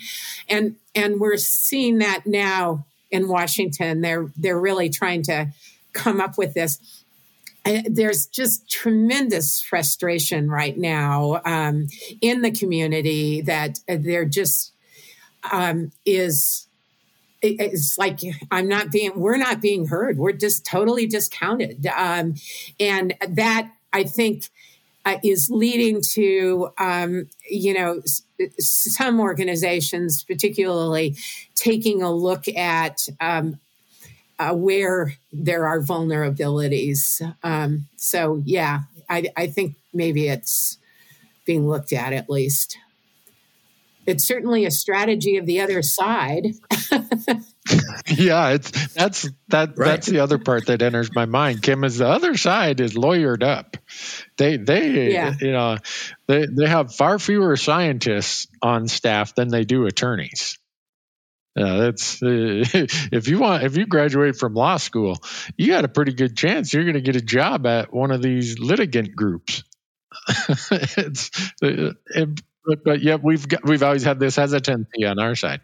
[0.49, 4.03] and and we're seeing that now in Washington.
[4.03, 5.49] They're they're really trying to
[5.95, 6.79] come up with this.
[7.65, 11.89] There's just tremendous frustration right now um,
[12.21, 14.71] in the community that there just
[15.51, 16.66] um, is
[17.43, 20.19] it's like I'm not being, we're not being heard.
[20.19, 21.87] We're just totally discounted.
[21.87, 22.35] Um,
[22.81, 24.49] and that I think
[25.05, 28.23] uh, is leading to, um, you know, s-
[28.59, 31.17] some organizations, particularly
[31.55, 33.61] taking a look at um,
[34.39, 37.23] uh, where there are vulnerabilities.
[37.43, 40.79] Um, so, yeah, I, I think maybe it's
[41.45, 42.77] being looked at, at least.
[44.07, 46.47] It's certainly a strategy of the other side.
[48.09, 49.87] yeah, it's that's that Right.
[49.87, 51.63] that's the other part that enters my mind.
[51.63, 53.77] Kim is the other side is lawyered up.
[54.37, 55.35] They they Yeah.
[55.41, 55.79] you know
[56.29, 60.59] they they have far fewer scientists on staff than they do attorneys.
[61.57, 62.27] Yeah, that's uh,
[63.11, 65.17] if you want if you graduate from law school,
[65.57, 68.23] you got a pretty good chance you're going to get a job at one of
[68.23, 69.65] these litigant groups.
[70.71, 71.31] it's
[71.63, 75.61] uh, it, but, but yet we've got, we've always had this hesitancy on our side.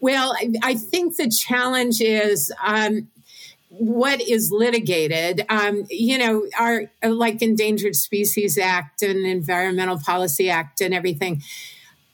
[0.00, 3.08] Well, I, I think the challenge is um,
[3.68, 5.44] what is litigated.
[5.48, 11.42] Um, you know, our like Endangered Species Act and Environmental Policy Act and everything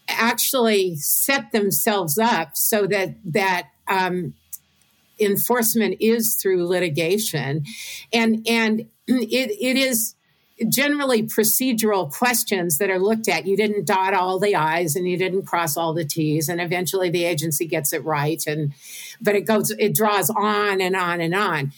[0.08, 4.34] actually set themselves up so that that um,
[5.20, 7.64] enforcement is through litigation,
[8.12, 10.14] and and it, it is
[10.68, 13.46] generally procedural questions that are looked at.
[13.46, 17.10] You didn't dot all the I's and you didn't cross all the T's, and eventually
[17.10, 18.42] the agency gets it right.
[18.46, 18.72] And
[19.20, 21.72] but it goes, it draws on and on and on.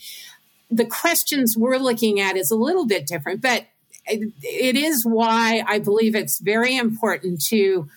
[0.70, 3.66] The questions we're looking at is a little bit different, but
[4.06, 7.88] it, it is why I believe it's very important to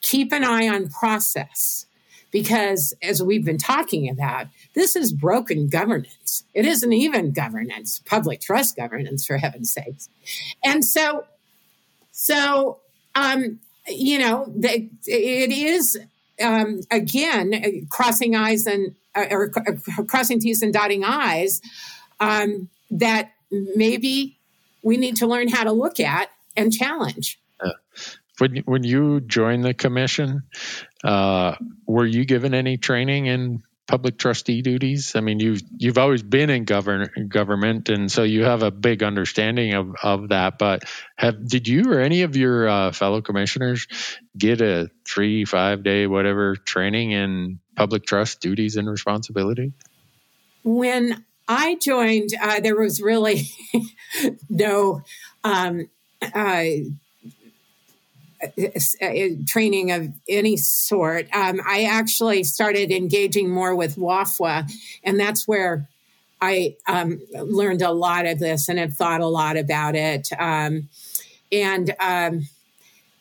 [0.00, 1.86] keep an eye on process
[2.30, 6.44] because as we've been talking about this is broken governance.
[6.54, 10.08] It isn't even governance public trust governance for heaven's sakes.
[10.64, 11.24] And so
[12.12, 12.78] so
[13.14, 15.98] um you know the, it is
[16.42, 21.60] um again crossing eyes and uh, or uh, crossing t's and dotting i's
[22.20, 24.36] um that maybe
[24.82, 27.38] we need to learn how to look at and challenge
[28.40, 30.42] When when you joined the commission,
[31.04, 31.56] uh,
[31.86, 35.14] were you given any training in public trustee duties?
[35.16, 39.02] I mean, you've you've always been in govern, government, and so you have a big
[39.02, 40.58] understanding of, of that.
[40.58, 40.84] But
[41.16, 43.86] have did you or any of your uh, fellow commissioners
[44.36, 49.72] get a three, five day, whatever training in public trust duties and responsibility?
[50.62, 53.48] when I joined, uh, there was really
[54.48, 55.02] no
[55.42, 55.88] um,
[56.22, 56.64] uh,
[59.46, 61.28] training of any sort.
[61.34, 64.70] Um, I actually started engaging more with WAFWA,
[65.04, 65.88] and that's where
[66.40, 70.28] I um, learned a lot of this and have thought a lot about it.
[70.38, 70.88] Um,
[71.52, 72.48] and um,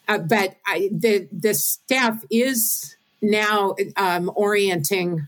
[0.07, 5.27] uh, but I, the the staff is now um, orienting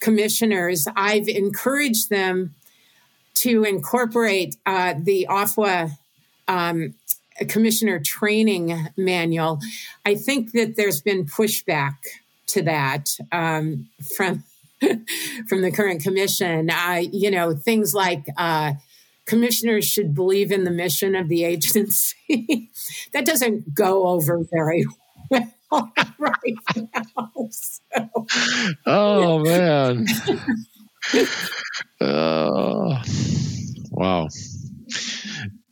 [0.00, 0.86] commissioners.
[0.96, 2.54] I've encouraged them
[3.34, 5.92] to incorporate uh, the AFWA
[6.48, 6.94] um,
[7.46, 9.60] commissioner training manual.
[10.04, 11.94] I think that there's been pushback
[12.48, 14.44] to that um, from
[15.48, 16.70] from the current commission.
[16.70, 18.74] Uh, you know, things like uh,
[19.26, 22.70] commissioners should believe in the mission of the agency.
[23.12, 24.86] that doesn't go over very
[25.30, 25.52] well
[26.18, 27.30] right now.
[27.50, 28.26] So.
[28.86, 30.06] Oh man.
[32.00, 33.02] oh,
[33.90, 34.28] wow.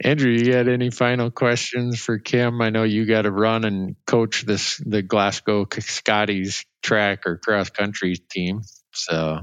[0.07, 2.63] Andrew, you got any final questions for Kim?
[2.63, 7.71] I know you got to run and coach this the Glasgow Scotties track or cross
[7.71, 8.63] country team.
[8.93, 9.41] So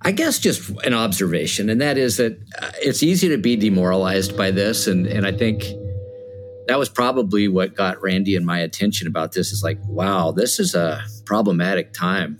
[0.00, 4.34] I guess just an observation, and that is that uh, it's easy to be demoralized
[4.34, 5.62] by this, and and I think
[6.68, 9.52] that was probably what got Randy and my attention about this.
[9.52, 12.38] Is like, wow, this is a problematic time,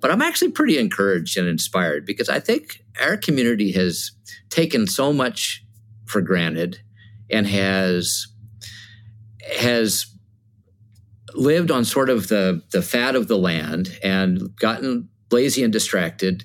[0.00, 4.12] but I'm actually pretty encouraged and inspired because I think our community has
[4.50, 5.64] taken so much
[6.06, 6.80] for granted
[7.32, 8.26] and has
[9.58, 10.06] has
[11.34, 16.44] lived on sort of the the fat of the land and gotten lazy and distracted.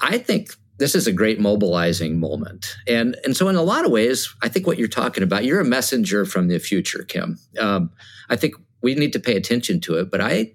[0.00, 2.76] I think this is a great mobilizing moment.
[2.86, 5.60] And, and so, in a lot of ways, I think what you're talking about, you're
[5.60, 7.38] a messenger from the future, Kim.
[7.58, 7.90] Um,
[8.28, 10.52] I think we need to pay attention to it, but I,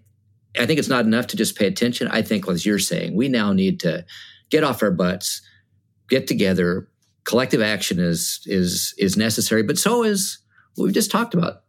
[0.60, 2.08] I think it's not enough to just pay attention.
[2.10, 4.06] I think, as you're saying, we now need to
[4.50, 5.42] get off our butts,
[6.10, 6.88] get together.
[7.24, 10.40] Collective action is is is necessary, but so is
[10.76, 11.64] what we just talked about.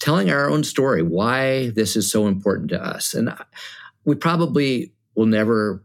[0.00, 3.34] Telling our own story, why this is so important to us, and
[4.04, 5.84] we probably will never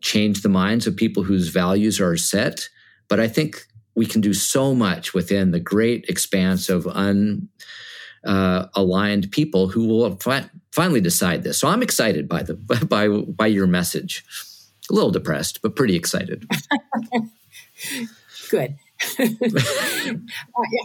[0.00, 2.68] change the minds of people whose values are set.
[3.08, 7.48] But I think we can do so much within the great expanse of unaligned
[8.26, 11.58] uh, people who will fi- finally decide this.
[11.58, 12.54] So I'm excited by the
[12.88, 14.24] by by your message.
[14.90, 16.46] A little depressed, but pretty excited.
[18.50, 18.76] Good.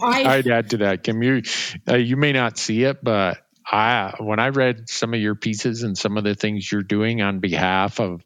[0.02, 1.22] I, I'd add to that, Kim.
[1.22, 1.42] You
[1.88, 5.82] uh, you may not see it, but I when I read some of your pieces
[5.82, 8.22] and some of the things you're doing on behalf of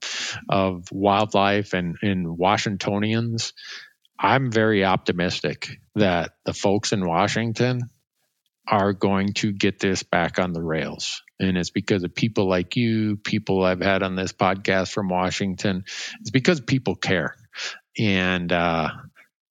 [0.49, 3.53] of wildlife and, and Washingtonians,
[4.19, 7.83] I'm very optimistic that the folks in Washington
[8.67, 11.23] are going to get this back on the rails.
[11.39, 15.85] And it's because of people like you, people I've had on this podcast from Washington.
[16.21, 17.37] It's because people care.
[17.99, 18.91] And uh,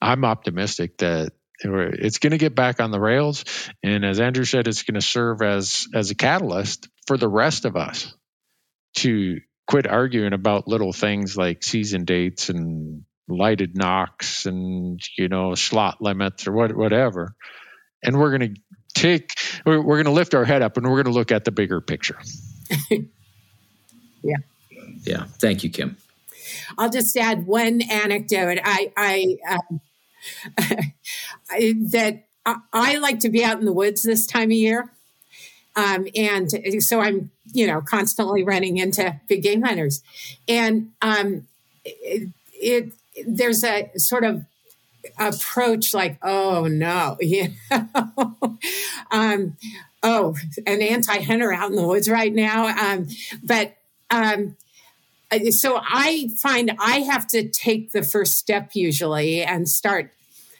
[0.02, 3.46] I'm optimistic that it's going to get back on the rails.
[3.84, 7.66] And as Andrew said, it's going to serve as, as a catalyst for the rest
[7.66, 8.14] of us
[8.96, 15.56] to quit arguing about little things like season dates and lighted nocks and you know
[15.56, 17.36] slot limits or what, whatever.
[18.04, 18.62] And we're going to
[18.94, 19.32] take
[19.66, 21.52] we're, we're going to lift our head up and we're going to look at the
[21.52, 22.20] bigger picture.
[24.26, 24.38] Yeah.
[25.04, 25.26] Yeah.
[25.42, 25.98] Thank you kim
[26.78, 28.60] i'll just add one anecdote.
[28.64, 29.82] I i um,
[31.92, 34.90] that I, I, like to be out in the woods this time of year.
[35.76, 36.50] Um, and
[36.80, 40.02] so i'm you know constantly running into big game hunters.
[40.48, 41.48] And um,
[41.84, 42.94] it, it
[43.26, 44.46] there's a sort of
[45.20, 48.58] approach like, oh no, you know,
[49.12, 49.58] um,
[50.02, 50.36] oh,
[50.66, 52.68] an anti-hunter out in the woods right now.
[52.68, 53.08] Um,
[53.44, 53.76] but
[54.10, 54.56] um,
[55.52, 60.12] so I find I have to take the first step usually and start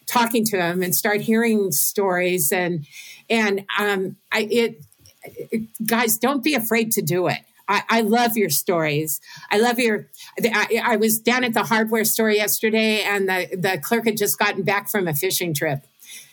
[0.06, 2.86] talking to them and start hearing stories and
[3.30, 4.86] and um, I, it,
[5.24, 9.22] it guys don't be afraid to do it I, I, love your stories.
[9.50, 10.10] I love your.
[10.44, 14.38] I, I, was down at the hardware store yesterday, and the, the clerk had just
[14.38, 15.80] gotten back from a fishing trip,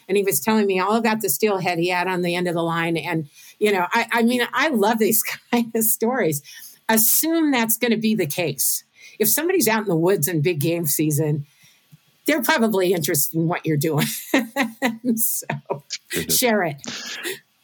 [0.08, 2.54] and he was telling me all about the steelhead he had on the end of
[2.54, 2.96] the line.
[2.96, 3.28] And
[3.60, 5.22] you know, I, I mean, I love these
[5.52, 6.42] kind of stories.
[6.90, 8.84] Assume that's going to be the case.
[9.18, 11.46] If somebody's out in the woods in big game season,
[12.26, 14.06] they're probably interested in what you're doing.
[15.16, 15.46] so
[16.28, 16.76] share it.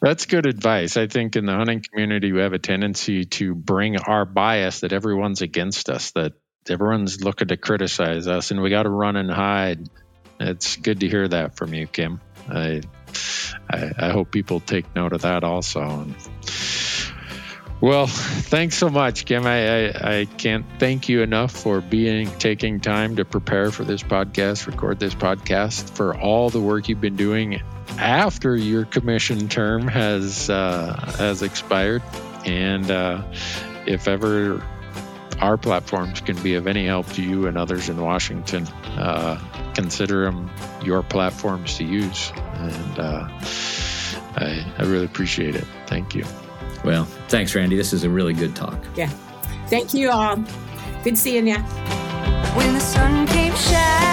[0.01, 0.95] That's good advice.
[0.95, 4.93] I think in the hunting community, we have a tendency to bring our bias that
[4.93, 6.33] everyone's against us, that
[6.69, 9.89] everyone's looking to criticize us, and we got to run and hide.
[10.39, 12.21] It's good to hear that from you, Kim.
[12.47, 12.81] I,
[13.69, 16.07] I, I hope people take note of that also.
[17.79, 19.45] Well, thanks so much, Kim.
[19.45, 24.01] I, I, I, can't thank you enough for being taking time to prepare for this
[24.01, 27.61] podcast, record this podcast, for all the work you've been doing
[27.99, 32.01] after your commission term has uh, has expired,
[32.45, 33.23] and uh,
[33.85, 34.63] if ever
[35.39, 38.65] our platforms can be of any help to you and others in Washington,
[38.97, 39.39] uh,
[39.75, 40.49] consider them
[40.83, 43.27] your platforms to use, and uh,
[44.35, 45.65] I, I really appreciate it.
[45.85, 46.25] Thank you.
[46.83, 47.75] Well, thanks, Randy.
[47.75, 48.77] This is a really good talk.
[48.95, 49.09] Yeah.
[49.67, 50.37] Thank you all.
[51.03, 51.57] Good seeing you.
[51.57, 54.06] When the sun came shining.